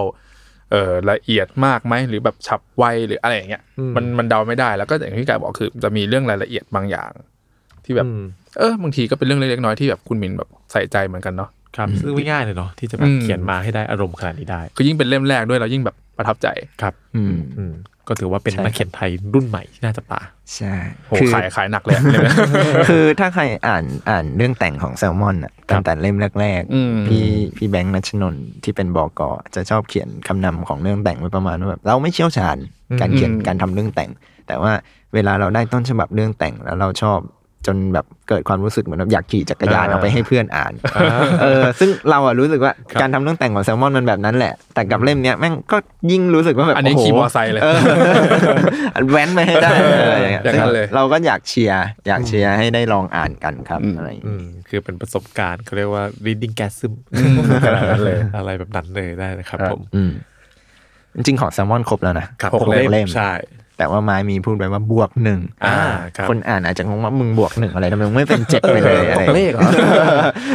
[0.72, 7.12] เออละเอียดมากไหมหรือแบบฉับไวหรืออะไรอย่างเงี้ยอืมมันมันเดาไม่ได้แล้วก็อย่างที่กายบอกคือจะมีเรื่องรายละเอียดบางอย่าง
[7.86, 8.22] ที่แบบอืม
[8.60, 16.48] เออบางทีก็เป็นเรื่องเล็กๆน้อยๆที่แบบคุณมินแบบใส่ใจเหมือนกันเนาะครับซึ่งไม่ง่ายเลยเนาะที่จะแบบอืมเขียนมาให้ได้อารมณ์ขนาดนี้ได้ คือยิ่งเป็นเล่มแรกด้วยเรายิ่งแบบประทับใจ
[16.82, 17.74] ครับ อืมอืม
[18.08, 20.22] ก็ถือว่าเป็นใช่นักเขียนไทยรุ่นใหม่ที่น่าจะตา
[20.56, 20.74] ใช่
[21.08, 22.34] โหคือขายขายหนักเลยอะเล่มนี้
[22.90, 27.26] คือถ้าใครอ่านอ่านเรื่องแต่งของแซลมอนอะตั้งแต่เล่มแรกอืมๆพี่
[27.58, 32.58] พี่แบงค์นัชนนท์ที่เป็นบอกอจะชอบเขียนคำนำของเรื่องแต่งไว้ประมาณว่าแบบเราไม่เชี่ยวชาญ
[33.00, 34.10] การเขียนอืมการทำเรื่องแต่ง
[34.48, 34.72] แต่ว่า
[35.14, 37.20] เวลาเราได้ต้นฉบับเรื่องแต่งแล้วเราชอบ
[37.66, 40.74] จนแบบเกิดความรู้สึกเหมือนแบบอยากขี่จักรยานเอาไปให้เพื่อนอ่าน
[41.42, 45.78] เออ ซึ่งเราอะรู้สึกว่าครับการทำเรื่องแต่งของแซลมอนมันแบบนั้นแหละ แต่กับเล่มเนี้ยแม่งก็
[46.12, 47.78] ยิ่งรู้สึกว่าแบบอันนี้โโหขี่มอไซค์เลยออ
[49.12, 49.70] แว้นไปให้ได้
[50.04, 56.94] อะไรอย่างเงี้ยอย่างนั้นเลยเราก็อยากเชียร์อยากเชียร์ให้ได้ลองอ่านกันครับอะไรอย่างอืเงี้ยมคือเป็นประสบการณ์เขาเรียกว่า reading gasm
[57.66, 60.12] ขนาดนั้นเลยอะไรแบบนั้นเลยได้นะครับครับผมอืม
[61.16, 63.32] จริงๆของแซลมอนครบแล้วนะครับหกหกเล่มเล่มใช่
[63.78, 65.78] แต่ว่าไม้มีพูดไปว่าบวกหนึ่งอ่า
[66.16, 69.70] ครับคนอ่านอาจจะงงว่ามึงบวกหนึ่งอะไรทำไมมึงไม่เป็นเจ็ดไปเลยอะไรตกเลขเหรอ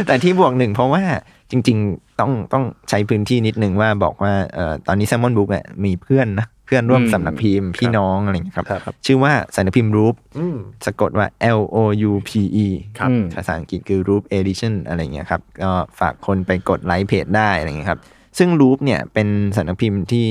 [0.07, 1.03] แต่ที่บวกหนึ่งเพราะว่า
[1.51, 11.77] จริง ๆ ต้องต้องใช้พื้นที่นิดนึงว่าบอกว่าเอ่อตอนนี้แซลมอนบุ๊กเนี่ยมีเพื่อนนะเพื่อนร่วมอืมสำนักพิมพ์พี่น้องอะไรอย่างเงี้ยครับครับ ชื่อว่าสำนักพิมพ์รูปอืมสะกดว่า L O
[12.09, 12.29] U P
[12.65, 12.67] E
[12.99, 17.99] ครับอืมภาษาอังกฤษคือ Loop Edition อะไรเงี้ยครับก็ฝากคนไปกดไลค์เพจได้อะไรเงี้ยครับ
[18.37, 20.27] ซึ่ง Loop เนี่ยเป็นสำนักพิมพ์ที่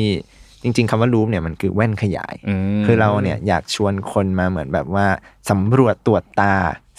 [0.63, 2.35] จริง ๆคำว่า Loop เนี่ยมันคือแว่นขยาย
[2.81, 5.07] มคือเราเนี่ยอยากชวนคนมาเหมือนแบบว่า
[5.51, 6.55] สำรวจตรวจตา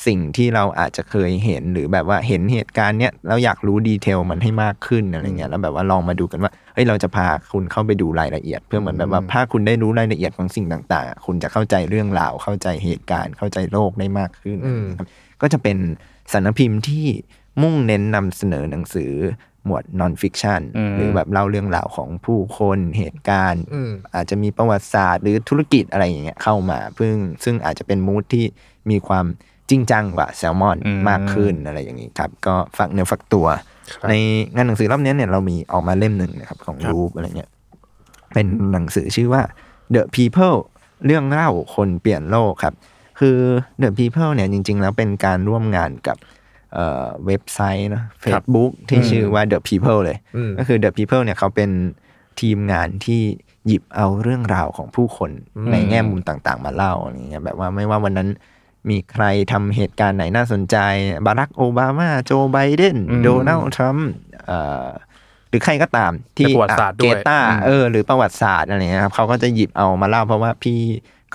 [0.07, 15.07] สิ่งที่เราอาจจะเคยเห็นหรือแบบว่าเห็นเหตุการณ์เนี้ยเราอยากรู้ดีเทลมันให้มากขึ้นอะไรเงี้ยแล้วแบบว่าลองมาดูกันว่าเฮ้ยเราจะพาคุณเข้าไปดูรายละเอียด เพื่อเหมือนแบบว่าถ้าคุณได้รู้รายละเอียดของสิ่งต่างๆ คุณจะเข้าใจเรื่องราวเข้าใจเหตุการณ์เข้าใจโลกได้มากขึ้นอืมครับ
[15.41, 15.77] ก็จะเป็น
[16.31, 17.05] สารพิมพ์ที่
[17.61, 19.13] มุ่งเน้นนำเสนอหนังสือ
[19.65, 28.45] หมวดนอนฟิกชันอืมหรือแบบเล่าเรื่องราวของผู้คนเหตุการณ์อืมอาจจะมีประวัติศาสตร์ หรือธุรกิจอะไรอย่างเงี้ยเข้ามาเพิ่งซึ่งอาจจะเป็นมูทที่
[28.89, 29.25] มีความ
[29.69, 33.47] จริงจังกว่าแซลมอนอืมมากขึ้นอะไรอย่างนี้ครับ ก็ฝากเนื้อฝากตัว
[33.91, 34.13] ครับใน
[34.55, 37.49] งานหนังสือรอบเนี้ยเนี่ยเรามีออกมาเล่มหนึ่งนะครับของครับรูปอะไรเงี้ย
[38.33, 39.41] เป็นหนังสือชื่อว่า
[39.95, 40.57] The People
[41.05, 42.73] เรื่องเล่าคนเปลี่ยนโลกครับ
[43.19, 43.37] คือ
[43.81, 46.17] The People เนี่ยจริง ๆ แล้วเป็นการร่วมงานกับ
[46.73, 51.69] เอ่อเว็บไซต์เนอะ Facebook ที่ชื่อว่า The People เลยอืมก็คือ The People เนี่ยเขาเป็น
[52.39, 53.21] ทีมงานที่
[53.67, 55.31] หยิบเอาเรื่องราวของผู้คน
[55.71, 58.29] ในแง่มุมต่างๆ มาเล่าอะไรเงี้ยแบบว่าไม่ว่าวันนั้น
[58.89, 60.77] มีใครทำเหตุการณ์ไหนน่าสนใจ
[61.25, 64.09] บารักโอบามา โจไบเดนอืมโดนัลด์ทรัมป์
[64.45, 64.87] เอ่อ
[65.49, 70.79] หรือใครก็ตามที่ในประวัติศาสตร์ด้วยเกตาอืมเออ หรือประวัติศาสตร์อะไรเงี้ยครับเขาก็จะหยิบเอามาเล่าเพราะว่าพี่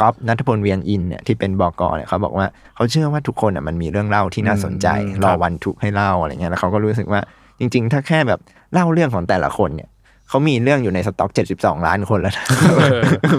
[0.00, 7.20] ก๊อฟนัทพลเวียนอินเนี่ยที่เป็นบอกอเนี่ยเขาบอกว่าเขาเชื่อว่าทุกคนอะมันมีเรื่องเล่าที่น่าสนใจอืมรอครับวันทุกข์ให้เล่าอะไรเงี้ยแล้วเขาก็รู้สึกว่า
[7.60, 8.40] จริง ๆ ถ้าแค่แบบ
[8.72, 9.90] เล่าเรื่องของแต่ละคนเนี่ย
[10.30, 12.44] เขามีเรื่องอยู่ในสต็อก 72 ล้านคนแล้วนะ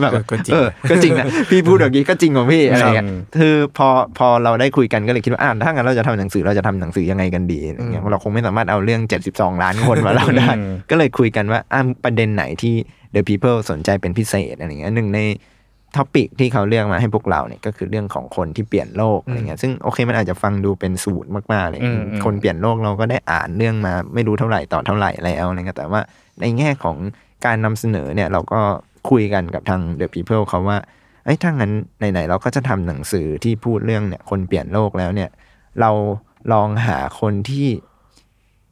[0.01, 3.88] แบบก็จริงเออก็จริงนะพี่พูดแบบนี้ก็จริงของพี่อะไรเงี้ยครับคือพอ
[4.18, 9.01] พอเราได้คุยกันก็เลยคิดว่าอ่าถ้างั้นเราจะทำหนังสือเราจะทำหนังสือยังไงกันดีอะไรเงี้ยเราคงไม่สามารถเอาเรื่อง
[9.32, 12.76] 72 ล้านคนมาเล่าได้อืมก็เลยคุยกันว่าอ่าประเด็นไหนที่
[13.16, 15.20] The People สนใจเป็นพิเศษอะไรเงี้ยหนึ่งใน
[15.96, 26.02] ท็อปิกที่เขาเลือกมาให้พวกเราเนี่ยก็คือเรื่องของคนที่เปลี่ยนโลกอะไรเงี้ยซึ่งโอเคมันอาจจะฟังดูเป็นสูตรมากๆเลยอืมอืมคนเปลี่ยนโลกเราก็ได้อ่านเรื่องมาไม่รู้เท่าไหร่ต่อเท่าไหร่แล้วอะไรเงี้ยแต่ว่า
[26.42, 26.98] ในแง่ของ
[27.46, 28.60] การนำเสนอเนี่ยเราก็
[29.10, 30.78] คุยกันกับทาง The People เขาว่า
[31.26, 31.72] เอ้ยถ้างั้น
[32.12, 35.30] ไหนๆเราก็จะทำหนังสือที่พูดเรื่องเนี่ยคนเปลี่ยนโลกแล้วเนี่ย
[35.82, 35.92] เรา
[36.54, 37.68] ลองหาคนที่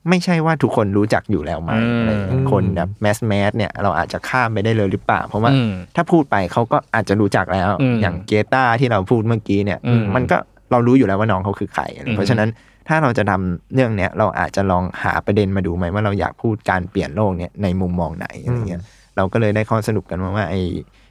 [0.10, 10.38] ไม่ใช่ว่าทุกคนรู้จักอยู่แล้วไหมอืมอะไรอย่างเงี้ยคนแบบแมสแมสเนี่ยเราอาจจะข้ามไปได้เลยหรือเปล่า เพราะว่าอืมถ้าพูดไปเขาก็อาจจะรู้จักแล้วอืมอย่างเกตาที่เราพูดเมื่อกี้เนี่ยอืมมันก็
[10.72, 12.50] เรารู้อยู่แล้วว่าน้องเขาคือใครอะไรอืมเพราะฉะนั้น
[12.88, 18.82] ถ้าเราจะทำเรื่องเนี้ยเราอาจจะลองหาประเด็นมาดูไหมว่าเราอยากพูดการเปลี่ยนโลกเนี่ยในมุมมองไหนอะไรเงี้ย
[19.18, 20.62] เราก็เลยได้ข้อสรุปกันมาว่าไอ้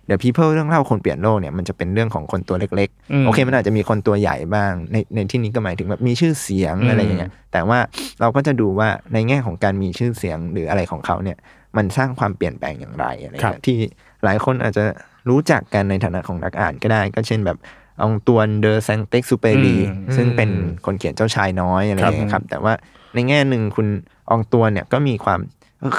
[0.08, 7.78] The People เรื่องเล่าคนเปลี่ยนโลกเนี่ยมันจะเป็นเรื่องของคนตัวเล็กอืมๆโอเค มันอาจจะมีคนตัวใหญ่บ้าง ในในที่นี้ก็หมายถึงแบบมีชื่อเสียงอืมอะไรอย่างเงี้ยแต่ว่า
[8.20, 11.36] เราก็จะดูว่าในแง่ของการมีชื่อเสียงหรืออะไรของเขาเนี่ย
[11.76, 13.76] มันสร้างความเปลี่ยนแปลงอย่างไรอะไรครัเงี้บยที่
[14.24, 14.84] หลายคนอาจจะ
[15.28, 17.58] รู้จักกันในฐานะของนักอ่านก็ได้ ก็เช่นแบบ
[18.02, 20.50] องตวนเดอแซงเต็กซูเปรีอืมซึ่งเป็น
[20.86, 22.72] คนเขียนเจ้าชายน้อยอะไรอย่างเงี้ยครับ แต่ว่า
[23.14, 23.86] ในแง่หนึ่งคุณ
[24.30, 25.40] อองตวนเนี่ยก็มีความ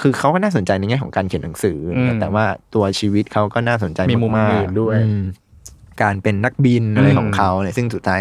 [0.02, 5.24] คือเขาก็น่าสนใจในแง่ของการเขียนหนังสืออมแต่ว่าตัวชีวิตเขาก็น่าสนใจมีมุมมากๆอื่นด้วยอืม
[6.02, 8.20] การเป็นนักบินอะไรอืมของเขาเนี่ยซึ่งสุดท้าย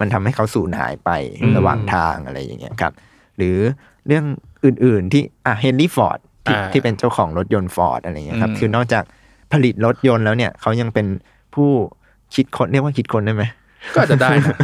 [0.00, 1.10] มันทำให้เขาสูญหายไป
[1.42, 2.92] อืมระหว่างทางอะไรอย่างเงี้ยครับ
[3.36, 3.56] หรือ
[4.06, 4.24] เรื่อง
[4.64, 9.04] อื่น ๆ ที่อะเฮนรี่ฟอร์ดที่อ่าที่เป็นเจ้าของรถยนต์ฟอร์ดอะไรเงี้ยครับอืมคือนอกจาก
[9.52, 11.06] ผลิตรถยนต์แล้วเนี่ยเขายังเป็น
[11.54, 11.70] ผู้
[12.34, 13.44] คิดค้นเรียกว่าคิดค้นได้ไหม
[13.94, 14.56] ก็อาจจะได้นะ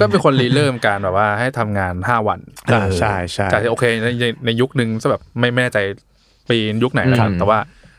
[0.00, 2.40] ก็เป็นคนรีเริ่มการแบบว่าให้ทำงานห้าวัน
[2.72, 5.78] อ่าใช่ใช่จากที่โอเคในในในยุคนึงซะแบบไม่แน่ใจ
[6.50, 7.58] ปียุคไหนนะครับอืมแต่ว่า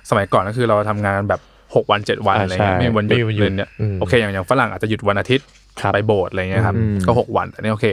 [0.09, 1.41] สมัยก่อนก็คือเราทำงานแบบ
[1.75, 5.45] หกวันเจ็ดวันอ่าอะไรเงี้ยใช่ไม่มีวันหยุดไม่มีวันหยุดเลยเนี่ยอืมโอเคอย่างอย่างฝรั่งอาจจะหยุดวันอาทิตย์
[5.81, 7.85] ครับไปโบสถ์อะไรเงี้ยครับอืมก็หกวันแต่นี่โอเค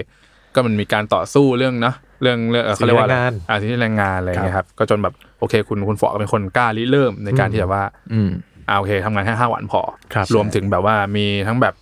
[0.55, 8.31] ก็มันมีการต่อสู้เรื่องเนาะเรื่องเรื่องเอ่อเขาเรียกว่าอะไรสิทธิแรงงานอ่าสิทธิแรงงานอะไรเงี้ยครับก็จนแบบโอเค คุณคุณฟอก็เป็นคนกล้าริเริ่มในการที่จะว่าอืม
[8.69, 9.81] อ่าโอเคทำงานแค่ห้าวันพอ
[10.15, 11.82] ครับรวมถึงแบบว่ามีทั้งแบบเ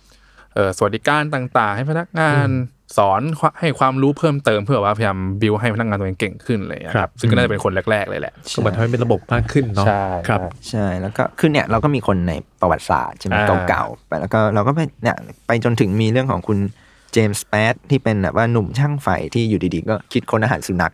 [0.77, 2.49] สวัสดิการต่างๆ ให้พนักงาน
[2.97, 3.21] สอน
[3.59, 10.39] ให้ความรู้เพิ่มเติมเพื่อว่าพยายามบิวให้พนักงานตัวเองเก่งขึ้นอะไรอย่างเงี้ยครับซึ่งก็น่าจะเป็นคนแรก ๆ เลยแหละก็เหมือนทำให้เป็นระบบมากขึ้นเนาะใช่ครับ
[10.69, 20.93] ใช่แล้วก็คือเนี่ยเราก็มีคนในประวัติศาสตร์ใช่ไหมอ่าเก่าๆไปแล้วก็เราก็ไปเนี่ยไปจนถึงมีเรื่องของคุณเจมส์แปดที่เป็นแบบว่าหนุ่มช่างไฟที่อยู่ดีๆ ก็คิดค้นอาหารสุนัข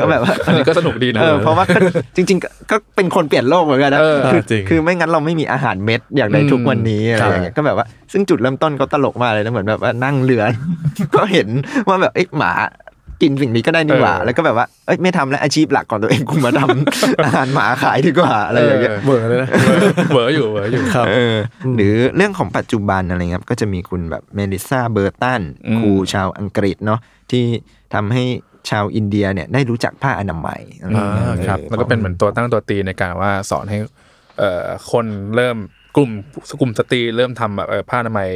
[0.00, 1.78] ก็แบบว่าอันนี้ก็สนุกดีนะเออเพราะว่าก็
[2.16, 10.42] จริงๆก็ก็เป็นคนเปลี่ยนโลกเหมือนกันนะเออคือจริงคือไม่งั้นเราไม่มีอาหารเม็ดอย่างในทุกวันนี้อะไรอย่างเงี้ยก็แบบว่าซึ่งจุดเริ่มต้นเขาตลกมากเลยนะเหมือนแบบว่านั่งเรือ
[11.16, 11.48] ก็เห็น
[11.88, 12.52] ว่าแบบเอ้ยหมา
[13.22, 19.48] กินสิ่งนี้ก็ได้นี่หว่าเออแล้วก็แบบว่าเอ้ยไม่ทำแล้วอาชีพหลักของตัวเองกูมาทำอาหารหมาขายดีกว่าอะไรอย่างเงี้ยเวอร์เลยนะ
[20.14, 21.36] เวอร์อยู่เวอร์อยู่เออ
[21.76, 27.00] หรือเรื่องของปัจจุบันอะไรเงี้ยครับก็จะมีคุณแบบเมลิซาเบอร์ตันอืมครูชาวอังกฤษเนาะ
[27.30, 27.44] ที่
[27.94, 28.24] ทำให้
[28.70, 33.78] ชาวอินเดียเนี่ยได้รู้จักผ้าอนามัยอะไรเงี้ยอ่าครับออแล้วก็เป็นเหมือนตัวตั้งตัวตีในการว่าสอนให้
[34.38, 35.06] เอ่อคน
[35.36, 35.56] เริ่ม
[35.96, 36.10] กลุ่ม
[36.60, 38.30] กลุ่มสตรีเริ่มทำแบบเอ่อผ้าอนามัย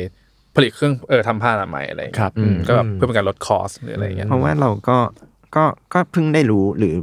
[0.56, 4.98] ผลิตเครื่องเออทำผ้าอนามัยอะไรอย่างครัเงี้ยบอืมก็แบบอืมเพื่อเป็นการลด cost หรืออะไรอย่างเงี้ยเพราะว่าเราก็
[5.56, 6.94] ก็ก็เพิ่งได้รู้หรือ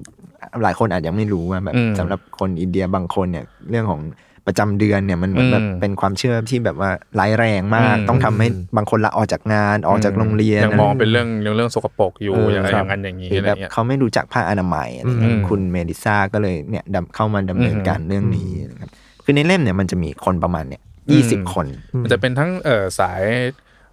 [0.63, 4.01] หลายคนอาจจะไม่รู้ว่าแบบอืมสำหรับคนอินเดียบางคนเนี่ยเรื่องของ
[4.49, 6.89] ประจำเดือนเนี่ยมันเหมือนแบบอืมเป็นความเชื่อที่แบบว่า
[7.19, 18.89] ร้ายแรงมากอืมต้องทำให้บางคนละออกจากงานออกจากโรงเรียนยังมองเป็นเรื่องเรื่องเรื่องสกปรกอยู่เอออย่างไรคอรับย่างนั้นอย่างนี้หรืออะไรแบบเงี้ยเขาไม่รู้จักผ้าอนามัยอะไรเงี้ยอืมคุณเมดิซ่าก็เลยเนี่ยดำเข้ามาดำเนินการเรื่องนี้นะครับ
[19.23, 20.81] คือในเล่มเนี่ยมันจะมีคนประมาณเนี่ย
[21.13, 21.65] ยี่สิบคน
[22.03, 23.23] มันจะเป็นทั้งเออสาย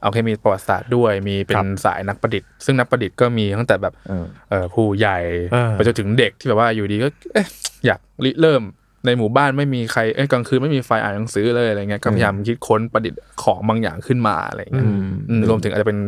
[0.00, 5.18] เอาเคมีประวัติศาสตร์ด้วยมีเป็ครันบสายนักประดิษฐ์ ซึ่งนักประดิษฐ์ก็มีตั้งแต่แบบเออเออผู้ใหญ่
[5.52, 7.46] เออไปจนถึงเด็กที่แบบว่าอยู่ดีก็เอ๊ะ
[7.86, 8.62] อยากริเริ่ม
[9.06, 15.98] ในหมู่บ้านไม่มีใครเอ้ยกลางคืนไม่มีไฟอ่านหนังสือเลยอะไรเงี้ยก็พยายามคิดค้นประดิษฐ์ของบางอย่างขึ้นมาอะไรเงี้ยอืมอืมรวมถึงอาจจะเป็น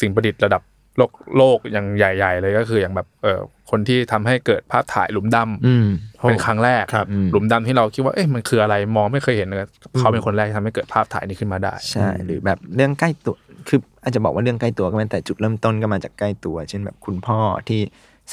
[0.00, 0.62] สิ่งประดิษฐ์ระดับ
[0.96, 3.40] โลกโลกอย่างใหญ่ ๆ เลยก็คืออย่างแบบเออ
[3.70, 5.86] คนที่ทำให้เกิดภาพถ่ายหลุมดำอืม
[6.28, 9.68] เป็นครั้งแรกครับอืมหลุมดำที่เราคิดว่าเอ๊ะมันคืออะไรมองไม่เคยเห็นเลย
[9.98, 13.36] เขาเป็นคนแรกที่ทำให้เกิดภาพถ่ายนี้ขึ้นมาได้ ใช่ หรือแบบเรื่องใกล้ตัว
[13.68, 17.38] คืออาจจะบอกว่าเรื่องใกล้ตัวก็ไม่แต่จุดเริ่มต้นก็มาจากใกล้ตัว เช่นแบบคุณพ่อ
[17.68, 17.80] ที่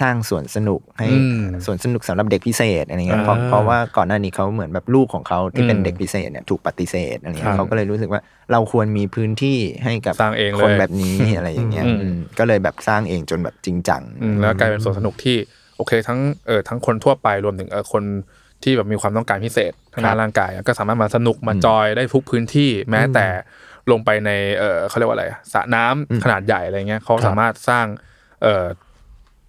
[0.01, 8.21] สร้างสวนสนุกให้อืมสวนสนุกสำหรับเด็กพิเศษอะไรเงี้ยเพราะอ่าเพราะว่าก่อนหน้านี้เขาเหมือนแบบลูกของเขาที่เป็นอืมเด็กพิเศษเนี่ยถูกปฏิเสธอะไรครัเงี้ยบเขาก็เลยรู้สึกว่า
[8.51, 15.37] เราควรมีพื้นที่ให้กับสร้างเองเลยคนแบบนี้อะไรอย่างเงี้ยอืมอืมก็เลยแบบสร้างเองจนแบบจริงจังอืมแล้วกลายเป็นสวนสนุกที่
[15.77, 18.03] โอเคทั้งเออทั้งคนทั่วไปรวมถึงเออคน
[18.63, 23.27] ที่แบบมีความต้องการพิเศษทางด้านร่างกายอะก็สามารถมาสนุกมาจอยได้ทุกพื้นที่แม้แต่
[23.91, 27.85] ลงไปในเออเขาเรียกว่าอะไรอะสระน้ำขนาดใหญ่อะไรเงี้ยเขาสามารถสร้าง
[28.43, 28.65] เออ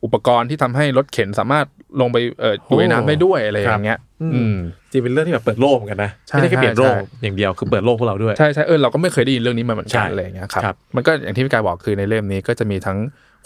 [0.04, 1.66] อุปกรณ์ที่ทำให้รถเข็นสามารถ
[2.00, 4.56] ลงไปเอออยู่ในน้ำได้ด้วยอะไรอย่างเงี้ยอืม
[4.90, 12.98] จริงเป็นเรื่องที่แบบเปิดโลกเหมือนกันนะใช่ไม่ได้แค่เปลี่ยนโลกใช่อย่างเดียวคือเปิดโลกพวกเราด้วยใช่ใช่เออเราก็ไม่เคยได้ยินเรื่องนี้มาเหมือนใช่กันอะไรอย่างเงี้ยครับครับมันก็อย่างที่พี่กายบอกคือในเล่มนี้ก็จะมีทั้ง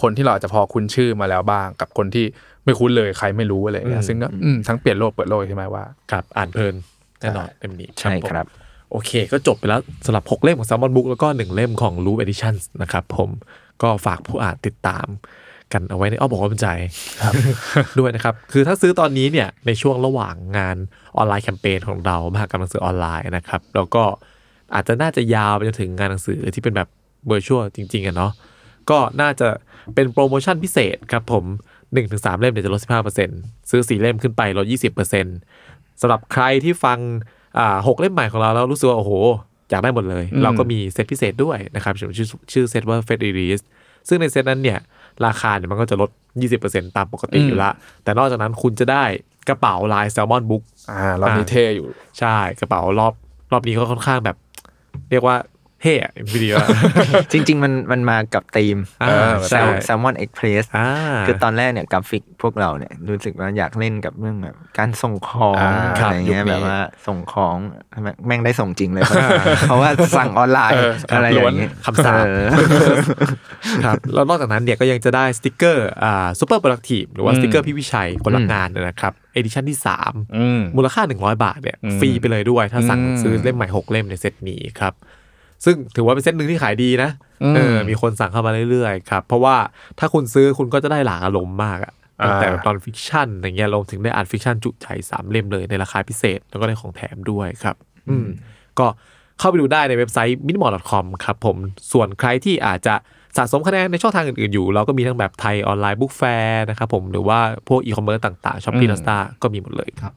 [0.02, 2.24] คนที่เราอาจจะพอคุ้นชื่อมาแล้วบ้าง กับคนที่
[2.64, 6.74] ไม่คุ้นเลยใครไม่รู้อะไรอย่างเงี้ยซึ่งก็อืมทั้งเปลี่ยนโลกเปิดโลกใช่ไหมว่าครับอ่านเพลิน
[7.20, 13.30] แน่นอนเล่มนี้ใช่ครับผมโอเค ก็จบไปแล้วสำหรับ 6 เล่มของ Salmon Book แล้วก็ 1 เล่มของ Loop Editions นะครับผม
[13.82, 15.06] ก็ฝากผู้อ่านติดตาม
[15.72, 16.68] กันเอาไว้ในอ้อมอกอ้อมใจ
[17.98, 20.76] ด้วยนะครับ คือถ้าซื้อตอนนี้เนี่ยในช่วงระหว่างงาน
[21.16, 24.02] ออนไลน์แคมเปญของเรามหกรรมหนังสือออนไลน์นะครับ แล้วก็
[24.74, 26.88] อาจจะน่าจะยาวไปจนถึงงานหนังสือที่เป็นแบบ
[27.28, 28.32] virtual จริงๆอะเนาะ
[28.90, 29.48] ก็น่าจะ
[29.94, 31.44] เป็นโปรโมชั่นพิเศษครับผม
[31.92, 32.80] 1-3 เล่มเนี่ยจะลด
[33.26, 34.66] 15%ซื้อ 4 เล่มขึ้นไปลด
[35.32, 36.98] 20%สำหรับใครที่ฟัง
[37.58, 39.12] อ่าหกเล่มใหม่ของเราแล้วรู้สึกว่าโอ้โห
[39.70, 43.62] อยากได้หมดเลยอืมเราก็มีเซตพิเศษด้วยนะครับชื่อชื่อชื่อเซตว่า Fed Release
[44.08, 44.78] ซึ่งในเซตนั้นเนี่ย
[45.26, 46.10] ราคาเนี่ยมันก็จะลด
[46.52, 47.70] 20%ตามปกติอยู่ละ
[48.04, 49.04] แต่นอกจากนั้นคุณจะได้
[49.48, 51.88] กระเป๋าลาย Salmon Book อ่ารอบนี้เท่อยู่
[52.18, 53.12] ใช่กระเป๋ารอบ
[53.52, 54.36] รอบนี้ก็ค่อนข้างแบบ
[55.10, 55.36] เรียกว่า
[55.82, 56.54] เท่อะวิดีโอ
[57.32, 60.88] จริง ๆ มันมันมากับธีมอ่าแซใช่ Salmon Express อ่า
[61.26, 67.56] คือตอนแรกเนี่ยกราฟิกพวกเราเนี่ยรู้สึกว่าอยากเล่นกับเรื่องแบบการส่งของอ่าอะไรเงี้ยยุคนี้แบบว่าส่งของ
[67.94, 69.02] ทำไมแม่งได้ส่งจริงเลย
[69.68, 72.48] เพราะว่าสั่งออนไลน์เอออะไรอย่างเงี้ยคำสาปเออ
[73.84, 84.94] ครับแล้วนอกจากนั้นเนี่ยก็ยังจะได้สติกเกอร์อ่า Super Productive หรือว่าอืมสติกเกอร์พี่วิชัยคนละอืมงานนะครับ edition ที่3อืมมูลค่า 100 บาทเนี่ยอืมฟรีไปเลยด้วย ถ้าสั่งอืมซื้อเล่มใหม่ 6 เล่มในเซตนี้ครับ
[85.64, 87.10] ซึ่งถือว่าเป็นเซตหนึ่งที่ขายดีนะ
[87.42, 89.56] อืมเออมีคนสั่งเข้ามาเรื่อยๆครับ เพราะว่า
[89.98, 97.76] ถ้าคุณซื้อคุณก็จะได้หลากอารมณ์มากอะอ่าตั้งแต่ non-fiction อย่างเงี้ยลงถึงได้อ่าน fiction จุใจสามเล่มเลยในราคาพิเศษ แล้วก็ได้ของแถมด้วยครับ
[98.08, 98.26] อืม
[98.78, 98.86] ก็
[99.38, 101.56] เข้าไปดูได้ในเว็บไซต์ minimore.com ครับผม
[101.92, 102.94] ส่วนใครที่อาจจะ
[103.36, 110.12] สะสมคะแนนในช่องทางอื่นๆอยู่ เราก็มีทั้งแบบ Thai Online Book Fair นะครับผมหรือว่าพวกอีคอมเมิร์ซต่างๆ Shopee อืมลาสตาก็มีหมดเลยครับ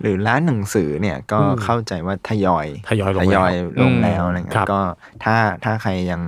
[0.00, 4.80] หรือร้านหนังสือเนี่ยก็อืมเข้าใจว่าทยอยทยอยลงทยอยแล้วลงแล้วอะไรครัเงี้บยก็
[5.24, 6.20] ถ้าถ้าใครยัง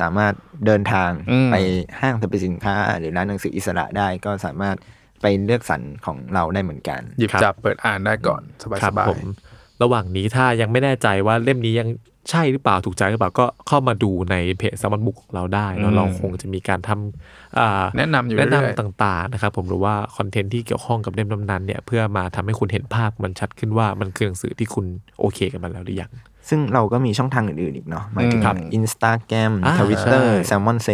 [0.00, 0.32] สามารถ
[0.66, 1.56] เดินทางอืมไป
[2.00, 4.76] ห้างสรรพสินค้า หรือร้านหนังสืออิสระได้ก็สามารถ
[5.22, 9.20] ไปเลือกสรรของเราได้เหมือนกัน หยิบครับจับเปิดอ่านได้ก่อน สบายครัสบบายผม
[9.82, 11.88] ระหว่างนี้ถ้ายังไม่แน่ใจว่าเล่มนี้ยัง
[12.30, 24.86] ใช่หรือเปล่าถูกใจหรือเปล่าก็เข้ามาดูในเพจสมันบุกของเราได้แล้วเราคงจะมีการทำอ่าแนะนำอยู่แนะเรื่อยนำต่างๆนะครับผมหรือว่าคอนเทนต์ที่เกี่ยวข้องกับเล่มนั้นๆเนี่ยเพื่อมาทำให้คุณเห็นภาพมันชัดขึ้นว่ามันคือหนังสือที่คุณ
[25.20, 26.10] โอเคกับมันแล้วหรือยัง
[26.48, 30.88] ซึ่งเราก็มีช่องทางอื่นๆอีกเนาะหมายถึงครับอินสตาแกรมอ่าทวิตเตอร์ใช่แซลมอนเซ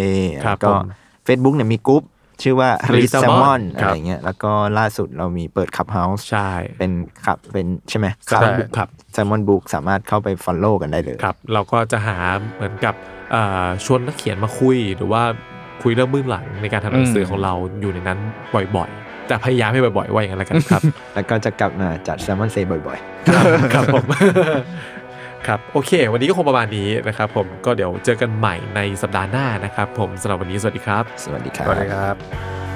[0.44, 0.80] ครับแล้วก็ผม
[1.26, 2.02] Facebook เนี่ยมีกรุ๊ป
[2.42, 6.48] ชื่อว่า Read Read Salmon Salmon ครับอะไรเงี้ยแล้วก็ล่าสุดเรามีเปิด Clubhouse ใช่
[6.78, 6.92] เป็น
[7.26, 12.18] ขับเป็นใช่ไหม Salmon Book ครับ Salmon Book สามารถเข้าไป Follow กันได้เลยครับ เราก็จะหา
[12.54, 12.94] เหมือนกับ
[13.34, 15.22] อ่าชวนนักเขียนมาคุยหรือว่า
[15.82, 18.18] คุยเรื่องเบื้องหลังในการทำหนังสือของเราอยู่ในนั้น
[18.76, 20.82] บ่อยๆ แต่พยายามให้บ่อยๆ ว่าอย่างนั้นแล้วกันครับ
[21.14, 22.98] แล้วก็จะกลับมาจัดแซลมอนเซบ่อย
[23.74, 24.04] ครับผม
[25.48, 32.73] ครับโอเค วันนี้ก็คงประมาณนี้นะครับผมก็เดี๋ยวเจอกันใหม่ในสัปดาห์หน้านะครับผมสำหรับวันนี้สวัสดีครับๆสวัสดีครัสวัสดีบครับ